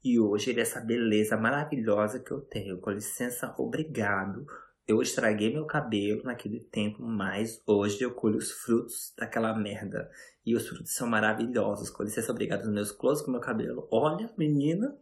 E 0.05 0.21
hoje 0.21 0.51
ele 0.51 0.61
é 0.61 0.63
essa 0.63 0.81
beleza 0.81 1.37
maravilhosa 1.37 2.21
que 2.21 2.31
eu 2.31 2.41
tenho. 2.43 2.79
Com 2.79 2.91
licença, 2.91 3.53
obrigado 3.59 4.47
eu 4.87 5.01
estraguei 5.01 5.51
meu 5.51 5.65
cabelo 5.65 6.23
naquele 6.25 6.61
tempo, 6.61 7.03
mas 7.03 7.63
hoje 7.67 8.03
eu 8.03 8.13
colho 8.13 8.37
os 8.37 8.51
frutos 8.51 9.15
daquela 9.17 9.55
merda. 9.55 10.11
E 10.45 10.55
os 10.55 10.69
frutos 10.69 10.95
são 10.95 11.09
maravilhosos. 11.09 11.89
Com 11.89 12.03
licença, 12.03 12.31
obrigado 12.31 12.65
nos 12.65 12.75
meus 12.75 12.93
close 12.93 13.25
com 13.25 13.31
meu 13.31 13.41
cabelo. 13.41 13.89
Olha, 13.91 14.31
menina, 14.37 14.95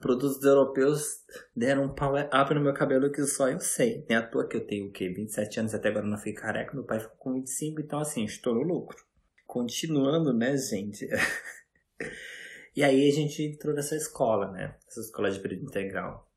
produtos 0.00 0.42
europeus 0.44 1.24
deram 1.54 1.84
um 1.84 1.94
power 1.94 2.28
up 2.34 2.52
no 2.54 2.60
meu 2.60 2.74
cabelo 2.74 3.10
que 3.10 3.22
só 3.24 3.48
eu 3.48 3.60
sei. 3.60 4.04
Nem 4.08 4.18
à 4.18 4.22
toa 4.26 4.46
que 4.46 4.56
eu 4.56 4.66
tenho 4.66 4.88
o 4.88 4.92
quê? 4.92 5.08
27 5.08 5.60
anos 5.60 5.74
até 5.74 5.88
agora 5.88 6.06
não 6.06 6.18
fui 6.18 6.32
careca. 6.32 6.74
Meu 6.74 6.84
pai 6.84 7.00
ficou 7.00 7.16
com 7.16 7.32
25, 7.34 7.80
então 7.80 7.98
assim, 7.98 8.24
estou 8.24 8.54
no 8.54 8.62
lucro. 8.62 9.04
Continuando, 9.46 10.32
né, 10.32 10.56
gente? 10.56 11.08
e 12.74 12.82
aí 12.82 13.08
a 13.08 13.12
gente 13.12 13.42
entrou 13.42 13.74
nessa 13.74 13.96
escola, 13.96 14.50
né? 14.50 14.76
Essa 14.88 15.00
escola 15.00 15.30
de 15.30 15.40
período 15.40 15.64
integral 15.64 16.28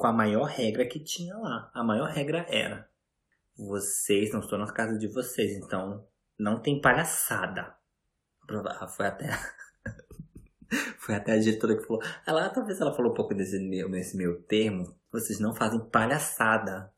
com 0.00 0.06
a 0.06 0.12
maior 0.14 0.44
regra 0.44 0.86
que 0.86 0.98
tinha 0.98 1.36
lá. 1.36 1.70
A 1.74 1.84
maior 1.84 2.08
regra 2.08 2.46
era: 2.48 2.88
vocês 3.54 4.32
não 4.32 4.40
estão 4.40 4.58
na 4.58 4.72
casa 4.72 4.98
de 4.98 5.06
vocês, 5.06 5.52
então 5.52 6.08
não 6.38 6.58
tem 6.58 6.80
palhaçada. 6.80 7.76
Foi 8.96 9.06
até. 9.06 9.28
Foi 11.10 11.16
até 11.16 11.32
a 11.32 11.38
diretora 11.38 11.76
que 11.76 11.84
falou. 11.84 12.00
Ela 12.24 12.48
talvez 12.50 12.80
ela 12.80 12.94
falou 12.94 13.10
um 13.10 13.14
pouco 13.14 13.34
desse 13.34 13.58
meu, 13.58 13.88
nesse 13.88 14.16
meu 14.16 14.40
termo. 14.42 14.94
Vocês 15.10 15.40
não 15.40 15.52
fazem 15.52 15.80
palhaçada. 15.80 16.92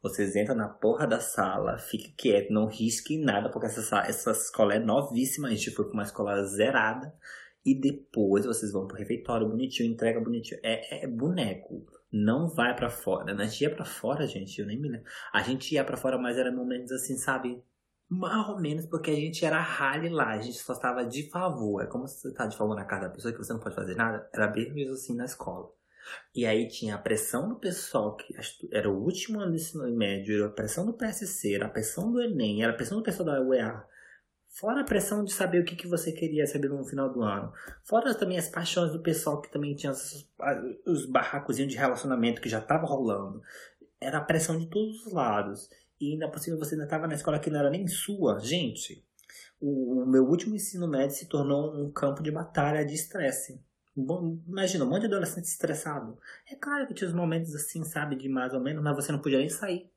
Vocês 0.00 0.36
entram 0.36 0.54
na 0.54 0.68
porra 0.68 1.06
da 1.06 1.18
sala, 1.18 1.78
fiquem 1.78 2.14
quieto, 2.16 2.52
não 2.52 2.66
risquem 2.66 3.20
nada, 3.22 3.50
porque 3.50 3.66
essa, 3.66 3.98
essa 4.06 4.30
escola 4.30 4.74
é 4.74 4.78
novíssima. 4.78 5.48
A 5.48 5.50
gente 5.50 5.72
foi 5.72 5.84
com 5.86 5.94
uma 5.94 6.04
escola 6.04 6.44
zerada. 6.44 7.12
E 7.64 7.74
depois 7.74 8.46
vocês 8.46 8.70
vão 8.70 8.86
pro 8.86 8.96
refeitório 8.96 9.48
bonitinho, 9.48 9.90
entrega 9.92 10.20
bonitinho. 10.20 10.60
É, 10.62 11.04
é 11.04 11.06
boneco 11.08 11.84
não 12.12 12.48
vai 12.48 12.74
para 12.74 12.88
fora. 12.88 13.34
Né? 13.34 13.42
A 13.42 13.46
gente 13.46 13.62
ia 13.62 13.70
para 13.70 13.84
fora, 13.84 14.26
gente, 14.26 14.60
eu 14.60 14.66
nem 14.66 14.80
me 14.80 14.88
lembro. 14.88 15.06
A 15.32 15.42
gente 15.42 15.74
ia 15.74 15.84
para 15.84 15.96
fora, 15.96 16.16
mas 16.16 16.38
era 16.38 16.52
momentos 16.52 16.92
assim, 16.92 17.16
sabe? 17.16 17.60
Mais 18.08 18.48
ou 18.48 18.60
menos 18.60 18.86
porque 18.86 19.10
a 19.10 19.14
gente 19.14 19.44
era 19.44 19.60
rally 19.60 20.08
lá, 20.08 20.30
a 20.30 20.40
gente 20.40 20.58
só 20.58 20.72
estava 20.72 21.04
de 21.04 21.28
favor. 21.28 21.82
É 21.82 21.86
como 21.86 22.06
se 22.06 22.20
você 22.20 22.32
tá 22.32 22.46
de 22.46 22.56
favor 22.56 22.76
na 22.76 22.84
casa 22.84 23.08
da 23.08 23.14
pessoa 23.14 23.32
que 23.32 23.38
você 23.38 23.52
não 23.52 23.60
pode 23.60 23.74
fazer 23.74 23.96
nada. 23.96 24.28
Era 24.32 24.46
bem 24.46 24.72
mesmo 24.72 24.94
assim 24.94 25.14
na 25.14 25.24
escola. 25.24 25.70
E 26.34 26.46
aí 26.46 26.68
tinha 26.68 26.94
a 26.94 26.98
pressão 26.98 27.48
do 27.48 27.56
pessoal, 27.56 28.14
que 28.16 28.34
era 28.70 28.88
o 28.88 29.02
último 29.02 29.40
ano 29.40 29.50
do 29.50 29.56
ensino 29.56 29.90
médio, 29.90 30.36
era 30.36 30.46
a 30.46 30.50
pressão 30.50 30.86
do 30.86 30.92
PSC, 30.92 31.54
era 31.54 31.66
a 31.66 31.70
pressão 31.70 32.12
do 32.12 32.20
Enem, 32.20 32.62
era 32.62 32.72
a 32.72 32.76
pressão 32.76 32.98
do 32.98 33.02
pessoal 33.02 33.26
da 33.26 33.40
UEA. 33.40 33.84
Fora 34.48 34.80
a 34.80 34.84
pressão 34.84 35.22
de 35.22 35.32
saber 35.32 35.60
o 35.60 35.64
que, 35.64 35.76
que 35.76 35.86
você 35.86 36.12
queria 36.12 36.46
saber 36.46 36.68
no 36.68 36.84
final 36.84 37.12
do 37.12 37.22
ano. 37.22 37.52
Fora 37.84 38.14
também 38.14 38.38
as 38.38 38.48
paixões 38.48 38.90
do 38.90 39.02
pessoal 39.02 39.40
que 39.40 39.50
também 39.52 39.74
tinha 39.74 39.92
os, 39.92 40.26
os 40.86 41.04
barracozinhos 41.06 41.72
de 41.72 41.78
relacionamento 41.78 42.40
que 42.40 42.48
já 42.48 42.60
tava 42.60 42.86
rolando. 42.86 43.42
Era 44.00 44.18
a 44.18 44.24
pressão 44.24 44.58
de 44.58 44.66
todos 44.66 45.04
os 45.04 45.12
lados. 45.12 45.68
E 46.00 46.12
ainda 46.12 46.28
por 46.28 46.38
cima 46.38 46.56
você 46.56 46.74
ainda 46.74 46.84
estava 46.84 47.06
na 47.06 47.14
escola 47.14 47.38
que 47.38 47.50
não 47.50 47.60
era 47.60 47.70
nem 47.70 47.86
sua. 47.86 48.38
Gente, 48.38 49.04
o, 49.60 50.02
o 50.02 50.06
meu 50.06 50.24
último 50.24 50.54
ensino 50.54 50.88
médio 50.88 51.16
se 51.16 51.28
tornou 51.28 51.74
um 51.74 51.90
campo 51.90 52.22
de 52.22 52.30
batalha 52.30 52.84
de 52.84 52.94
estresse. 52.94 53.60
Imagina, 54.46 54.84
um 54.84 54.90
monte 54.90 55.02
de 55.02 55.06
adolescente 55.06 55.44
estressado. 55.44 56.18
É 56.50 56.54
claro 56.54 56.86
que 56.86 56.92
tinha 56.92 57.08
os 57.08 57.14
momentos 57.14 57.54
assim, 57.54 57.82
sabe, 57.82 58.14
de 58.14 58.28
mais 58.28 58.52
ou 58.52 58.60
menos, 58.60 58.82
mas 58.82 58.94
você 58.94 59.10
não 59.10 59.20
podia 59.20 59.38
nem 59.38 59.48
sair, 59.48 59.90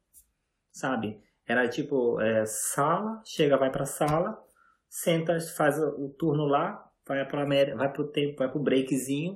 sabe? 0.71 1.21
Era 1.45 1.67
tipo, 1.67 2.21
é, 2.21 2.45
sala, 2.45 3.21
chega, 3.25 3.57
vai 3.57 3.69
pra 3.69 3.85
sala, 3.85 4.41
senta, 4.87 5.37
faz 5.41 5.77
o 5.77 6.09
turno 6.17 6.45
lá, 6.45 6.89
vai 7.05 7.27
para 7.27 7.45
vai 7.75 7.91
pro 7.91 8.07
tempo, 8.07 8.37
vai 8.37 8.49
pro 8.49 8.61
breakzinho, 8.61 9.35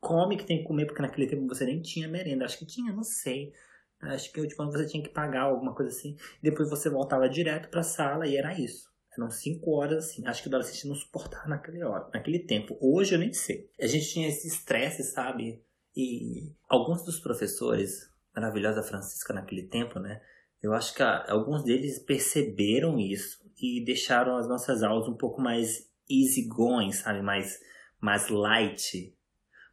come 0.00 0.36
que 0.36 0.44
tem 0.44 0.58
que 0.58 0.64
comer, 0.64 0.86
porque 0.86 1.02
naquele 1.02 1.26
tempo 1.26 1.48
você 1.48 1.64
nem 1.64 1.82
tinha 1.82 2.06
merenda. 2.06 2.44
Acho 2.44 2.58
que 2.58 2.66
tinha, 2.66 2.92
não 2.92 3.02
sei. 3.02 3.52
Acho 4.00 4.32
que 4.32 4.46
tipo, 4.46 4.64
você 4.66 4.86
tinha 4.86 5.02
que 5.02 5.08
pagar 5.08 5.42
alguma 5.42 5.74
coisa 5.74 5.90
assim. 5.90 6.16
Depois 6.42 6.68
você 6.68 6.88
voltava 6.90 7.28
direto 7.28 7.68
pra 7.68 7.82
sala 7.82 8.26
e 8.26 8.36
era 8.36 8.58
isso. 8.58 8.90
Eram 9.16 9.30
cinco 9.30 9.70
horas 9.72 10.04
assim. 10.04 10.26
Acho 10.26 10.42
que 10.42 10.48
o 10.48 10.50
adolescente 10.50 10.86
não 10.86 10.94
suportava 10.94 11.48
naquele, 11.48 11.82
hora, 11.82 12.08
naquele 12.12 12.40
tempo. 12.40 12.76
Hoje 12.80 13.14
eu 13.14 13.18
nem 13.18 13.32
sei. 13.32 13.70
A 13.80 13.86
gente 13.86 14.10
tinha 14.10 14.28
esse 14.28 14.46
estresse, 14.46 15.02
sabe? 15.02 15.62
E 15.96 16.52
alguns 16.68 17.02
dos 17.02 17.18
professores, 17.18 18.10
maravilhosa 18.34 18.82
Francisca 18.82 19.32
naquele 19.32 19.62
tempo, 19.62 19.98
né? 19.98 20.20
Eu 20.62 20.74
acho 20.74 20.94
que 20.94 21.02
alguns 21.02 21.64
deles 21.64 21.98
perceberam 21.98 22.98
isso 22.98 23.38
e 23.60 23.82
deixaram 23.84 24.36
as 24.36 24.46
nossas 24.46 24.82
aulas 24.82 25.08
um 25.08 25.16
pouco 25.16 25.40
mais 25.40 25.90
easygoing, 26.10 26.92
sabe? 26.92 27.22
Mais, 27.22 27.58
mais 28.00 28.28
light. 28.28 29.15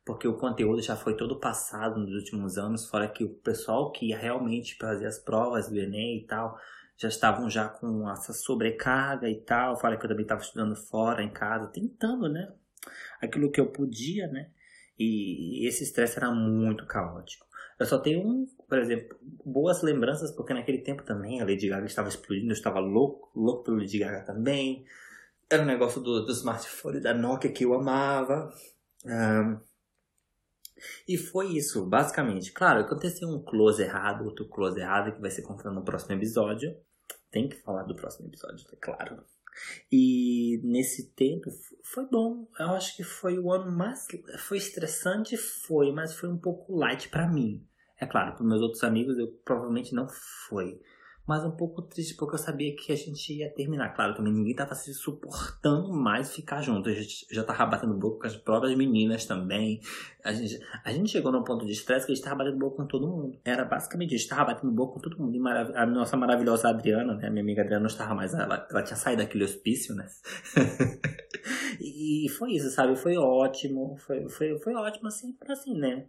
Porque 0.06 0.28
o 0.28 0.38
conteúdo 0.38 0.82
já 0.82 0.96
foi 0.96 1.16
todo 1.16 1.40
passado 1.40 2.00
nos 2.00 2.14
últimos 2.14 2.58
anos, 2.58 2.88
fora 2.90 3.08
que 3.08 3.24
o 3.24 3.30
pessoal 3.36 3.92
que 3.92 4.10
ia 4.10 4.18
realmente 4.18 4.78
fazer 4.78 5.06
as 5.06 5.18
provas 5.18 5.70
do 5.70 5.78
Enem 5.78 6.20
e 6.20 6.28
tal, 6.28 6.58
já 6.98 7.08
estavam 7.08 7.50
já 7.50 7.68
com 7.68 8.10
essa 8.10 8.34
sobrecarga 8.34 9.30
e 9.30 9.42
tal. 9.42 9.80
Fora 9.80 9.98
que 9.98 10.06
eu 10.06 10.10
também 10.10 10.24
estava 10.24 10.42
estudando 10.42 10.76
fora, 10.76 11.24
em 11.24 11.32
casa, 11.32 11.68
tentando, 11.68 12.30
né? 12.30 12.52
Aquilo 13.22 13.52
que 13.52 13.62
eu 13.62 13.72
podia, 13.72 14.28
né? 14.28 14.50
E 14.98 15.66
esse 15.68 15.84
estresse 15.84 16.18
era 16.18 16.32
muito 16.32 16.86
caótico. 16.86 17.46
Eu 17.80 17.86
só 17.86 17.98
tenho, 17.98 18.26
um, 18.26 18.46
por 18.68 18.78
exemplo, 18.78 19.18
boas 19.44 19.82
lembranças, 19.82 20.32
porque 20.32 20.54
naquele 20.54 20.80
tempo 20.80 21.04
também 21.04 21.42
a 21.42 21.46
Lady 21.46 21.68
Gaga 21.68 21.86
estava 21.86 22.08
explodindo, 22.08 22.50
eu 22.50 22.54
estava 22.54 22.80
louco, 22.80 23.32
louco 23.36 23.64
pelo 23.64 23.78
Lady 23.78 24.00
Gaga 24.00 24.22
também. 24.22 24.86
Era 25.50 25.64
um 25.64 25.66
negócio 25.66 26.02
do, 26.02 26.26
do 26.26 26.32
smartphone 26.32 27.02
da 27.02 27.14
Nokia 27.14 27.52
que 27.52 27.66
eu 27.66 27.74
amava. 27.74 28.54
Um, 29.06 29.60
e 31.08 31.18
foi 31.18 31.56
isso, 31.56 31.86
basicamente. 31.86 32.52
Claro, 32.52 32.82
aconteceu 32.82 33.28
um 33.28 33.44
close 33.44 33.82
errado, 33.82 34.26
outro 34.26 34.48
close 34.48 34.80
errado, 34.80 35.14
que 35.14 35.22
vai 35.22 35.32
ser 35.32 35.42
contado 35.42 35.74
no 35.74 35.84
próximo 35.84 36.16
episódio. 36.16 36.76
Tem 37.32 37.50
que 37.50 37.56
falar 37.56 37.84
do 37.84 37.96
próximo 37.96 38.28
episódio, 38.28 38.66
é 38.72 38.76
claro. 38.76 39.24
E 39.92 40.60
nesse 40.64 41.12
tempo 41.12 41.50
foi 41.84 42.08
bom. 42.08 42.48
Eu 42.60 42.72
acho 42.72 42.96
que 42.96 43.04
foi 43.04 43.38
o 43.38 43.52
ano 43.52 43.72
mais. 43.72 44.08
Foi 44.40 44.58
estressante, 44.58 45.38
foi, 45.38 45.92
mas 45.92 46.14
foi 46.16 46.30
um 46.30 46.38
pouco 46.38 46.76
light 46.76 47.10
para 47.10 47.28
mim. 47.28 47.66
É 48.00 48.06
claro, 48.06 48.36
para 48.36 48.46
meus 48.46 48.62
outros 48.62 48.84
amigos 48.84 49.18
eu 49.18 49.28
provavelmente 49.46 49.94
não 49.94 50.08
foi 50.48 50.82
mas 51.26 51.44
um 51.46 51.52
pouco 51.52 51.82
triste 51.82 52.16
porque 52.16 52.36
eu 52.36 52.40
sabia 52.40 52.76
que 52.76 52.92
a 52.92 52.96
gente 52.96 53.34
ia 53.34 53.50
terminar. 53.50 53.94
Claro, 53.94 54.14
também 54.14 54.34
ninguém 54.34 54.54
tava 54.54 54.76
se 54.76 54.94
suportando 54.94 55.94
mais 55.94 56.34
ficar 56.34 56.62
junto. 56.62 56.90
A 56.90 56.94
gente 56.94 57.26
já 57.32 57.44
tava 57.44 57.66
batendo 57.66 57.94
boca 57.94 58.20
com 58.20 58.28
as 58.28 58.36
próprias 58.36 58.76
meninas 58.78 59.26
também. 59.26 59.80
A 60.24 60.34
gente, 60.34 60.60
a 60.84 60.92
gente 60.92 61.10
chegou 61.10 61.32
num 61.32 61.44
ponto 61.44 61.66
de 61.66 61.72
estresse 61.72 62.06
que 62.06 62.12
a 62.12 62.16
gente 62.16 62.24
tava 62.24 62.44
batendo 62.44 62.58
boca 62.58 62.76
com 62.76 62.88
todo 62.88 63.08
mundo. 63.08 63.40
Era 63.46 63.64
basicamente 63.64 64.16
isso, 64.16 64.28
tava 64.28 64.54
batendo 64.54 64.74
boca 64.74 64.96
com 64.96 65.00
todo 65.00 65.18
mundo. 65.18 65.36
E 65.36 65.76
a 65.78 65.86
nossa 65.86 66.18
maravilhosa 66.18 66.68
Adriana, 66.70 67.16
né? 67.16 67.30
Minha 67.30 67.44
amiga 67.44 67.62
Adriana 67.62 67.84
não 67.84 67.88
estava 67.88 68.14
mais, 68.14 68.34
ela, 68.34 68.68
ela 68.70 68.84
tinha 68.84 68.98
saído 68.98 69.22
daquele 69.22 69.46
hospício, 69.46 69.96
né? 69.96 70.06
e 71.80 72.28
foi 72.38 72.52
isso, 72.52 72.70
sabe? 72.70 72.98
Foi 72.98 73.16
ótimo. 73.16 73.96
Foi, 73.98 74.28
foi, 74.28 74.60
foi 74.60 74.76
ótimo, 74.76 75.08
assim, 75.08 75.34
assim, 75.48 75.74
né? 75.74 76.06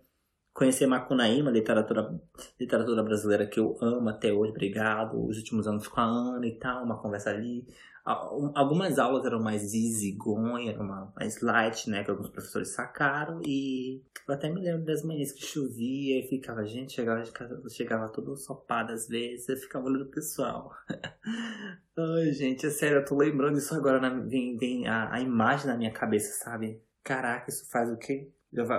Conhecer 0.55 0.87
Macunaíma, 0.87 1.51
literatura, 1.51 2.19
literatura 2.59 3.03
brasileira 3.03 3.47
que 3.47 3.59
eu 3.59 3.77
amo 3.83 4.09
até 4.09 4.33
hoje, 4.33 4.53
obrigado. 4.53 5.27
Os 5.27 5.37
últimos 5.37 5.67
anos 5.67 5.89
com 5.89 6.01
a 6.01 6.05
Ana 6.05 6.47
e 6.47 6.57
tal, 6.59 6.85
uma 6.85 6.97
conversa 7.03 7.31
ali. 7.31 7.67
Algumas 8.05 8.99
aulas 8.99 9.25
eram 9.25 9.43
mais 9.43 9.73
easy 9.73 10.13
going, 10.13 10.69
eram 10.69 10.85
mais 11.17 11.41
light, 11.41 11.89
né? 11.89 12.05
Que 12.05 12.11
alguns 12.11 12.29
professores 12.29 12.69
sacaram. 12.69 13.41
E 13.47 14.03
eu 14.29 14.35
até 14.35 14.49
me 14.49 14.61
lembro 14.61 14.85
das 14.85 15.03
manhãs 15.03 15.33
que 15.33 15.45
chovia 15.45 16.21
e 16.21 16.29
ficava, 16.29 16.65
gente, 16.67 16.93
chegava, 16.93 17.25
chegava 17.71 18.09
todo 18.11 18.37
sopado 18.37 18.93
às 18.93 19.09
vezes, 19.09 19.49
eu 19.49 19.57
ficava 19.57 19.87
olhando 19.87 20.05
o 20.05 20.11
pessoal. 20.11 20.71
Ai, 21.97 22.33
gente, 22.33 22.67
é 22.67 22.71
sério, 22.71 22.99
eu 22.99 23.05
tô 23.05 23.17
lembrando 23.17 23.57
isso 23.57 23.75
agora, 23.75 23.99
na, 23.99 24.11
vem, 24.11 24.57
vem 24.57 24.87
a, 24.87 25.11
a 25.11 25.21
imagem 25.21 25.67
na 25.67 25.77
minha 25.77 25.93
cabeça, 25.93 26.45
sabe? 26.45 26.83
Caraca, 27.03 27.49
isso 27.49 27.71
faz 27.71 27.91
o 27.91 27.97
quê? 27.97 28.31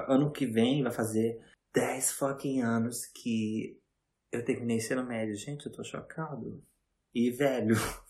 Ano 0.07 0.31
que 0.31 0.45
vem 0.45 0.83
vai 0.83 0.91
fazer 0.91 1.39
10 1.75 2.13
fucking 2.13 2.61
anos 2.61 3.05
que 3.05 3.77
eu 4.31 4.43
terminei 4.43 4.77
ensino 4.77 5.03
médio. 5.03 5.35
Gente, 5.35 5.65
eu 5.65 5.71
tô 5.71 5.83
chocado. 5.83 6.63
E 7.13 7.29
velho. 7.29 7.75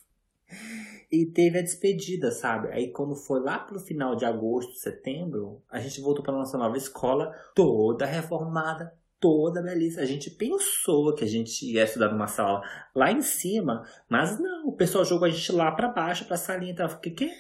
E 1.12 1.28
teve 1.28 1.60
a 1.60 1.62
despedida, 1.62 2.32
sabe? 2.32 2.70
Aí 2.70 2.92
quando 2.92 3.16
foi 3.16 3.40
lá 3.40 3.60
pro 3.60 3.80
final 3.80 4.16
de 4.16 4.26
agosto, 4.26 4.74
setembro, 4.74 5.62
a 5.70 5.80
gente 5.80 6.02
voltou 6.02 6.24
pra 6.24 6.34
nossa 6.34 6.58
nova 6.58 6.76
escola, 6.76 7.32
toda 7.54 8.06
reformada, 8.06 8.92
toda 9.20 9.62
belíssima. 9.62 10.02
A 10.02 10.08
gente 10.08 10.32
pensou 10.32 11.14
que 11.14 11.24
a 11.24 11.28
gente 11.28 11.64
ia 11.72 11.84
estudar 11.84 12.12
numa 12.12 12.28
sala 12.28 12.62
lá 12.94 13.12
em 13.12 13.22
cima, 13.22 13.88
mas 14.10 14.40
não, 14.40 14.68
o 14.68 14.76
pessoal 14.76 15.06
jogou 15.06 15.28
a 15.28 15.32
gente 15.32 15.52
lá 15.52 15.72
para 15.72 15.90
baixo, 15.90 16.26
pra 16.26 16.38
salinha 16.38 16.74
e 16.74 16.76
tal. 16.76 16.88
Eu 16.88 16.94
fiquei, 16.96 17.14
quê? 17.14 17.32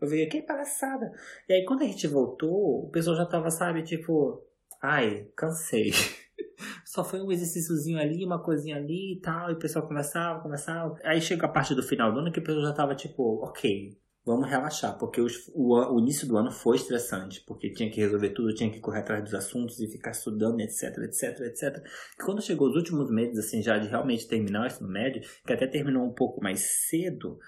Eu 0.00 0.08
vi, 0.08 0.26
que 0.26 0.42
palhaçada. 0.42 1.12
E 1.48 1.54
aí 1.54 1.64
quando 1.64 1.82
a 1.82 1.86
gente 1.86 2.06
voltou, 2.06 2.86
o 2.86 2.90
pessoal 2.90 3.16
já 3.16 3.26
tava, 3.26 3.50
sabe, 3.50 3.82
tipo, 3.82 4.45
ai, 4.82 5.28
cansei. 5.36 5.90
Só 6.84 7.04
foi 7.04 7.20
um 7.20 7.30
exercíciozinho 7.30 7.98
ali, 7.98 8.24
uma 8.24 8.42
coisinha 8.42 8.76
ali 8.76 9.14
e 9.14 9.20
tal, 9.20 9.50
e 9.50 9.54
o 9.54 9.58
pessoal 9.58 9.86
conversava, 9.86 10.40
conversava. 10.40 10.98
Aí 11.04 11.20
chega 11.20 11.46
a 11.46 11.48
parte 11.48 11.74
do 11.74 11.82
final 11.82 12.12
do 12.12 12.20
ano 12.20 12.32
que 12.32 12.38
o 12.38 12.42
pessoal 12.42 12.64
já 12.64 12.72
tava 12.72 12.94
tipo, 12.94 13.44
ok, 13.44 13.98
vamos 14.26 14.48
relaxar, 14.48 14.98
porque 14.98 15.20
o, 15.20 15.28
o, 15.54 16.00
início 16.00 16.26
do 16.26 16.36
ano 16.36 16.50
foi 16.50 16.76
estressante, 16.76 17.44
porque 17.46 17.70
tinha 17.70 17.88
que 17.88 18.00
resolver 18.00 18.30
tudo, 18.30 18.52
tinha 18.52 18.70
que 18.70 18.80
correr 18.80 18.98
atrás 18.98 19.22
dos 19.22 19.34
assuntos 19.34 19.78
e 19.78 19.86
ficar 19.86 20.10
estudando, 20.10 20.60
etc, 20.60 20.98
etc, 20.98 21.40
etc. 21.42 21.86
E 22.18 22.24
quando 22.24 22.42
chegou 22.42 22.68
os 22.68 22.74
últimos 22.74 23.08
meses, 23.08 23.38
assim, 23.38 23.62
já 23.62 23.78
de 23.78 23.86
realmente 23.86 24.26
terminar 24.26 24.64
o 24.64 24.66
ensino 24.66 24.88
médio, 24.88 25.22
que 25.46 25.52
até 25.52 25.68
terminou 25.68 26.04
um 26.04 26.12
pouco 26.12 26.42
mais 26.42 26.88
cedo, 26.88 27.38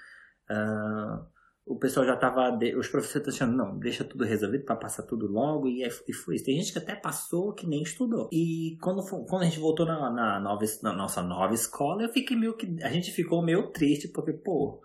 uh, 0.49 1.27
o 1.69 1.77
pessoal 1.77 2.07
já 2.07 2.17
tava. 2.17 2.59
Os 2.77 2.89
professores 2.89 3.29
achando, 3.29 3.57
não, 3.57 3.79
deixa 3.79 4.03
tudo 4.03 4.25
resolvido 4.25 4.65
para 4.65 4.77
passar 4.77 5.03
tudo 5.03 5.31
logo. 5.31 5.69
E, 5.69 5.85
é, 5.85 5.89
e 6.07 6.13
foi 6.13 6.37
isso. 6.37 6.45
Tem 6.45 6.57
gente 6.57 6.73
que 6.73 6.79
até 6.79 6.95
passou 6.95 7.53
que 7.53 7.67
nem 7.67 7.83
estudou. 7.83 8.29
E 8.33 8.79
quando, 8.81 9.03
quando 9.27 9.43
a 9.43 9.45
gente 9.45 9.61
voltou 9.61 9.87
na, 9.87 10.11
na, 10.11 10.41
nova, 10.41 10.65
na 10.83 10.93
nossa 10.93 11.23
nova 11.23 11.55
escola, 11.55 12.03
eu 12.03 12.09
fiquei 12.09 12.37
meio 12.37 12.57
que. 12.57 12.83
A 12.83 12.91
gente 12.91 13.11
ficou 13.11 13.43
meio 13.43 13.71
triste, 13.71 14.09
porque, 14.09 14.33
pô, 14.33 14.81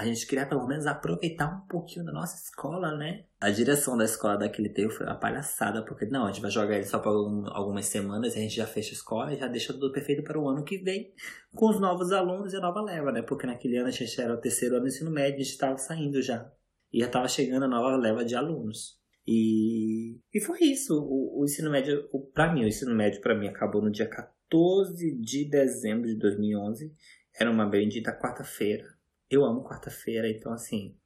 a 0.00 0.04
gente 0.06 0.26
queria 0.26 0.46
pelo 0.46 0.66
menos 0.66 0.86
aproveitar 0.86 1.46
um 1.46 1.66
pouquinho 1.68 2.06
da 2.06 2.12
nossa 2.12 2.34
escola, 2.34 2.96
né? 2.96 3.24
A 3.38 3.50
direção 3.50 3.98
da 3.98 4.04
escola 4.06 4.38
daquele 4.38 4.70
tempo 4.70 4.94
foi 4.94 5.04
uma 5.04 5.14
palhaçada, 5.14 5.84
porque 5.84 6.06
não, 6.06 6.24
a 6.24 6.32
gente 6.32 6.40
vai 6.40 6.50
jogar 6.50 6.76
ele 6.76 6.86
só 6.86 6.98
por 6.98 7.10
algum, 7.10 7.46
algumas 7.50 7.84
semanas, 7.84 8.34
a 8.34 8.38
gente 8.38 8.56
já 8.56 8.66
fecha 8.66 8.90
a 8.90 8.94
escola 8.94 9.34
e 9.34 9.38
já 9.38 9.46
deixa 9.46 9.74
tudo 9.74 9.92
perfeito 9.92 10.22
para 10.22 10.40
o 10.40 10.48
ano 10.48 10.64
que 10.64 10.78
vem, 10.78 11.12
com 11.54 11.68
os 11.68 11.78
novos 11.78 12.12
alunos 12.12 12.54
e 12.54 12.56
a 12.56 12.60
nova 12.60 12.80
leva, 12.80 13.12
né? 13.12 13.20
Porque 13.20 13.46
naquele 13.46 13.76
ano 13.76 13.88
a 13.88 13.92
gente 13.92 14.18
era 14.18 14.32
o 14.32 14.40
terceiro 14.40 14.76
ano 14.76 14.84
do 14.84 14.88
ensino 14.88 15.10
médio, 15.10 15.34
a 15.34 15.42
gente 15.42 15.50
estava 15.50 15.76
saindo 15.76 16.22
já. 16.22 16.50
E 16.90 17.00
já 17.00 17.06
estava 17.06 17.28
chegando 17.28 17.64
a 17.64 17.68
nova 17.68 17.94
leva 17.96 18.24
de 18.24 18.34
alunos. 18.34 18.98
E, 19.26 20.18
e 20.32 20.40
foi 20.40 20.60
isso. 20.62 20.94
O, 20.98 21.42
o 21.42 21.44
ensino 21.44 21.70
médio, 21.70 22.08
para 22.32 22.52
mim, 22.54 22.64
o 22.64 22.68
ensino 22.68 22.94
médio 22.94 23.20
para 23.20 23.38
mim 23.38 23.48
acabou 23.48 23.82
no 23.82 23.90
dia 23.90 24.08
14 24.08 25.14
de 25.20 25.48
dezembro 25.48 26.06
de 26.08 26.16
2011. 26.16 26.90
Era 27.38 27.50
uma 27.50 27.66
bendita 27.66 28.18
quarta-feira 28.18 28.98
eu 29.30 29.44
amo 29.44 29.64
quarta-feira, 29.64 30.28
então 30.28 30.52
assim, 30.52 30.98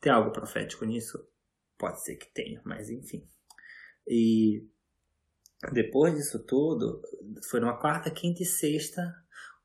tem 0.00 0.12
algo 0.12 0.32
profético 0.32 0.84
nisso? 0.84 1.18
Pode 1.78 2.02
ser 2.02 2.16
que 2.16 2.32
tenha, 2.32 2.60
mas 2.64 2.90
enfim. 2.90 3.26
E 4.06 4.66
depois 5.72 6.14
disso 6.14 6.44
tudo, 6.44 7.00
foi 7.48 7.60
numa 7.60 7.78
quarta, 7.78 8.10
quinta 8.10 8.42
e 8.42 8.46
sexta, 8.46 9.14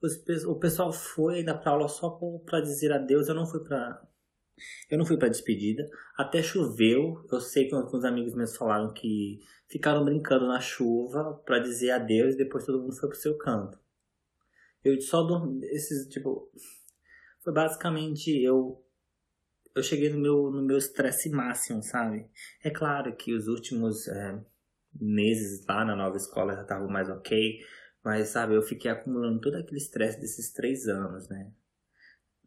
os, 0.02 0.24
o 0.46 0.56
pessoal 0.56 0.92
foi 0.94 1.40
ainda 1.40 1.58
pra 1.58 1.72
aula 1.72 1.88
só 1.88 2.20
para 2.46 2.62
dizer 2.62 2.92
adeus. 2.92 3.28
Eu 3.28 3.36
não 3.36 3.46
fui 3.46 3.64
pra. 3.64 4.02
Eu 4.90 4.98
não 4.98 5.06
fui 5.06 5.18
pra 5.18 5.28
despedida. 5.28 5.88
Até 6.18 6.42
choveu. 6.42 7.26
Eu 7.32 7.42
sei 7.42 7.68
que 7.68 7.76
alguns 7.76 8.04
amigos 8.06 8.36
meus 8.36 8.56
falaram 8.56 8.94
que 8.94 9.40
ficaram 9.68 10.06
brincando 10.06 10.48
na 10.48 10.60
chuva 10.60 11.42
para 11.46 11.60
dizer 11.60 11.92
adeus 11.92 12.36
e 12.36 12.38
depois 12.38 12.66
todo 12.66 12.82
mundo 12.82 12.96
foi 12.96 13.10
pro 13.10 13.18
seu 13.18 13.38
canto. 13.38 13.80
Eu 14.84 15.00
só 15.02 15.24
dormi. 15.24 15.66
Esses, 15.66 16.08
tipo 16.08 16.52
foi 17.48 17.54
basicamente 17.54 18.30
eu 18.44 18.84
eu 19.74 19.82
cheguei 19.82 20.10
no 20.10 20.20
meu 20.20 20.52
no 20.52 20.62
meu 20.62 20.78
estresse 20.78 21.30
máximo, 21.30 21.82
sabe? 21.82 22.30
É 22.62 22.70
claro 22.70 23.16
que 23.16 23.34
os 23.34 23.48
últimos 23.48 24.06
é, 24.10 24.44
meses 24.94 25.66
lá 25.66 25.86
na 25.86 25.96
nova 25.96 26.18
escola 26.18 26.56
já 26.56 26.64
estavam 26.64 26.90
mais 26.90 27.10
ok, 27.10 27.60
mas 28.04 28.28
sabe, 28.28 28.54
eu 28.54 28.62
fiquei 28.62 28.92
acumulando 28.92 29.40
todo 29.40 29.56
aquele 29.56 29.78
estresse 29.78 30.20
desses 30.20 30.52
três 30.52 30.90
anos, 30.90 31.30
né? 31.30 31.50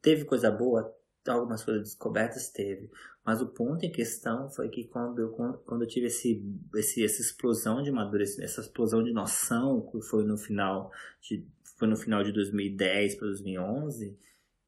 Teve 0.03 0.27
coisa 0.27 0.51
boa, 0.51 0.95
algumas 1.27 1.65
coisas 1.65 1.83
descobertas 1.85 2.51
teve, 2.51 2.91
mas 3.25 3.41
o 3.41 3.55
ponto 3.55 3.83
em 3.87 3.91
questão 3.91 4.51
foi 4.51 4.69
que 4.69 4.85
quando 4.85 5.19
eu, 5.19 5.31
quando 5.31 5.83
eu 5.83 5.89
tive 5.89 6.09
esse, 6.09 6.45
esse, 6.75 7.03
essa 7.03 7.23
explosão 7.23 7.83
de 7.83 7.89
amadurecimento, 7.89 8.51
essa 8.51 8.61
explosão 8.61 9.03
de 9.03 9.15
noção, 9.15 9.81
que 9.91 10.03
foi 10.03 10.25
no 10.25 10.37
final 10.37 10.93
de, 11.23 11.49
foi 11.79 11.89
no 11.89 11.97
final 11.97 12.23
de 12.23 12.33
2010 12.33 13.15
para 13.15 13.29
2011, 13.29 14.19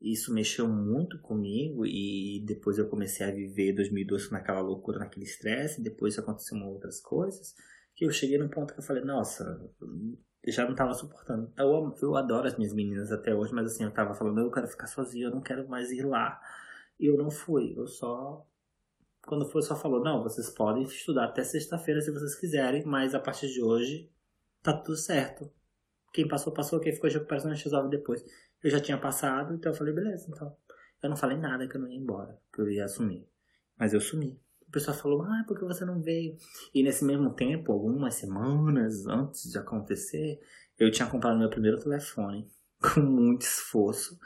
isso 0.02 0.34
mexeu 0.34 0.68
muito 0.68 1.20
comigo 1.20 1.86
e 1.86 2.44
depois 2.46 2.76
eu 2.78 2.88
comecei 2.88 3.24
a 3.24 3.30
viver 3.30 3.72
2012 3.72 4.32
naquela 4.32 4.60
loucura, 4.60 4.98
naquele 4.98 5.24
estresse, 5.24 5.80
depois 5.80 6.18
aconteceram 6.18 6.66
outras 6.66 7.00
coisas, 7.00 7.54
que 7.94 8.04
eu 8.04 8.10
cheguei 8.10 8.36
num 8.36 8.48
ponto 8.48 8.74
que 8.74 8.80
eu 8.80 8.84
falei, 8.84 9.04
nossa, 9.04 9.44
já 10.48 10.66
não 10.66 10.74
tava 10.74 10.92
suportando. 10.92 11.52
Eu, 11.56 11.94
eu 12.02 12.16
adoro 12.16 12.48
as 12.48 12.56
minhas 12.56 12.74
meninas 12.74 13.12
até 13.12 13.34
hoje, 13.34 13.54
mas 13.54 13.66
assim, 13.66 13.84
eu 13.84 13.92
tava 13.92 14.14
falando, 14.14 14.40
eu 14.40 14.50
quero 14.50 14.66
ficar 14.66 14.88
sozinho, 14.88 15.28
eu 15.28 15.30
não 15.30 15.40
quero 15.40 15.68
mais 15.68 15.90
ir 15.92 16.04
lá. 16.04 16.40
E 16.98 17.06
eu 17.06 17.16
não 17.16 17.30
fui, 17.30 17.74
eu 17.76 17.86
só 17.86 18.44
quando 19.26 19.48
foi 19.48 19.62
só 19.62 19.76
falou, 19.76 20.02
não, 20.02 20.22
vocês 20.22 20.50
podem 20.50 20.82
estudar 20.82 21.26
até 21.26 21.44
sexta-feira 21.44 22.00
se 22.00 22.10
vocês 22.10 22.34
quiserem, 22.34 22.84
mas 22.84 23.14
a 23.14 23.20
partir 23.20 23.48
de 23.48 23.62
hoje 23.62 24.10
tá 24.62 24.72
tudo 24.72 24.96
certo. 24.96 25.50
Quem 26.12 26.26
passou, 26.28 26.52
passou, 26.52 26.80
quem 26.80 26.92
ficou 26.92 27.08
de 27.08 27.16
recuperação 27.16 27.50
resolve 27.50 27.88
depois. 27.88 28.22
Eu 28.62 28.70
já 28.70 28.80
tinha 28.80 28.98
passado, 28.98 29.54
então 29.54 29.72
eu 29.72 29.76
falei, 29.76 29.92
beleza, 29.92 30.30
então. 30.30 30.56
Eu 31.02 31.10
não 31.10 31.16
falei 31.16 31.36
nada 31.36 31.66
que 31.66 31.76
eu 31.76 31.80
não 31.80 31.88
ia 31.88 31.98
embora, 31.98 32.38
que 32.52 32.60
eu 32.60 32.70
ia 32.70 32.84
assumir. 32.84 33.26
Mas 33.76 33.92
eu 33.92 34.00
sumi. 34.00 34.40
O 34.68 34.70
pessoal 34.70 34.96
falou, 34.96 35.22
ah, 35.22 35.44
por 35.46 35.58
que 35.58 35.64
você 35.64 35.84
não 35.84 36.00
veio? 36.00 36.36
E 36.72 36.82
nesse 36.82 37.04
mesmo 37.04 37.34
tempo, 37.34 37.72
algumas 37.72 38.14
semanas 38.14 39.06
antes 39.06 39.50
de 39.50 39.58
acontecer, 39.58 40.40
eu 40.78 40.90
tinha 40.90 41.08
comprado 41.08 41.38
meu 41.38 41.50
primeiro 41.50 41.78
telefone 41.78 42.48
com 42.80 43.00
muito 43.00 43.42
esforço, 43.42 44.18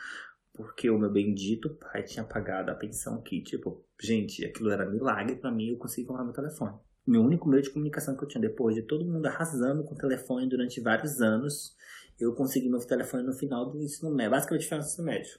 porque 0.52 0.88
o 0.90 0.98
meu 0.98 1.10
bendito 1.10 1.74
pai 1.74 2.02
tinha 2.02 2.24
pagado 2.24 2.70
a 2.70 2.74
pensão 2.74 3.22
que, 3.22 3.42
tipo, 3.42 3.84
gente, 4.00 4.44
aquilo 4.44 4.70
era 4.70 4.88
milagre 4.88 5.36
para 5.36 5.50
mim, 5.50 5.70
eu 5.70 5.78
consegui 5.78 6.06
comprar 6.06 6.24
meu 6.24 6.32
telefone. 6.32 6.78
Meu 7.06 7.22
único 7.22 7.48
meio 7.48 7.62
de 7.62 7.70
comunicação 7.70 8.16
que 8.16 8.24
eu 8.24 8.28
tinha 8.28 8.40
depois 8.40 8.74
de 8.74 8.82
todo 8.82 9.04
mundo 9.04 9.26
arrasando 9.26 9.84
com 9.84 9.94
o 9.94 9.98
telefone 9.98 10.48
durante 10.48 10.80
vários 10.80 11.20
anos, 11.20 11.76
eu 12.18 12.34
consegui 12.34 12.68
meu 12.68 12.80
telefone 12.80 13.24
no 13.24 13.32
final 13.32 13.70
do 13.70 13.82
ensino 13.82 14.14
médio, 14.14 14.30
basicamente 14.30 14.70
no 14.70 14.78
ensino 14.78 15.04
médio. 15.04 15.38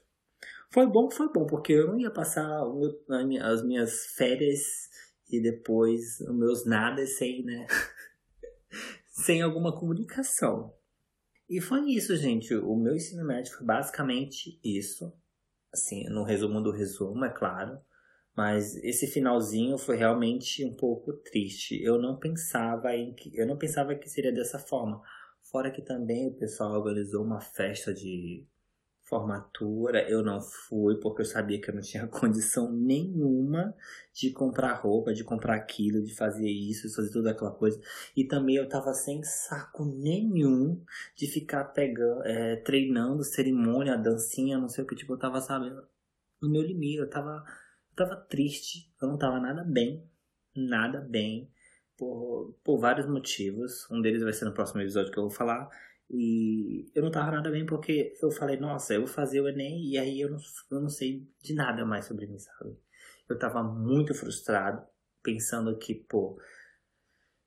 Foi 0.69 0.86
bom, 0.86 1.09
foi 1.09 1.32
bom, 1.32 1.45
porque 1.45 1.73
eu 1.73 1.88
não 1.88 1.99
ia 1.99 2.11
passar 2.11 2.61
as 3.41 3.63
minhas 3.63 4.05
férias 4.15 4.89
e 5.30 5.41
depois 5.41 6.19
os 6.21 6.36
meus 6.36 6.65
nada 6.65 7.05
sem, 7.05 7.43
né? 7.43 7.65
sem 9.07 9.41
alguma 9.41 9.78
comunicação. 9.78 10.73
E 11.49 11.61
foi 11.61 11.89
isso, 11.91 12.15
gente. 12.15 12.53
O 12.53 12.75
meu 12.75 12.95
ensino 12.95 13.25
médio 13.25 13.53
foi 13.53 13.65
basicamente 13.65 14.59
isso. 14.63 15.11
Assim, 15.73 16.03
no 16.09 16.23
resumo 16.23 16.61
do 16.61 16.71
resumo, 16.71 17.23
é 17.23 17.30
claro. 17.30 17.80
Mas 18.36 18.75
esse 18.84 19.07
finalzinho 19.07 19.78
foi 19.78 19.95
realmente 19.95 20.63
um 20.65 20.75
pouco 20.75 21.13
triste. 21.13 21.82
Eu 21.82 21.97
não 21.97 22.19
pensava 22.19 22.95
em 22.95 23.13
que 23.13 23.36
eu 23.36 23.47
não 23.47 23.57
pensava 23.57 23.95
que 23.95 24.09
seria 24.09 24.32
dessa 24.32 24.59
forma. 24.59 25.01
Fora 25.52 25.72
que 25.72 25.82
também 25.82 26.28
o 26.28 26.34
pessoal 26.34 26.74
organizou 26.74 27.24
uma 27.24 27.39
festa 27.39 27.93
de 27.93 28.45
formatura, 29.02 30.02
eu 30.10 30.22
não 30.22 30.41
fui 30.41 31.00
porque 31.00 31.22
eu 31.22 31.26
sabia 31.26 31.62
que 31.62 31.70
eu 31.70 31.76
não 31.76 31.82
tinha 31.82 32.06
condição 32.12 32.70
nenhuma 32.74 33.74
de 34.14 34.32
comprar 34.32 34.74
roupa, 34.74 35.14
de 35.14 35.24
comprar 35.24 35.56
aquilo, 35.56 36.04
de 36.04 36.14
fazer 36.14 36.50
isso, 36.50 36.89
de 36.89 36.93
fazer 36.93 37.14
toda 37.14 37.32
aquela 37.32 37.52
coisa. 37.52 37.80
E 38.16 38.26
também 38.26 38.58
eu 38.58 38.68
tava 38.68 38.93
sem 38.93 39.24
saco 39.24 39.86
nenhum 39.86 40.84
de 41.16 41.28
ficar 41.28 41.64
pegando, 41.66 42.24
é, 42.26 42.58
treinando 42.58 43.24
cerimônia, 43.24 43.98
dancinha, 43.98 44.58
não 44.58 44.68
sei 44.68 44.84
o 44.84 44.88
que, 44.88 44.95
tipo, 44.95 45.14
eu 45.14 45.20
tava, 45.20 45.39
sabe, 45.39 45.70
no 46.41 46.50
meu 46.50 46.62
limite, 46.62 46.98
eu 46.98 47.10
tava, 47.10 47.45
eu 47.91 47.95
tava 47.95 48.18
triste, 48.18 48.93
eu 49.02 49.08
não 49.08 49.18
tava 49.18 49.39
nada 49.39 49.64
bem, 49.64 50.04
nada 50.54 51.00
bem 51.00 51.50
por, 51.98 52.56
por 52.64 52.80
vários 52.80 53.08
motivos. 53.08 53.89
Um 53.91 54.02
deles 54.02 54.22
vai 54.22 54.34
ser 54.34 54.45
no 54.45 54.54
próximo 54.54 54.82
episódio 54.82 55.12
que 55.12 55.18
eu 55.18 55.24
vou 55.24 55.32
falar. 55.32 55.68
E 56.10 56.89
eu 56.95 57.04
não 57.04 57.12
tava 57.12 57.32
nada 57.32 57.50
bem 57.50 57.66
porque 57.66 58.14
eu 58.22 58.32
falei, 58.32 58.58
nossa, 58.58 58.93
eu 58.93 59.02
vou 59.02 59.10
fazer 59.10 59.41
o 59.41 59.50
Enem 59.50 59.89
e 59.89 59.98
aí 59.98 60.22
eu 60.22 60.30
não, 60.30 60.38
eu 60.72 60.82
não 60.82 60.89
sei 60.89 61.28
de 61.43 61.54
nada 61.54 61.86
mais 61.86 62.06
sobre 62.06 62.28
mim, 62.28 62.39
sabe? 62.39 62.78
Eu 63.28 63.38
tava 63.38 63.62
muito 63.62 64.14
frustrado, 64.14 64.82
pensando 65.22 65.78
que, 65.78 65.93
pô, 65.93 66.39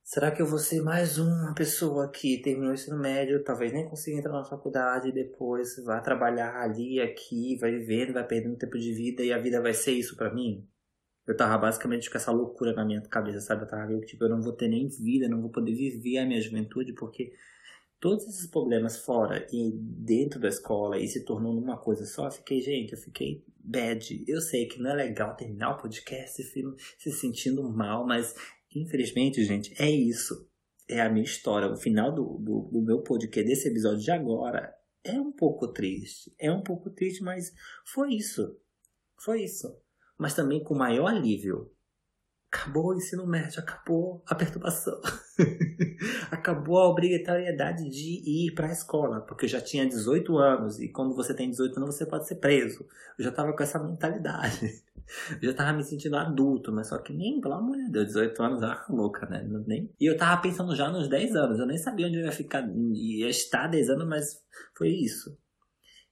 será 0.02 0.30
que 0.30 0.42
eu 0.42 0.46
vou 0.46 0.58
ser 0.58 0.82
mais 0.82 1.16
uma 1.16 1.54
pessoa 1.54 2.10
que 2.10 2.42
terminou 2.42 2.72
o 2.72 2.74
ensino 2.74 2.98
médio, 2.98 3.42
talvez 3.42 3.72
nem 3.72 3.88
consiga 3.88 4.18
entrar 4.18 4.32
na 4.32 4.44
faculdade 4.44 5.08
e 5.08 5.12
depois 5.12 5.82
vai 5.82 6.02
trabalhar 6.02 6.60
ali, 6.60 7.00
aqui, 7.00 7.56
vai 7.58 7.70
vivendo, 7.70 8.12
vai 8.12 8.26
perdendo 8.26 8.58
tempo 8.58 8.78
de 8.78 8.92
vida 8.92 9.22
e 9.22 9.32
a 9.32 9.38
vida 9.38 9.62
vai 9.62 9.72
ser 9.72 9.92
isso 9.92 10.16
para 10.16 10.34
mim? 10.34 10.68
Eu 11.30 11.36
tava 11.36 11.56
basicamente 11.56 12.10
com 12.10 12.18
essa 12.18 12.32
loucura 12.32 12.72
na 12.72 12.84
minha 12.84 13.00
cabeça, 13.02 13.40
sabe? 13.40 13.62
Eu 13.62 13.68
tava 13.68 13.86
meio 13.86 14.00
tipo, 14.00 14.24
eu 14.24 14.28
não 14.28 14.42
vou 14.42 14.52
ter 14.52 14.66
nem 14.66 14.88
vida, 14.88 15.28
não 15.28 15.40
vou 15.40 15.48
poder 15.48 15.72
viver 15.72 16.18
a 16.18 16.26
minha 16.26 16.40
juventude, 16.40 16.92
porque 16.92 17.32
todos 18.00 18.26
esses 18.26 18.48
problemas 18.48 18.98
fora 18.98 19.46
e 19.52 19.70
dentro 19.72 20.40
da 20.40 20.48
escola 20.48 20.98
e 20.98 21.06
se 21.06 21.24
tornou 21.24 21.54
numa 21.54 21.76
coisa 21.76 22.04
só, 22.04 22.26
eu 22.26 22.32
fiquei, 22.32 22.60
gente, 22.60 22.94
eu 22.94 22.98
fiquei 22.98 23.44
bad. 23.62 24.24
Eu 24.26 24.40
sei 24.40 24.66
que 24.66 24.82
não 24.82 24.90
é 24.90 24.94
legal 24.94 25.36
terminar 25.36 25.76
o 25.76 25.80
podcast 25.80 26.42
se 26.42 27.12
sentindo 27.12 27.62
mal, 27.62 28.04
mas 28.04 28.34
infelizmente, 28.74 29.44
gente, 29.44 29.72
é 29.80 29.88
isso. 29.88 30.50
É 30.88 31.00
a 31.00 31.08
minha 31.08 31.24
história. 31.24 31.70
O 31.70 31.76
final 31.76 32.12
do, 32.12 32.24
do, 32.38 32.70
do 32.72 32.82
meu 32.82 33.02
podcast, 33.02 33.48
desse 33.48 33.68
episódio 33.68 34.00
de 34.00 34.10
agora, 34.10 34.74
é 35.04 35.12
um 35.12 35.30
pouco 35.30 35.68
triste. 35.68 36.34
É 36.40 36.50
um 36.50 36.64
pouco 36.64 36.90
triste, 36.90 37.22
mas 37.22 37.52
foi 37.84 38.14
isso. 38.14 38.58
Foi 39.16 39.44
isso. 39.44 39.80
Mas 40.20 40.34
também 40.34 40.62
com 40.62 40.74
maior 40.74 41.08
alívio 41.08 41.70
acabou 42.52 42.88
o 42.88 42.94
ensino 42.94 43.26
médio, 43.26 43.60
acabou 43.60 44.22
a 44.26 44.34
perturbação, 44.34 45.00
acabou 46.30 46.78
a 46.78 46.88
obrigatoriedade 46.88 47.88
de 47.88 48.22
ir 48.26 48.54
para 48.54 48.66
a 48.66 48.72
escola, 48.72 49.20
porque 49.20 49.44
eu 49.44 49.48
já 49.48 49.60
tinha 49.60 49.88
18 49.88 50.36
anos 50.36 50.80
e 50.80 50.88
quando 50.88 51.14
você 51.14 51.32
tem 51.32 51.48
18 51.48 51.76
anos 51.78 51.94
você 51.94 52.04
pode 52.04 52.26
ser 52.26 52.34
preso. 52.34 52.84
Eu 53.16 53.24
já 53.24 53.30
tava 53.30 53.52
com 53.54 53.62
essa 53.62 53.78
mentalidade. 53.78 54.82
Eu 55.42 55.50
já 55.50 55.54
tava 55.56 55.76
me 55.76 55.82
sentindo 55.82 56.16
adulto, 56.16 56.70
mas 56.70 56.86
só 56.86 56.96
que 56.98 57.12
nem, 57.12 57.40
pelo 57.40 57.54
amor 57.54 57.76
de 57.76 57.90
Deus, 57.90 58.06
18 58.06 58.42
anos, 58.44 58.62
ah, 58.62 58.86
louca, 58.88 59.26
né? 59.26 59.44
Nem... 59.66 59.90
E 59.98 60.06
eu 60.06 60.16
tava 60.16 60.40
pensando 60.40 60.72
já 60.76 60.88
nos 60.88 61.08
10 61.08 61.34
anos, 61.34 61.58
eu 61.58 61.66
nem 61.66 61.76
sabia 61.76 62.06
onde 62.06 62.18
eu 62.18 62.26
ia 62.26 62.30
ficar, 62.30 62.64
ia 62.94 63.28
estar 63.28 63.66
10 63.66 63.90
anos, 63.90 64.06
mas 64.06 64.40
foi 64.72 64.90
isso. 64.90 65.36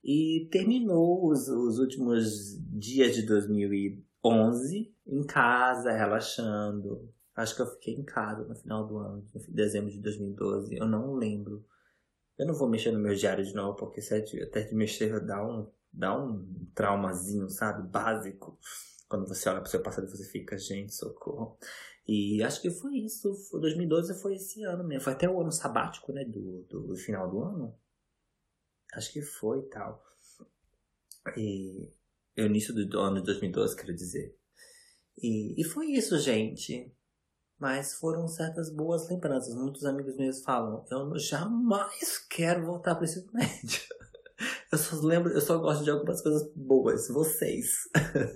E 0.02 0.48
terminou 0.50 1.28
os, 1.28 1.48
os 1.48 1.78
últimos 1.78 2.56
dias 2.70 3.14
de 3.14 3.22
2011 3.22 4.94
em 5.06 5.22
casa, 5.24 5.92
relaxando. 5.92 7.12
Acho 7.34 7.54
que 7.54 7.62
eu 7.62 7.66
fiquei 7.66 7.94
em 7.94 8.04
casa 8.04 8.44
no 8.44 8.54
final 8.54 8.86
do 8.86 8.98
ano, 8.98 9.24
em 9.34 9.52
dezembro 9.52 9.90
de 9.90 10.00
2012. 10.00 10.76
Eu 10.76 10.86
não 10.86 11.14
lembro. 11.14 11.64
Eu 12.36 12.46
não 12.46 12.54
vou 12.54 12.68
mexer 12.68 12.92
no 12.92 13.00
meu 13.00 13.14
diário 13.14 13.44
de 13.44 13.54
novo, 13.54 13.76
porque 13.76 14.00
se 14.00 14.14
até 14.14 14.62
de 14.62 14.74
mexer 14.74 15.24
dá 15.24 15.44
um, 15.44 15.68
dá 15.92 16.16
um 16.16 16.44
traumazinho, 16.74 17.48
sabe? 17.48 17.88
Básico. 17.88 18.58
Quando 19.08 19.26
você 19.26 19.48
olha 19.48 19.60
pro 19.60 19.70
seu 19.70 19.82
passado, 19.82 20.08
você 20.08 20.24
fica, 20.24 20.56
gente, 20.58 20.94
socorro. 20.94 21.58
E 22.06 22.42
acho 22.42 22.60
que 22.60 22.70
foi 22.70 22.98
isso. 22.98 23.32
2012 23.52 24.14
foi 24.20 24.34
esse 24.34 24.62
ano 24.62 24.84
mesmo. 24.84 25.04
Foi 25.04 25.12
até 25.12 25.28
o 25.28 25.40
ano 25.40 25.52
sabático, 25.52 26.12
né? 26.12 26.24
Do, 26.24 26.62
do 26.68 26.96
final 26.96 27.30
do 27.30 27.42
ano. 27.42 27.74
Acho 28.94 29.12
que 29.12 29.22
foi 29.22 29.60
e 29.60 29.68
tal. 29.68 30.04
E 31.36 31.92
o 32.36 32.42
início 32.42 32.74
do 32.74 33.00
ano 33.00 33.20
de 33.20 33.26
2012, 33.26 33.76
quero 33.76 33.94
dizer. 33.94 34.36
E, 35.16 35.60
e 35.60 35.64
foi 35.64 35.86
isso, 35.92 36.18
gente. 36.18 36.92
Mas 37.58 37.94
foram 37.94 38.28
certas 38.28 38.70
boas 38.70 39.08
lembranças. 39.08 39.54
Muitos 39.54 39.84
amigos 39.84 40.16
meus 40.16 40.42
falam: 40.42 40.86
eu 40.90 41.18
jamais 41.18 42.18
quero 42.30 42.64
voltar 42.64 42.94
para 42.94 43.04
esse 43.04 43.26
médio. 43.32 43.82
Eu 44.70 44.78
só 44.78 44.96
lembro, 45.00 45.32
eu 45.32 45.40
só 45.40 45.58
gosto 45.58 45.82
de 45.82 45.90
algumas 45.90 46.20
coisas 46.20 46.48
boas. 46.54 47.08
Vocês. 47.08 47.88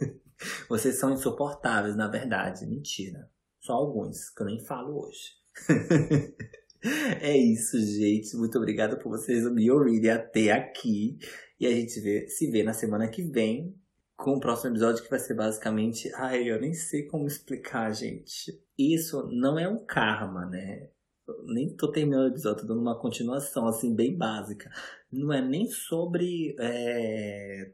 Vocês 0.69 0.99
são 0.99 1.13
insuportáveis, 1.13 1.95
na 1.95 2.09
verdade. 2.09 2.67
Mentira. 2.67 3.31
Só 3.61 3.75
alguns, 3.75 4.31
que 4.31 4.43
eu 4.43 4.47
nem 4.47 4.59
falo 4.59 5.07
hoje. 5.07 5.37
é 7.21 7.37
isso, 7.37 7.79
gente. 7.79 8.37
Muito 8.37 8.59
obrigada 8.59 8.97
por 8.97 9.11
vocês 9.11 9.51
me 9.53 9.71
ouvirem 9.71 10.11
até 10.11 10.51
aqui. 10.51 11.17
E 11.59 11.67
a 11.67 11.71
gente 11.71 12.01
vê, 12.01 12.27
se 12.29 12.51
vê 12.51 12.65
na 12.65 12.73
semana 12.73 13.09
que 13.09 13.23
vem 13.23 13.77
com 14.17 14.33
o 14.33 14.41
próximo 14.41 14.73
episódio 14.73 15.03
que 15.03 15.11
vai 15.11 15.21
ser 15.21 15.35
basicamente. 15.35 16.11
Ai, 16.15 16.51
eu 16.51 16.61
nem 16.61 16.75
sei 16.75 17.05
como 17.07 17.27
explicar, 17.27 17.93
gente. 17.93 18.61
Isso 18.77 19.29
não 19.31 19.59
é 19.59 19.69
um 19.69 19.85
karma, 19.85 20.45
né? 20.47 20.89
Eu 21.27 21.45
nem 21.47 21.75
tô 21.77 21.91
terminando 21.93 22.25
o 22.25 22.33
episódio, 22.33 22.63
tô 22.63 22.67
dando 22.67 22.83
uma 22.83 22.99
continuação, 22.99 23.67
assim, 23.69 23.95
bem 23.95 24.17
básica. 24.17 24.69
Não 25.11 25.33
é 25.33 25.41
nem 25.41 25.67
sobre. 25.71 26.57
É, 26.59 27.71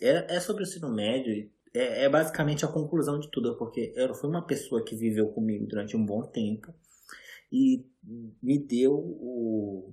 é, 0.00 0.36
é 0.36 0.40
sobre 0.40 0.62
o 0.62 0.66
ensino 0.66 0.90
médio. 0.90 1.50
É, 1.74 2.04
é 2.04 2.08
basicamente 2.08 2.64
a 2.64 2.68
conclusão 2.68 3.20
de 3.20 3.30
tudo, 3.30 3.58
porque 3.58 3.92
eu 3.94 4.14
fui 4.14 4.30
uma 4.30 4.46
pessoa 4.46 4.82
que 4.82 4.96
viveu 4.96 5.28
comigo 5.28 5.66
durante 5.66 5.94
um 5.94 6.04
bom 6.04 6.22
tempo 6.22 6.72
e 7.50 7.84
me 8.42 8.58
deu 8.58 8.94
o, 8.94 9.92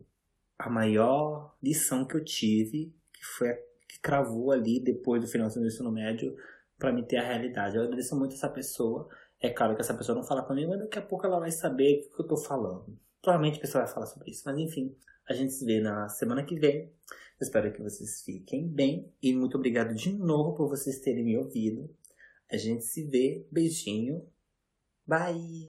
a 0.57 0.69
maior 0.69 1.55
lição 1.61 2.05
que 2.05 2.15
eu 2.15 2.23
tive, 2.23 2.93
que 3.13 3.25
foi 3.25 3.53
que 3.87 3.99
cravou 3.99 4.51
ali 4.51 4.79
depois 4.79 5.21
do 5.21 5.27
final 5.27 5.49
do 5.49 5.65
ensino 5.65 5.91
médio 5.91 6.35
para 6.77 6.91
me 6.91 7.03
ter 7.03 7.17
a 7.17 7.27
realidade. 7.27 7.75
Eu 7.75 7.83
agradeço 7.83 8.17
muito 8.17 8.35
essa 8.35 8.49
pessoa. 8.49 9.07
É 9.39 9.49
claro 9.49 9.75
que 9.75 9.81
essa 9.81 9.93
pessoa 9.93 10.17
não 10.17 10.23
fala 10.23 10.43
comigo, 10.43 10.69
mas 10.69 10.79
daqui 10.79 10.99
a 10.99 11.01
pouco 11.01 11.25
ela 11.25 11.39
vai 11.39 11.51
saber 11.51 12.07
o 12.11 12.15
que 12.15 12.21
eu 12.21 12.27
tô 12.27 12.37
falando. 12.37 12.97
Provavelmente 13.21 13.57
a 13.57 13.61
pessoa 13.61 13.83
vai 13.83 13.93
falar 13.93 14.05
sobre 14.05 14.31
isso, 14.31 14.43
mas 14.45 14.57
enfim, 14.57 14.95
a 15.27 15.33
gente 15.33 15.53
se 15.53 15.65
vê 15.65 15.79
na 15.79 16.07
semana 16.09 16.43
que 16.43 16.59
vem. 16.59 16.91
espero 17.39 17.71
que 17.73 17.81
vocês 17.81 18.21
fiquem 18.21 18.67
bem 18.67 19.11
e 19.21 19.33
muito 19.33 19.57
obrigado 19.57 19.93
de 19.93 20.13
novo 20.13 20.55
por 20.55 20.69
vocês 20.69 20.99
terem 20.99 21.23
me 21.23 21.37
ouvido. 21.37 21.89
A 22.51 22.57
gente 22.57 22.83
se 22.83 23.03
vê. 23.03 23.45
Beijinho. 23.51 24.25
Bye! 25.07 25.63